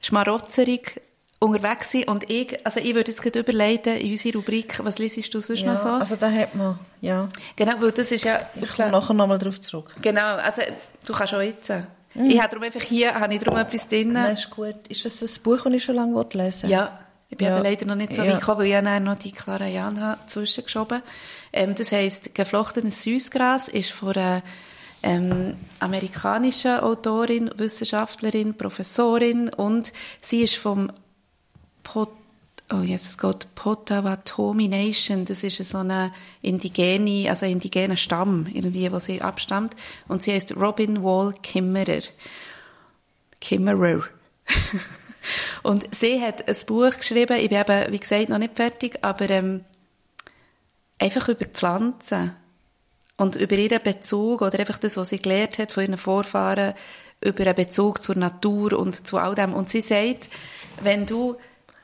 schmarotzerig 0.00 1.00
unterwegs 1.38 1.90
sind. 1.90 2.08
Und 2.08 2.30
ich, 2.30 2.64
also 2.66 2.80
ich 2.80 2.94
würde 2.94 3.10
jetzt 3.10 3.22
gerade 3.22 3.38
überleiten 3.40 3.96
in 3.98 4.10
unsere 4.10 4.38
Rubrik, 4.38 4.80
was 4.84 4.98
liest 4.98 5.32
du 5.34 5.40
sonst 5.40 5.60
Ja, 5.62 5.72
noch 5.72 5.76
so? 5.78 5.88
also 5.88 6.16
da 6.16 6.30
hat 6.30 6.54
man, 6.54 6.78
ja, 7.00 7.28
genau, 7.56 7.72
weil 7.80 7.92
das 7.92 8.10
ist 8.10 8.24
ja... 8.24 8.40
ich 8.60 8.68
komme 8.76 8.90
nachher 8.90 9.14
nochmal 9.14 9.38
drauf 9.38 9.60
zurück. 9.60 9.94
Genau, 10.00 10.36
also 10.36 10.62
du 11.06 11.12
kannst 11.12 11.34
auch 11.34 11.40
jetzt. 11.40 11.70
Ich 12.14 12.38
habe 12.40 12.48
darum 12.48 12.62
einfach 12.62 12.80
hier 12.80 13.14
habe 13.14 13.34
ich 13.34 13.42
darum 13.42 13.58
etwas 13.60 13.88
drin. 13.88 14.12
Nein, 14.12 14.32
ist 14.32 14.48
gut. 14.50 14.74
Ist 14.88 15.04
das 15.04 15.20
ein 15.20 15.42
Buch, 15.42 15.64
das 15.64 15.72
ich 15.74 15.84
schon 15.84 15.96
lange 15.96 16.26
lesen? 16.32 16.70
Ja, 16.70 16.98
ich 17.28 17.36
bin 17.36 17.46
Ja. 17.48 17.54
aber 17.54 17.62
leider 17.64 17.84
noch 17.84 17.94
nicht 17.94 18.14
so 18.14 18.22
Ja. 18.22 18.32
weit 18.32 18.40
gekommen, 18.40 18.60
weil 18.60 18.66
ich 18.68 18.72
dann 18.72 19.04
noch 19.04 19.18
die 19.18 19.32
Clara 19.32 19.66
Jan 19.66 20.00
habe 20.00 20.18
zwischengeschoben 20.26 21.02
ähm, 21.52 21.74
Das 21.74 21.92
heisst, 21.92 22.34
«Geflochtenes 22.34 23.02
Süßgras» 23.02 23.68
ist 23.68 23.90
von 23.92 24.16
einer 24.16 24.42
ähm, 25.02 25.56
amerikanischen 25.80 26.78
Autorin, 26.80 27.50
Wissenschaftlerin, 27.56 28.54
Professorin 28.56 29.50
und 29.50 29.92
sie 30.22 30.40
ist 30.40 30.56
vom 30.56 30.90
Pot 31.86 32.10
Oh 32.68 32.82
Jesus 32.82 33.16
Gott, 33.16 33.46
Potawatomi 33.54 34.66
Nation, 34.66 35.24
das 35.24 35.44
ist 35.44 35.58
so 35.58 35.78
eine 35.78 36.12
indigene, 36.42 37.30
also 37.30 37.46
ein 37.46 37.52
indigener 37.52 37.94
Stamm, 37.94 38.48
irgendwie, 38.52 38.90
wo 38.90 38.98
sie 38.98 39.22
abstammt. 39.22 39.76
Und 40.08 40.24
sie 40.24 40.32
heißt 40.32 40.56
Robin 40.56 41.04
Wall 41.04 41.32
Kimmerer. 41.44 42.02
Kimmerer. 43.40 44.02
und 45.62 45.94
sie 45.94 46.20
hat 46.20 46.48
ein 46.48 46.56
Buch 46.66 46.90
geschrieben, 46.90 47.36
ich 47.36 47.50
bin 47.50 47.60
eben, 47.60 47.92
wie 47.92 48.00
gesagt, 48.00 48.30
noch 48.30 48.38
nicht 48.38 48.56
fertig, 48.56 48.98
aber 49.02 49.30
ähm, 49.30 49.64
einfach 50.98 51.28
über 51.28 51.46
Pflanzen 51.46 52.34
und 53.16 53.36
über 53.36 53.54
ihren 53.54 53.80
Bezug 53.80 54.42
oder 54.42 54.58
einfach 54.58 54.78
das, 54.78 54.96
was 54.96 55.10
sie 55.10 55.20
gelernt 55.20 55.60
hat 55.60 55.70
von 55.70 55.84
ihren 55.84 55.98
Vorfahren, 55.98 56.74
über 57.20 57.44
einen 57.44 57.54
Bezug 57.54 58.02
zur 58.02 58.16
Natur 58.16 58.72
und 58.72 59.06
zu 59.06 59.18
all 59.18 59.36
dem. 59.36 59.54
Und 59.54 59.70
sie 59.70 59.82
sagt, 59.82 60.28
wenn 60.82 61.06
du 61.06 61.36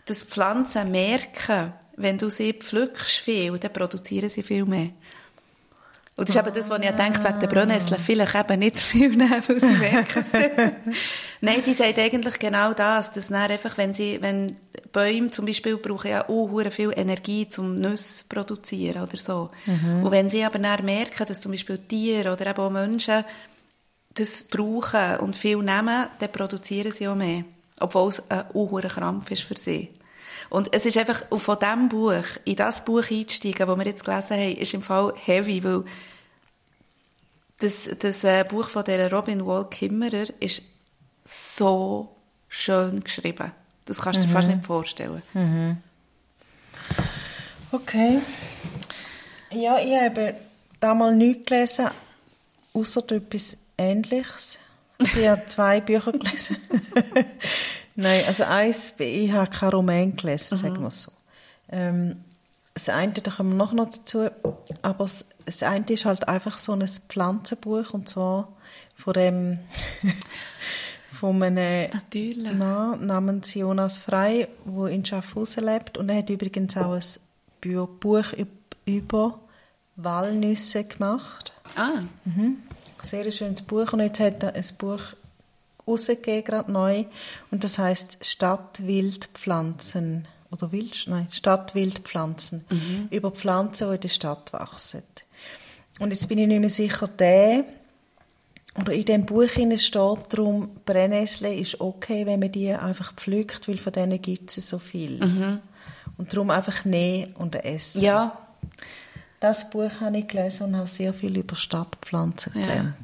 das 0.06 0.22
Pflanzen 0.22 0.90
merken, 0.90 1.72
wenn 1.96 2.18
du 2.18 2.28
sie 2.28 2.52
pflückst 2.52 3.18
viel, 3.18 3.58
dann 3.58 3.72
produzieren 3.72 4.28
sie 4.28 4.42
viel 4.42 4.64
mehr. 4.64 4.90
Und 6.14 6.28
das 6.28 6.36
ist 6.36 6.42
eben 6.42 6.54
das, 6.54 6.68
was 6.68 6.78
ich 6.78 6.90
denke, 6.90 7.24
wegen 7.24 7.40
der 7.40 7.46
Brennnesseln 7.46 8.00
vielleicht 8.00 8.34
eben 8.34 8.58
nicht 8.58 8.76
zu 8.76 8.84
viel 8.84 9.08
nehmen, 9.16 9.42
weil 9.46 9.60
sie 9.60 9.72
merken. 9.72 10.24
Nein, 11.40 11.62
die 11.64 11.72
sagt 11.72 11.98
eigentlich 11.98 12.38
genau 12.38 12.74
das, 12.74 13.12
dass 13.12 13.28
dann 13.28 13.50
einfach, 13.50 13.78
wenn 13.78 13.94
sie, 13.94 14.20
wenn 14.20 14.56
Bäume 14.92 15.30
zum 15.30 15.46
Beispiel 15.46 15.78
brauchen 15.78 16.10
ja 16.10 16.28
auch 16.28 16.70
viel 16.70 16.92
Energie 16.94 17.48
zum 17.48 17.80
Nüsse 17.80 18.24
produzieren 18.28 19.02
oder 19.02 19.16
so. 19.16 19.50
Und 19.66 20.10
wenn 20.10 20.28
sie 20.28 20.44
aber 20.44 20.58
dann 20.58 20.84
merken, 20.84 21.24
dass 21.26 21.40
zum 21.40 21.52
Beispiel 21.52 21.78
Tiere 21.78 22.32
oder 22.32 22.46
eben 22.46 22.60
auch 22.60 22.70
Menschen 22.70 23.24
das 24.14 24.42
brauchen 24.42 25.16
und 25.20 25.34
viel 25.34 25.56
nehmen, 25.56 26.08
dann 26.18 26.32
produzieren 26.32 26.92
sie 26.92 27.08
auch 27.08 27.14
mehr. 27.14 27.44
Obwohl 27.82 28.08
es 28.08 28.30
ein 28.30 28.44
hoher 28.54 28.82
Krampf 28.82 29.30
ist 29.30 29.42
für 29.42 29.56
sie. 29.56 29.90
Und 30.50 30.74
es 30.74 30.84
ist 30.84 30.98
einfach, 30.98 31.24
und 31.30 31.38
von 31.38 31.58
diesem 31.58 31.88
Buch, 31.88 32.24
in 32.44 32.56
das 32.56 32.84
Buch 32.84 33.10
einzusteigen, 33.10 33.66
das 33.66 33.78
wir 33.78 33.86
jetzt 33.86 34.04
gelesen 34.04 34.36
haben, 34.36 34.56
ist 34.56 34.74
im 34.74 34.82
Fall 34.82 35.14
heavy, 35.16 35.64
weil 35.64 35.84
das, 37.58 37.88
das 37.98 38.24
äh, 38.24 38.44
Buch 38.48 38.68
von 38.68 38.84
der 38.84 39.10
Robin 39.10 39.46
Wall 39.46 39.68
Kimmerer 39.70 40.26
ist 40.40 40.62
so 41.24 42.14
schön 42.48 43.02
geschrieben. 43.02 43.52
Das 43.84 44.00
kannst 44.00 44.22
du 44.22 44.26
dir 44.26 44.32
fast 44.32 44.48
nicht 44.48 44.64
vorstellen. 44.64 45.22
Okay. 47.70 48.20
Ja, 49.50 49.78
ich 49.78 49.94
habe 49.94 50.34
damals 50.80 51.16
nichts 51.16 51.46
gelesen, 51.46 51.86
außer 52.74 53.10
etwas 53.12 53.56
Ähnliches. 53.78 54.58
Ich 55.02 55.28
habe 55.28 55.46
zwei 55.46 55.80
Bücher 55.80 56.12
gelesen. 56.12 56.56
Nein, 57.94 58.24
also 58.26 58.44
eins, 58.44 58.94
ich 58.98 59.32
habe 59.32 59.50
keinen 59.50 59.70
Roman 59.70 60.16
gelesen, 60.16 60.56
sagen 60.56 60.80
wir 60.80 60.88
es 60.88 61.02
so. 61.02 61.12
Ähm, 61.70 62.24
das 62.74 62.88
eine, 62.88 63.12
da 63.12 63.30
kommen 63.30 63.50
wir 63.50 63.56
noch 63.56 63.72
noch 63.72 63.90
dazu, 63.90 64.28
aber 64.80 65.04
das, 65.04 65.26
das 65.44 65.62
eine 65.62 65.84
ist 65.88 66.06
halt 66.06 66.26
einfach 66.26 66.56
so 66.56 66.72
ein 66.72 66.86
Pflanzenbuch 66.86 67.92
und 67.92 68.08
zwar 68.08 68.48
von 68.94 69.12
dem 69.12 69.58
von 71.12 71.42
einem 71.42 71.90
Natürlich. 71.92 72.52
Mann 72.52 73.06
namens 73.06 73.54
Jonas 73.54 73.98
Frey, 73.98 74.48
der 74.64 74.86
in 74.86 75.04
Schaffhausen 75.04 75.64
lebt 75.64 75.98
und 75.98 76.08
er 76.08 76.18
hat 76.18 76.30
übrigens 76.30 76.76
auch 76.76 76.94
ein 76.94 77.88
Buch 78.00 78.32
über 78.86 79.40
Walnüsse 79.96 80.84
gemacht. 80.84 81.52
Ah. 81.76 82.02
Mhm. 82.24 82.56
Sehr 83.02 83.30
schönes 83.32 83.62
Buch. 83.62 83.92
Und 83.92 84.00
jetzt 84.00 84.20
hat 84.20 84.42
er 84.42 84.54
ein 84.54 84.64
Buch 84.78 85.00
rausgegeben, 85.86 86.44
gerade 86.44 86.72
neu. 86.72 87.04
Und 87.50 87.64
das 87.64 87.78
heißt 87.78 88.18
Stadtwildpflanzen. 88.22 90.28
Oder 90.50 90.70
Wild, 90.70 91.04
nein, 91.06 91.28
Stadtwildpflanzen. 91.30 92.64
Mhm. 92.68 93.08
Über 93.10 93.30
Pflanzen, 93.30 93.88
die 93.88 93.94
in 93.94 94.00
der 94.02 94.08
Stadt 94.08 94.52
wachsen. 94.52 95.02
Und 95.98 96.10
jetzt 96.10 96.28
bin 96.28 96.38
ich 96.38 96.46
nicht 96.46 96.60
mehr 96.60 96.70
sicher, 96.70 97.08
der, 97.08 97.64
oder 98.78 98.92
in 98.92 99.04
dem 99.04 99.26
Buch 99.26 99.48
steht 99.48 99.94
darum, 99.94 100.70
Brennnessel 100.84 101.58
ist 101.58 101.80
okay, 101.80 102.26
wenn 102.26 102.40
man 102.40 102.52
die 102.52 102.72
einfach 102.72 103.14
pflückt, 103.14 103.68
weil 103.68 103.78
von 103.78 103.92
denen 103.92 104.20
gibt 104.20 104.56
es 104.56 104.68
so 104.68 104.78
viel. 104.78 105.24
Mhm. 105.24 105.60
Und 106.18 106.32
darum 106.32 106.50
einfach 106.50 106.84
nehmen 106.84 107.34
und 107.34 107.56
essen. 107.56 108.02
Ja. 108.02 108.38
Das 109.42 109.70
Buch 109.70 109.90
habe 110.00 110.18
ich 110.18 110.28
gelesen 110.28 110.68
und 110.68 110.76
habe 110.76 110.86
sehr 110.86 111.12
viel 111.12 111.36
über 111.36 111.56
Stadtpflanzen 111.56 112.52
gelernt. 112.52 112.94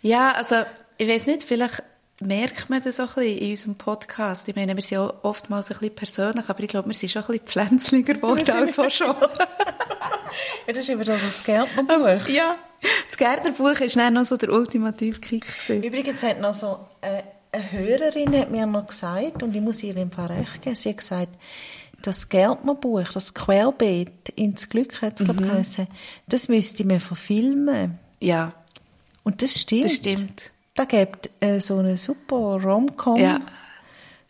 Ja, 0.00 0.30
ja 0.30 0.32
also 0.32 0.54
ich 0.96 1.08
weiß 1.08 1.26
nicht, 1.26 1.42
vielleicht 1.42 1.82
merkt 2.20 2.70
man 2.70 2.80
das 2.80 3.00
auch 3.00 3.16
ein 3.16 3.24
bisschen 3.24 3.38
in 3.38 3.50
unserem 3.50 3.74
Podcast. 3.74 4.46
Ich 4.46 4.54
meine, 4.54 4.76
wir 4.76 4.82
sind 4.82 4.92
ja 4.92 5.12
oftmals 5.22 5.72
ein 5.72 5.78
bisschen 5.78 5.96
persönlich, 5.96 6.48
aber 6.48 6.62
ich 6.62 6.68
glaube, 6.68 6.88
wir 6.88 6.94
sind 6.94 7.10
schon 7.10 7.22
ein 7.22 7.26
bisschen 7.26 7.46
pflänzlicher 7.46 8.14
geworden 8.14 8.48
als 8.48 8.76
so 8.76 8.88
schon. 8.88 9.08
ja, 10.68 10.68
das 10.68 10.78
ist 10.78 10.90
immer 10.90 11.02
das 11.02 11.42
Gärtnerbuch. 11.42 12.28
Ja, 12.28 12.54
das 13.08 13.16
Gärtnerbuch 13.16 13.80
war 13.80 13.88
dann 13.88 14.14
noch 14.14 14.26
so 14.26 14.36
der 14.36 14.52
ultimative 14.52 15.18
Kick. 15.18 15.44
Gewesen. 15.44 15.82
Übrigens 15.82 16.22
hat 16.22 16.40
noch 16.40 16.54
so 16.54 16.78
äh, 17.00 17.24
eine 17.50 17.72
Hörerin 17.72 18.38
hat 18.38 18.52
mir 18.52 18.66
noch 18.66 18.86
gesagt, 18.86 19.42
und 19.42 19.56
ich 19.56 19.62
muss 19.62 19.82
ihr 19.82 19.96
im 19.96 20.12
Fall 20.12 20.26
recht 20.26 20.62
geben, 20.62 20.76
sie 20.76 20.90
hat 20.90 20.98
gesagt, 20.98 21.38
das 22.06 22.28
Gärtnerbuch, 22.28 23.08
das 23.12 23.34
Querbeet 23.34 24.28
ins 24.36 24.68
Glück, 24.68 25.00
hat 25.00 25.20
es, 25.20 25.26
mhm. 25.26 25.36
geheißen, 25.38 25.86
das 26.28 26.48
müsste 26.48 26.84
man 26.84 27.00
verfilmen. 27.00 27.98
Ja. 28.20 28.52
Und 29.22 29.42
das 29.42 29.58
stimmt. 29.58 29.84
Das 29.84 29.92
stimmt. 29.94 30.50
Da 30.74 30.84
gibt 30.84 31.30
äh, 31.40 31.60
so 31.60 31.78
eine 31.78 31.96
super 31.96 32.60
Rom-Com. 32.62 33.20
Ja. 33.20 33.40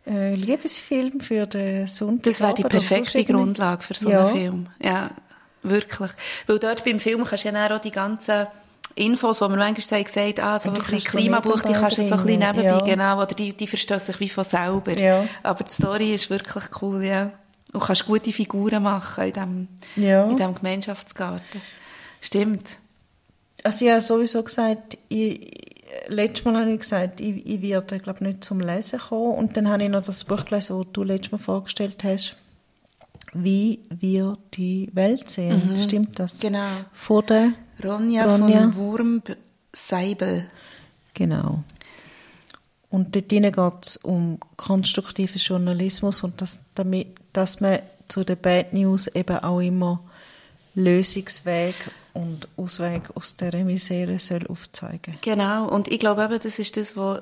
Äh, 0.07 0.35
Liebesfilm 0.35 1.19
für 1.19 1.47
den 1.47 1.87
Sonntag. 1.87 2.23
Das 2.23 2.39
wäre 2.39 2.53
die 2.53 2.63
perfekte 2.63 3.19
so 3.19 3.25
Grundlage 3.25 3.83
für 3.83 3.93
so 3.95 4.09
ja. 4.09 4.25
einen 4.25 4.35
Film. 4.35 4.67
Ja, 4.81 5.09
wirklich. 5.63 6.11
Weil 6.45 6.59
dort 6.59 6.85
beim 6.85 6.99
Film 6.99 7.25
kannst 7.25 7.45
du 7.45 7.49
ja 7.49 7.75
auch 7.75 7.79
die 7.79 7.91
ganzen 7.91 8.47
Infos, 8.93 9.39
die 9.39 9.43
man 9.45 9.57
manchmal 9.57 10.03
gesagt 10.03 10.39
ah, 10.39 10.59
so 10.59 10.69
ein 10.69 10.75
bisschen 10.75 10.99
Klimabuch, 10.99 11.61
die 11.63 11.73
kannst 11.73 11.97
du 11.97 12.07
so 12.07 12.15
ein 12.15 12.21
bisschen 12.21 12.39
nebenbei, 12.39 12.63
ja. 12.63 12.79
genau, 12.79 13.17
oder 13.17 13.33
die, 13.33 13.51
die 13.51 13.67
verstehen 13.67 13.99
sich 13.99 14.19
wie 14.19 14.29
von 14.29 14.43
selber. 14.43 14.97
Ja. 14.97 15.25
Aber 15.43 15.63
die 15.63 15.71
Story 15.71 16.13
ist 16.13 16.29
wirklich 16.29 16.63
cool, 16.81 17.03
ja. 17.03 17.31
Und 17.75 17.83
kannst 17.83 18.05
gute 18.05 18.31
Figuren 18.31 18.83
machen 18.83 19.25
in 19.25 19.33
diesem 19.33 19.67
ja. 19.97 20.29
in 20.29 20.37
dem 20.37 20.55
Gemeinschaftsgarten. 20.55 21.61
Stimmt. 22.21 22.77
Also 23.63 23.85
ich 23.85 23.91
habe 23.91 24.01
sowieso 24.01 24.43
gesagt, 24.43 24.97
ich, 25.09 25.51
letztes 26.07 26.45
Mal 26.45 26.61
habe 26.61 26.71
ich 26.71 26.79
gesagt, 26.79 27.19
ich, 27.19 27.45
ich 27.45 27.61
werde, 27.61 27.99
glaube 27.99 28.23
nicht 28.23 28.43
zum 28.43 28.59
Lesen 28.59 28.99
kommen. 28.99 29.35
Und 29.35 29.57
dann 29.57 29.69
habe 29.69 29.83
ich 29.83 29.89
noch 29.89 30.01
das 30.01 30.23
Buch 30.23 30.45
gelesen, 30.45 30.77
das 30.77 30.87
du 30.93 31.03
letztes 31.03 31.31
Mal 31.31 31.37
vorgestellt 31.39 32.03
hast. 32.03 32.37
Wie 33.33 33.79
wir 33.89 34.37
die 34.53 34.89
Welt 34.93 35.29
sehen. 35.29 35.73
Mhm. 35.73 35.77
Stimmt 35.77 36.19
das? 36.19 36.39
Genau. 36.39 36.69
Von 36.93 37.25
der 37.25 37.53
Ronja, 37.83 38.25
Ronja. 38.25 38.61
von 38.61 38.75
Wurm-Seibel. 38.75 40.47
Genau. 41.13 41.63
Und 42.95 43.13
dort 43.13 43.27
geht 43.27 43.85
es 43.85 43.97
um 43.97 44.39
konstruktiven 44.55 45.41
Journalismus 45.41 46.23
und 46.23 46.41
dass, 46.41 46.59
damit, 46.75 47.07
dass 47.33 47.59
man 47.59 47.79
zu 48.07 48.23
den 48.23 48.37
Bad 48.37 48.71
News 48.71 49.07
eben 49.07 49.37
auch 49.39 49.59
immer 49.59 49.99
Lösungsweg 50.75 51.75
und 52.13 52.47
Ausweg 52.55 53.01
aus 53.13 53.35
dieser 53.35 53.65
Misere 53.65 54.17
soll 54.17 54.47
aufzeigen. 54.47 55.17
Genau, 55.19 55.67
und 55.67 55.89
ich 55.89 55.99
glaube 55.99 56.23
eben, 56.23 56.39
das 56.39 56.57
ist 56.57 56.77
das, 56.77 56.95
was 56.95 57.21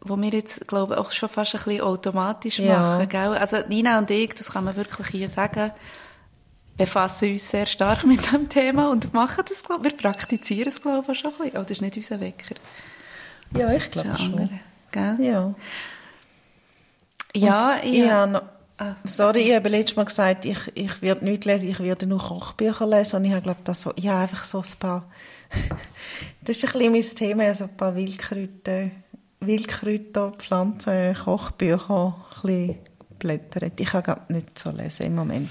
wo 0.00 0.16
wir 0.16 0.30
jetzt, 0.30 0.66
glaube 0.66 0.98
auch 0.98 1.10
schon 1.10 1.28
fast 1.28 1.54
ein 1.54 1.64
bisschen 1.64 1.82
automatisch 1.82 2.58
machen, 2.58 3.06
gell? 3.06 3.34
Also 3.34 3.58
Nina 3.68 3.98
und 3.98 4.10
ich, 4.10 4.30
das 4.30 4.50
kann 4.50 4.64
man 4.64 4.74
wirklich 4.74 5.08
hier 5.08 5.28
sagen, 5.28 5.70
befassen 6.78 7.32
uns 7.32 7.50
sehr 7.50 7.66
stark 7.66 8.04
mit 8.06 8.32
dem 8.32 8.48
Thema 8.48 8.90
und 8.90 9.12
machen 9.12 9.44
das, 9.46 9.62
glaube 9.62 9.84
wir 9.84 9.94
praktizieren 9.94 10.72
es, 10.72 10.80
glaube 10.80 11.12
ich, 11.12 11.18
schon 11.18 11.32
ein 11.32 11.36
bisschen. 11.36 11.58
Oh, 11.58 11.62
das 11.62 11.72
ist 11.72 11.82
nicht 11.82 11.98
unser 11.98 12.20
Wecker. 12.20 12.54
Ja, 13.54 13.70
ich 13.74 13.90
glaube 13.90 14.16
schon. 14.16 14.38
Andere, 14.38 14.60
gell? 14.90 15.16
Ja. 15.20 15.54
Ja, 17.34 17.74
und 17.74 17.84
ich, 17.84 18.10
habe 18.10 18.42
sorry, 19.04 19.40
ich 19.40 19.54
habe 19.54 19.68
letztes 19.68 19.96
Mal 19.96 20.04
gesagt, 20.04 20.44
ich, 20.44 20.58
ich 20.74 21.02
werde 21.02 21.24
nicht 21.24 21.44
lesen, 21.44 21.68
ich 21.68 21.80
werde 21.80 22.06
nur 22.06 22.18
Kochbücher 22.18 22.86
lesen. 22.86 23.16
Und 23.16 23.24
ich 23.26 23.32
habe, 23.32 23.42
glaube 23.42 23.60
das 23.64 23.82
so, 23.82 23.92
ja, 23.96 24.20
einfach 24.20 24.44
so 24.44 24.58
ein 24.58 24.78
paar, 24.78 25.04
das 26.42 26.56
ist 26.56 26.64
ein 26.64 26.72
bisschen 26.72 26.92
mein 26.92 27.02
Thema, 27.02 27.44
also 27.44 27.64
ein 27.64 27.76
paar 27.76 27.94
Wildkräuter, 27.94 28.90
Wildkräuter, 29.40 30.32
Pflanzen, 30.32 31.14
Kochbücher, 31.14 32.14
ein 32.16 32.42
bisschen 32.42 32.78
blättern. 33.18 33.72
Ich 33.78 33.90
kann 33.90 34.02
gerade 34.02 34.32
nicht 34.32 34.58
so 34.58 34.70
lesen 34.70 35.06
im 35.06 35.14
Moment. 35.14 35.50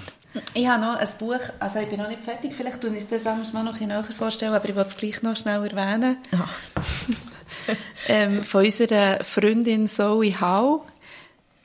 Ich 0.54 0.68
habe 0.68 0.82
noch 0.82 0.96
ein 0.96 1.08
Buch, 1.18 1.40
also 1.60 1.80
ich 1.80 1.90
bin 1.90 2.00
noch 2.00 2.08
nicht 2.08 2.22
fertig, 2.22 2.54
vielleicht 2.54 2.84
ich 2.84 2.94
es 2.94 3.08
das 3.08 3.26
anders 3.26 3.52
mal 3.52 3.64
noch 3.64 3.80
näher 3.80 4.04
vorstellen, 4.04 4.54
aber 4.54 4.70
ich 4.70 4.76
wollte 4.76 4.90
es 4.90 4.98
gleich 4.98 5.24
noch 5.24 5.36
schnell 5.36 5.64
erwähnen. 5.66 6.18
Ja. 6.32 6.48
ähm, 8.08 8.44
von 8.44 8.66
unserer 8.66 9.24
Freundin 9.24 9.88
Zoe 9.88 10.40
Howe 10.40 10.82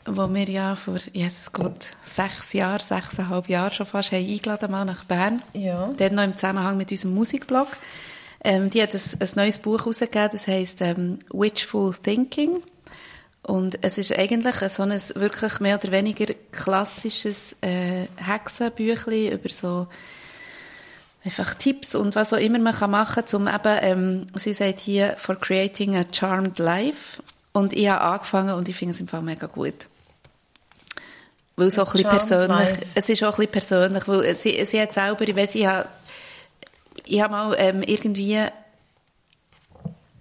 wo 0.07 0.33
wir 0.33 0.45
ja 0.45 0.75
vor, 0.75 0.99
Jesus 1.13 1.53
Gott, 1.53 1.91
sechs 2.05 2.53
Jahren, 2.53 2.81
sechseinhalb 2.81 3.49
Jahren 3.49 3.73
schon 3.73 3.87
fast 3.87 4.13
haben 4.13 4.27
eingeladen 4.27 4.71
mal 4.71 4.85
nach 4.85 5.05
Bern. 5.05 5.43
Ja. 5.55 5.93
Dann 5.97 6.15
noch 6.15 6.25
im 6.25 6.35
Zusammenhang 6.35 6.77
mit 6.77 6.91
unserem 6.91 7.15
Musikblog. 7.15 7.69
Ähm, 8.43 8.69
die 8.69 8.83
hat 8.83 8.95
ein, 8.95 9.01
ein 9.21 9.29
neues 9.37 9.59
Buch 9.59 9.81
herausgegeben, 9.81 10.29
das 10.33 10.47
heisst 10.47 10.81
ähm, 10.83 11.21
Witchful 11.33 11.95
Thinking. 11.95 12.63
Und 13.43 13.79
es 13.83 13.99
ist 13.99 14.19
eigentlich 14.19 14.57
so 14.71 14.83
ein 14.83 15.01
wirklich 15.15 15.61
mehr 15.61 15.79
oder 15.79 15.93
weniger 15.93 16.33
klassisches 16.53 17.57
äh, 17.61 18.07
Hexenbüchlein 18.17 19.33
über 19.33 19.49
so 19.49 19.87
einfach 21.25 21.55
Tipps 21.55 21.95
und 21.95 22.15
was 22.15 22.33
auch 22.33 22.39
immer 22.39 22.59
man 22.59 22.75
kann 22.75 22.91
machen 22.91 23.25
kann, 23.25 23.41
um 23.41 23.49
eben, 23.49 23.79
ähm, 23.81 24.27
sie 24.35 24.53
sagt 24.53 24.81
hier, 24.81 25.15
for 25.17 25.37
creating 25.37 25.97
a 25.97 26.05
charmed 26.11 26.59
life. 26.59 27.23
Und 27.53 27.73
ich 27.73 27.89
habe 27.89 28.03
angefangen 28.03 28.55
und 28.55 28.69
ich 28.69 28.77
finde 28.77 28.95
es 28.95 29.01
im 29.01 29.09
Fall 29.09 29.23
mega 29.23 29.47
gut. 29.47 29.87
Weil 31.57 31.69
es 31.69 31.79
auch 31.79 31.95
ein 31.95 32.03
bisschen 32.03 32.11
persönlich, 32.11 32.79
es 32.95 33.09
ist 33.09 33.23
auch 33.23 33.39
ein 33.39 33.47
bisschen 33.49 33.53
persönlich, 33.53 34.09
weil 34.09 34.35
sie, 34.35 34.65
sie 34.67 34.81
hat 34.81 34.93
selber, 34.93 35.27
ich 35.27 35.37
weiss, 35.37 35.55
ich 35.55 35.67
habe, 35.67 35.89
ich 37.07 37.21
habe 37.21 37.33
mal 37.33 37.55
ähm, 37.59 37.83
irgendwie 37.83 38.41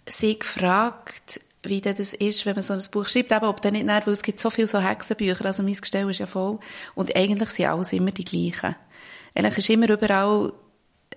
sie 0.08 0.38
gefragt, 0.38 1.41
wie 1.64 1.82
das 1.82 2.14
ist, 2.14 2.45
wenn 2.45 2.56
man 2.56 2.64
so 2.64 2.74
ein 2.74 2.84
Buch 2.91 3.08
schreibt, 3.08 3.32
aber 3.32 3.49
ob 3.49 3.62
dann 3.62 3.74
nicht 3.74 3.86
nervt, 3.86 4.06
weil 4.06 4.14
es 4.14 4.22
gibt 4.22 4.39
so 4.39 4.49
viele 4.49 4.68
so 4.68 4.80
Hexenbücher, 4.80 5.45
also 5.45 5.64
mein 5.64 5.74
Gestell 5.74 6.10
ist 6.10 6.20
ja 6.20 6.28
voll, 6.28 6.60
und 6.93 7.16
eigentlich 7.16 7.49
sind 7.49 7.68
alles 7.68 7.93
immer 7.93 8.12
die 8.12 8.26
gleichen. 8.26 8.76
Eigentlich 9.34 9.58
ist 9.58 9.70
immer 9.70 9.89
überall 9.89 10.54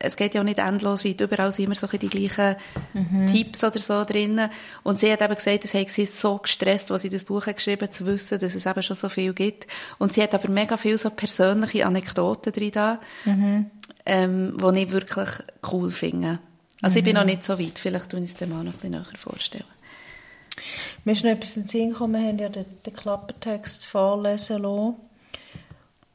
es 0.00 0.16
geht 0.16 0.34
ja 0.34 0.40
auch 0.40 0.44
nicht 0.44 0.58
endlos 0.58 1.04
weit. 1.04 1.20
Überall 1.20 1.52
sind 1.52 1.66
immer 1.66 1.74
so 1.74 1.86
die 1.86 2.08
gleichen 2.08 2.56
mhm. 2.94 3.26
Tipps 3.26 3.64
oder 3.64 3.78
so 3.78 4.04
drin. 4.04 4.40
Und 4.82 5.00
sie 5.00 5.12
hat 5.12 5.22
eben 5.22 5.34
gesagt, 5.34 5.64
es 5.64 5.74
hat 5.74 5.90
sie 5.90 6.06
so 6.06 6.38
gestresst, 6.38 6.90
was 6.90 7.02
sie 7.02 7.08
das 7.08 7.24
Buch 7.24 7.46
hat 7.46 7.56
geschrieben 7.56 7.90
zu 7.90 8.06
wissen, 8.06 8.38
dass 8.38 8.54
es 8.54 8.66
eben 8.66 8.82
schon 8.82 8.96
so 8.96 9.08
viel 9.08 9.32
gibt. 9.32 9.66
Und 9.98 10.14
sie 10.14 10.22
hat 10.22 10.34
aber 10.34 10.48
mega 10.48 10.76
viele 10.76 10.98
so 10.98 11.10
persönliche 11.10 11.86
Anekdoten 11.86 12.52
drin 12.52 12.70
da, 12.72 13.00
mhm. 13.24 13.70
ähm, 14.04 14.56
die 14.58 14.82
ich 14.82 14.90
wirklich 14.90 15.28
cool 15.72 15.90
finde. 15.90 16.38
Also 16.82 16.94
mhm. 16.94 16.98
ich 16.98 17.04
bin 17.04 17.12
mhm. 17.14 17.18
noch 17.18 17.26
nicht 17.26 17.44
so 17.44 17.58
weit. 17.58 17.78
Vielleicht 17.78 18.10
tun 18.10 18.24
ich 18.24 18.30
es 18.30 18.36
dem 18.36 18.52
auch 18.52 18.56
noch 18.56 18.64
ein 18.64 18.72
bisschen 18.72 18.90
näher 18.90 19.04
vorstellen. 19.16 19.64
Mir 21.04 21.12
ist 21.12 21.24
noch 21.24 21.30
etwas 21.30 21.56
in 21.56 21.62
den 21.64 21.68
Sinn 21.68 21.90
gekommen, 21.90 22.20
wir 22.20 22.28
haben 22.28 22.38
ja 22.38 22.48
den, 22.48 22.64
den 22.84 22.94
Klappertext 22.94 23.86
vorlesen 23.86 24.62
lassen. 24.62 24.96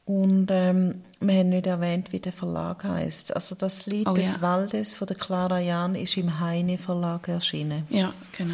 Und 0.06 0.48
ähm, 0.50 1.04
wir 1.20 1.40
haben 1.40 1.50
nicht 1.50 1.68
erwähnt, 1.68 2.12
wie 2.12 2.20
der 2.20 2.34
Verlag 2.34 2.84
heißt. 2.84 3.36
Also 3.36 3.56
das 3.56 3.86
Lied 3.86 4.08
oh, 4.10 4.14
des 4.14 4.38
ja. 4.38 4.42
Waldes 4.42 4.94
von 4.94 5.08
der 5.08 5.16
Clara 5.16 5.60
Jahn 5.60 5.96
ist 5.96 6.18
im 6.18 6.40
Heine 6.40 6.78
Verlag 6.78 7.28
erschienen. 7.28 7.86
Ja, 7.90 8.14
genau. 8.38 8.54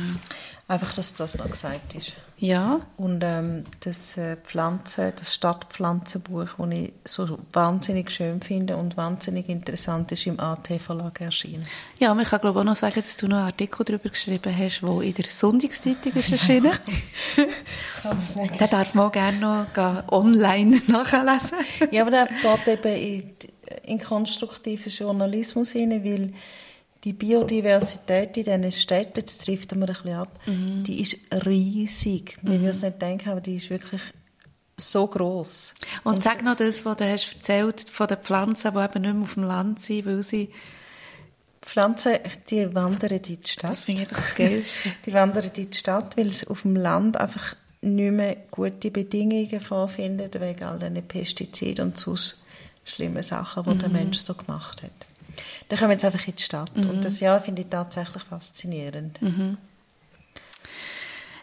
Einfach, 0.68 0.94
dass 0.94 1.16
das 1.16 1.38
noch 1.38 1.50
gesagt 1.50 1.96
ist. 1.96 2.18
Ja. 2.40 2.82
Und 2.98 3.24
ähm, 3.24 3.64
das 3.80 4.16
äh, 4.16 4.38
Pflanzen, 4.38 5.12
das 5.18 5.34
Stadtpflanzenbuch, 5.34 6.50
das 6.58 6.70
ich 6.72 6.94
so 7.04 7.40
wahnsinnig 7.52 8.12
schön 8.12 8.42
finde 8.42 8.78
und 8.78 8.96
wahnsinnig 8.96 9.50
interessant 9.50 10.12
ist, 10.12 10.28
im 10.28 10.40
AT-Verlag 10.40 11.20
erschienen. 11.22 11.66
Ja, 12.00 12.14
man 12.14 12.26
kann 12.26 12.40
glaube 12.42 12.60
auch 12.60 12.64
noch 12.64 12.76
sagen, 12.76 12.96
dass 12.96 13.18
du 13.18 13.28
noch 13.28 13.38
einen 13.38 13.48
Artikel 13.48 13.84
darüber 13.84 14.10
geschrieben 14.10 14.56
hast, 14.56 14.82
der 14.82 15.02
in 15.02 15.14
der 15.16 15.26
Sonntagszeitung 15.26 16.14
ist 16.14 16.32
erschienen. 16.32 16.72
kann 18.02 18.18
man 18.18 18.28
sagen. 18.28 18.58
Den 18.58 18.70
darf 18.70 18.94
man 18.94 19.08
auch 19.08 19.12
gerne 19.12 19.40
noch 19.40 20.12
online 20.12 20.80
nachlesen. 20.88 21.58
ja, 21.92 22.04
aber 22.04 22.12
der 22.12 22.28
geht 22.28 22.86
eben 22.86 22.96
in, 22.96 23.36
in 23.84 24.00
konstruktiven 24.00 24.92
Journalismus 24.92 25.72
hinein, 25.72 26.04
weil 26.04 26.34
die 27.08 27.14
Biodiversität 27.14 28.36
in 28.36 28.44
diesen 28.44 28.72
Städten, 28.74 29.22
jetzt 29.22 29.46
trifft 29.46 29.74
man 29.74 29.88
ein 29.88 29.96
bisschen 29.96 30.14
ab, 30.14 30.40
mhm. 30.46 30.84
die 30.84 31.02
ist 31.02 31.18
riesig. 31.46 32.38
Man 32.42 32.56
mhm. 32.56 32.60
würde 32.60 32.70
es 32.72 32.82
nicht 32.82 33.02
denken, 33.02 33.30
aber 33.30 33.40
die 33.40 33.56
ist 33.56 33.70
wirklich 33.70 34.02
so 34.76 35.08
groß. 35.08 35.74
Und 36.04 36.22
sag 36.22 36.44
noch 36.44 36.56
das, 36.56 36.84
was 36.84 36.98
du 36.98 37.10
hast 37.10 37.34
erzählt 37.34 37.90
von 37.90 38.08
den 38.08 38.18
Pflanzen, 38.18 38.74
die 38.74 38.80
eben 38.80 39.02
nicht 39.02 39.14
mehr 39.14 39.24
auf 39.24 39.34
dem 39.36 39.44
Land 39.44 39.82
sind, 39.82 40.06
weil 40.06 40.22
sie... 40.22 40.50
Pflanzen, 41.62 42.16
die 42.50 42.76
wandern 42.76 43.12
in 43.12 43.22
die 43.22 43.40
Stadt. 43.46 43.72
Das 43.72 43.84
finde 43.84 44.02
ich 44.02 44.10
einfach 44.10 44.24
das 44.24 44.36
Geilste. 44.36 44.90
Die 45.06 45.14
wandern 45.14 45.52
in 45.54 45.70
die 45.70 45.78
Stadt, 45.78 46.16
weil 46.16 46.32
sie 46.32 46.48
auf 46.48 46.62
dem 46.62 46.78
Land 46.78 47.18
einfach 47.18 47.56
nicht 47.82 48.12
mehr 48.14 48.38
gute 48.52 48.90
Bedingungen 48.90 49.60
vorfinden, 49.60 50.30
wegen 50.40 50.64
all 50.64 50.80
diesen 50.80 51.06
Pestiziden 51.06 51.88
und 51.88 51.98
sonst 51.98 52.42
schlimmen 52.86 53.22
Sachen, 53.22 53.64
die 53.64 53.80
der 53.80 53.90
Mensch 53.90 54.20
so 54.20 54.34
gemacht 54.34 54.82
hat. 54.82 55.07
Dann 55.70 55.80
kommen 55.80 55.90
wir 55.90 55.94
jetzt 55.96 56.06
einfach 56.06 56.28
in 56.28 56.36
die 56.36 56.44
Stadt. 56.44 56.72
Und 56.76 57.04
das 57.04 57.20
Jahr 57.20 57.42
finde 57.42 57.62
ich 57.64 57.68
tatsächlich 57.70 58.24
faszinierend. 58.24 59.20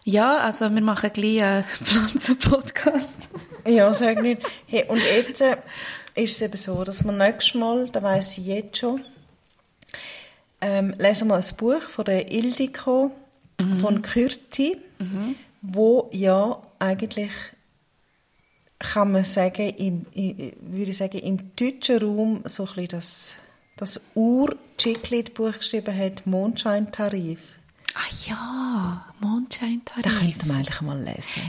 Ja, 0.03 0.37
also 0.37 0.69
wir 0.73 0.81
machen 0.81 1.09
gleich 1.13 1.41
einen 1.41 1.63
Pflanzen-Podcast. 1.83 3.29
Ja, 3.67 3.91
sag 3.93 4.21
nicht. 4.21 4.41
Hey, 4.67 4.85
und 4.87 5.01
jetzt 5.03 5.41
äh, 5.41 5.57
ist 6.13 6.35
es 6.35 6.41
eben 6.43 6.55
so, 6.55 6.83
dass 6.83 7.03
wir 7.03 7.11
nächstes 7.11 7.55
Mal, 7.55 7.89
da 7.89 8.03
weiss 8.03 8.37
ich 8.37 8.45
jetzt 8.45 8.77
schon, 8.77 9.03
ähm, 10.61 10.93
lesen 10.99 11.27
wir 11.27 11.35
ein 11.35 11.57
Buch 11.57 11.81
von 11.81 12.05
der 12.05 12.31
Ildiko 12.31 13.11
von 13.79 14.01
Kürti, 14.01 14.77
wo 15.61 16.09
ja 16.11 16.61
eigentlich 16.77 17.31
kann 18.77 19.11
man 19.11 19.23
sagen, 19.23 19.69
im, 19.69 20.05
im, 20.13 20.53
würde 20.59 20.91
ich 20.91 20.97
sagen, 20.97 21.17
im 21.19 21.55
deutschen 21.55 21.99
Raum 21.99 22.41
so 22.45 22.63
ein 22.63 22.67
bisschen 22.67 22.87
das, 22.89 23.35
das 23.77 24.01
Ur-Chiclet-Buch 24.15 25.53
geschrieben 25.57 25.97
hat, 25.97 26.25
Mondscheintarif. 26.25 27.39
Ah 27.93 28.13
ja, 28.27 29.05
Mondscheintarif. 29.19 30.03
Das 30.03 30.17
könnte 30.19 30.47
man 30.47 30.57
eigentlich 30.57 30.81
mal 30.81 30.99
lesen. 31.01 31.41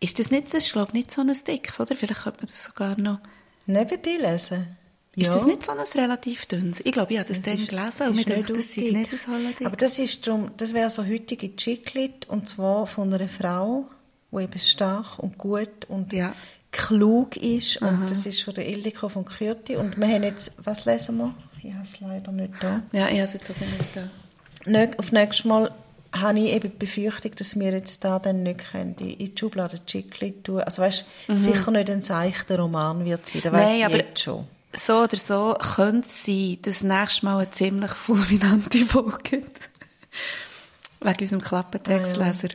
Ist 0.00 0.18
das 0.18 0.30
nicht, 0.30 0.48
das 0.54 0.64
ist 0.66 0.72
glaube 0.72 0.88
ich 0.88 0.94
nicht 0.94 1.12
so 1.12 1.20
ein 1.22 1.32
dickes, 1.46 1.80
oder? 1.80 1.96
Vielleicht 1.96 2.22
könnte 2.22 2.38
man 2.40 2.46
das 2.48 2.64
sogar 2.64 2.98
noch... 2.98 3.18
Nebenbei 3.66 4.16
lesen. 4.16 4.76
Ist 5.16 5.28
Ja. 5.28 5.34
das 5.34 5.46
nicht 5.46 5.64
so 5.64 5.72
ein 5.72 5.78
relativ 5.78 6.46
dünnes? 6.46 6.80
Ich 6.84 6.92
glaube, 6.92 7.12
ich 7.12 7.18
habe 7.18 7.28
das 7.28 7.38
Es 7.38 7.44
dann 7.44 7.54
ist- 7.58 7.68
gelesen 7.68 7.92
es 7.98 8.06
und 8.08 8.16
mir 8.16 8.24
denkt, 8.24 8.50
das 8.50 8.72
sei 8.72 8.80
nicht 8.82 9.58
dick. 9.60 9.66
Aber 9.66 9.76
das 9.76 9.98
ist 9.98 10.26
drum, 10.26 10.50
das 10.56 10.72
wäre 10.74 10.90
so 10.90 11.04
heutige 11.04 11.54
Chiclet 11.56 12.28
und 12.28 12.48
zwar 12.48 12.86
von 12.86 13.12
einer 13.12 13.28
Frau, 13.28 13.86
die 14.30 14.42
eben 14.44 14.58
stark 14.60 15.18
und 15.18 15.36
gut 15.36 15.86
und 15.88 16.12
Ja. 16.12 16.34
klug 16.70 17.36
ist 17.36 17.78
und 17.82 18.08
das 18.10 18.26
ist 18.26 18.42
von 18.42 18.54
der 18.54 18.68
Ildiko 18.68 19.08
von 19.08 19.24
Kürti 19.24 19.74
und 19.76 19.96
wir 19.98 20.06
haben 20.06 20.22
jetzt, 20.22 20.52
was 20.64 20.84
lesen 20.84 21.16
wir? 21.18 21.34
Ich 21.68 21.74
habe 21.74 21.82
es 21.84 22.00
leider 22.00 22.32
nicht 22.32 22.54
da. 22.60 22.82
Ja, 22.92 23.06
ich 23.08 23.14
habe 23.14 23.22
es 23.24 23.32
jetzt 23.34 23.50
auch 23.50 23.54
nicht 23.60 24.92
da. 24.94 24.98
Auf 24.98 25.12
nächstes 25.12 25.44
Mal 25.44 25.70
habe 26.12 26.38
ich 26.38 26.52
eben 26.52 26.70
die 26.70 26.76
Befürchtung, 26.78 27.32
dass 27.36 27.58
wir 27.58 27.72
jetzt 27.72 28.02
da 28.04 28.18
dann 28.18 28.42
nicht 28.42 28.70
können, 28.70 28.94
in 28.98 29.18
die 29.18 29.32
Schublade 29.38 29.84
Chiclet 29.84 30.44
tun. 30.44 30.60
Also 30.62 30.80
weißt, 30.82 31.04
sicher 31.36 31.70
nicht 31.70 31.90
ein 31.90 32.00
seichter 32.02 32.58
Roman 32.58 33.04
wird 33.04 33.26
sein, 33.26 33.42
da 33.44 33.52
weiss 33.52 33.60
Mhm. 33.60 33.66
Nein, 33.68 33.78
ich 33.78 33.84
aber- 33.84 33.96
jetzt 33.96 34.20
schon. 34.22 34.46
So 34.74 35.02
oder 35.02 35.16
so 35.16 35.54
könnte 35.76 36.06
es 36.08 36.24
sein, 36.24 36.58
dass 36.62 36.82
nächstes 36.82 37.22
Mal 37.22 37.38
eine 37.38 37.50
ziemlich 37.50 37.90
fulminante 37.92 38.78
Folge. 38.86 39.42
Wegen 41.00 41.20
unserem 41.20 41.42
Klappentextleser. 41.42 42.48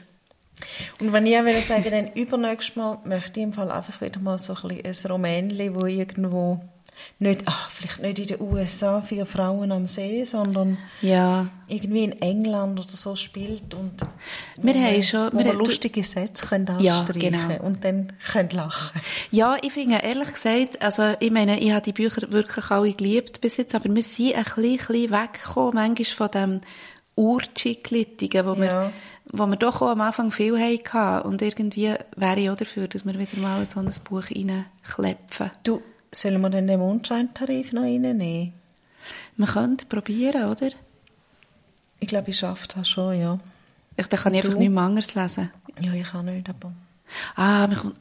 Und 1.00 1.12
wenn 1.14 1.26
ich 1.26 1.38
auch 1.38 1.44
will 1.46 1.62
sagen, 1.62 1.90
dann 1.92 2.14
übernächstes 2.14 2.76
Mal 2.76 3.00
möchte 3.06 3.40
ich 3.40 3.44
im 3.44 3.54
Fall 3.54 3.70
einfach 3.72 4.00
wieder 4.02 4.20
mal 4.20 4.38
so 4.40 4.56
ein, 4.56 4.78
bisschen 4.82 5.06
ein 5.10 5.12
Romänli, 5.12 5.74
wo 5.76 5.86
irgendwo 5.86 6.62
nicht, 7.20 7.44
ach, 7.46 7.70
vielleicht 7.70 8.02
nicht 8.02 8.20
in 8.20 8.28
den 8.28 8.42
USA, 8.42 9.02
vier 9.02 9.26
Frauen 9.26 9.72
am 9.72 9.88
See, 9.88 10.24
sondern 10.26 10.78
Ja. 11.02 11.48
irgendwie 11.68 12.04
in 12.04 12.22
England 12.22 12.80
oder 12.80 12.88
so 12.90 13.16
spielt 13.16 13.74
und 13.74 13.94
Wir 14.62 14.74
haben 14.74 14.82
man- 14.94 15.04
schon- 15.04 15.32
wir- 15.34 15.44
du- 15.46 15.58
lustige 15.60 16.04
Sätze 16.04 16.46
können 16.46 16.68
Ja, 16.80 17.00
anstreichen 17.00 17.32
genau. 17.48 17.64
und 17.64 17.84
dann 17.84 18.14
können 18.32 18.50
lachen. 18.50 19.00
Ja, 19.32 19.58
ich 19.62 19.72
finde 19.74 19.98
ehrlich 20.04 20.34
gesagt, 20.34 20.82
also 20.82 21.14
ich 21.20 21.32
meine, 21.32 21.60
ich 21.60 21.72
habe 21.72 21.82
die 21.82 21.94
Bücher 21.94 22.32
wirklich 22.32 22.70
alle 22.72 22.94
geliebt 22.94 23.42
bis 23.42 23.58
jetzt, 23.58 23.74
aber 23.76 23.86
wir 23.94 24.04
sind 24.04 24.36
ein 24.36 24.44
bisschen, 24.44 24.78
bisschen 24.88 25.12
weggekommen, 25.12 25.74
manchmal 25.74 26.06
von 26.06 26.32
dem 26.32 26.62
Urchiklitigen, 27.16 28.46
wo, 28.46 28.58
wir, 28.58 28.66
Ja. 28.66 28.92
wo 29.32 29.46
wir 29.48 29.56
doch 29.56 29.82
auch 29.82 29.90
am 29.90 30.02
Anfang 30.02 30.32
viel 30.32 30.58
hatten. 30.60 31.28
Und 31.28 31.42
irgendwie 31.42 31.94
wäre 32.16 32.40
ich 32.40 32.50
auch 32.50 32.56
dafür, 32.56 32.88
dass 32.88 33.06
wir 33.06 33.14
wieder 33.18 33.38
mal 33.40 33.66
so 33.66 33.80
ein 33.80 33.92
Buch 34.04 34.24
reinklepfen. 34.32 35.52
Du, 35.64 35.82
sollen 36.14 36.42
wir 36.42 36.50
denn 36.50 36.68
den 36.68 36.80
Mondscheintarif 36.80 37.74
noch 37.74 37.84
reinnehmen? 37.84 38.54
Man 39.36 39.50
könnte 39.50 39.86
probieren, 39.86 40.46
oder? 40.50 40.70
Ich 42.00 42.08
glaube, 42.08 42.30
ich 42.32 42.38
schaffe 42.40 42.68
das 42.76 42.88
schon, 42.88 43.20
ja. 43.20 43.40
Ich, 43.98 44.08
dann 44.08 44.20
kann 44.20 44.34
ich 44.34 44.44
einfach 44.44 44.58
nichts 44.58 44.78
anderes 44.78 45.16
lesen. 45.16 45.52
Ja, 45.80 45.94
ich 45.94 46.08
kann 46.10 46.26
nicht, 46.26 46.50
aber... 46.50 46.72
Ah, 47.36 47.68
mir 47.68 47.76
kommt... 47.76 47.96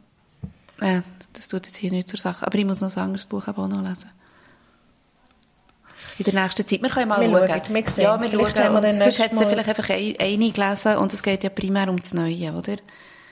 Äh, 0.81 1.03
das 1.33 1.49
tut 1.49 1.67
jetzt 1.67 1.77
hier 1.77 1.91
nicht 1.91 2.09
zur 2.09 2.19
Sache. 2.19 2.47
Aber 2.47 2.59
ich 2.59 2.65
muss 2.65 2.81
noch 2.81 2.95
ein 2.97 3.03
anderes 3.03 3.25
Buch 3.27 3.47
auch 3.49 3.69
noch 3.69 3.83
lesen. 3.83 4.11
In 6.19 6.25
der 6.25 6.43
nächsten 6.43 6.67
Zeit. 6.67 6.83
Wir 6.83 6.91
können 6.91 7.09
mal 7.09 7.21
Wir 7.21 7.29
schauen. 7.31 7.49
schauen, 7.49 7.75
wir 7.75 7.89
sehen. 7.89 8.05
ja, 8.05 8.21
wir 8.23 8.29
Vielleicht 8.31 8.57
schauen. 8.59 8.65
haben 8.77 8.83
wir 8.83 8.93
sonst 8.93 9.19
hat 9.21 9.31
sie 9.31 9.47
vielleicht 9.47 9.69
einfach 9.69 9.89
ein- 9.91 10.15
eine 10.19 10.51
gelesen 10.51 10.97
und 10.97 11.13
es 11.15 11.23
geht 11.23 11.45
ja 11.45 11.51
primär 11.51 11.89
um 11.89 12.01
das 12.01 12.13
Neue, 12.13 12.53
oder? 12.53 12.77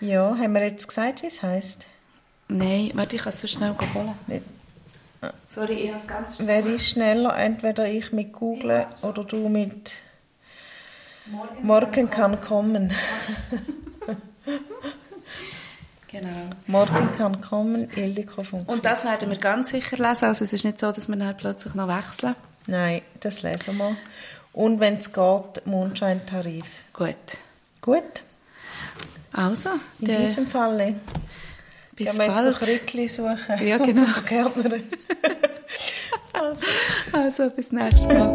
Ja, 0.01 0.37
haben 0.37 0.53
wir 0.55 0.63
jetzt 0.63 0.87
gesagt, 0.89 1.23
wie 1.23 1.27
es 1.27 1.43
heisst? 1.43 1.87
Nein, 2.49 2.91
warte, 2.95 3.17
ich 3.17 3.23
kann 3.23 3.33
es 3.33 3.41
so 3.41 3.47
schnell 3.47 3.75
holen. 3.95 4.15
Sorry, 5.51 5.75
ich 5.75 5.91
habe 5.91 6.01
es 6.01 6.07
ganz 6.07 6.37
schnell. 6.37 6.49
Wer 6.49 6.67
ist 6.67 6.89
schneller? 6.89 7.37
Entweder 7.37 7.87
ich 7.89 8.13
mit 8.13 8.33
Google 8.33 8.87
oder 9.03 9.25
du 9.25 9.49
mit 9.49 9.95
Morgen 11.63 12.11
kann 12.11 12.41
kommen. 12.41 12.93
Genau. 16.09 16.29
Morgen 16.67 17.09
kann 17.17 17.41
kommen, 17.41 17.89
Ildiko 17.95 18.43
von 18.43 18.65
Und 18.65 18.85
das 18.85 19.05
werden 19.05 19.31
wir 19.31 19.39
ganz 19.39 19.71
sicher 19.71 19.97
lesen. 19.97 20.25
Also 20.25 20.43
es 20.43 20.53
ist 20.53 20.65
nicht 20.65 20.81
so, 20.81 20.91
dass 20.91 21.09
wir 21.09 21.15
dann 21.17 21.37
plötzlich 21.37 21.75
noch 21.75 21.87
wechseln. 21.87 22.35
Nein, 22.67 23.03
das 23.21 23.43
lesen 23.43 23.77
wir. 23.77 23.97
Und 24.53 24.81
wenn 24.81 24.97
es 24.97 25.13
geht, 25.13 25.67
Mondscheintarif. 25.67 26.67
Gut. 26.93 27.15
Gut, 27.81 28.25
Also, 29.33 29.71
in 30.01 30.07
diesem 30.07 30.47
Fall. 30.49 30.97
Bis 32.01 32.13
Gehen 32.13 32.19
wir 32.19 32.47
jetzt. 32.47 32.61
Krückli 32.61 33.09
suchen. 33.09 33.67
Ja, 33.67 33.77
genau. 33.77 34.05
also. 36.33 36.67
also, 37.13 37.51
bis 37.51 37.73
nächstes 37.73 38.07
Mal. 38.07 38.33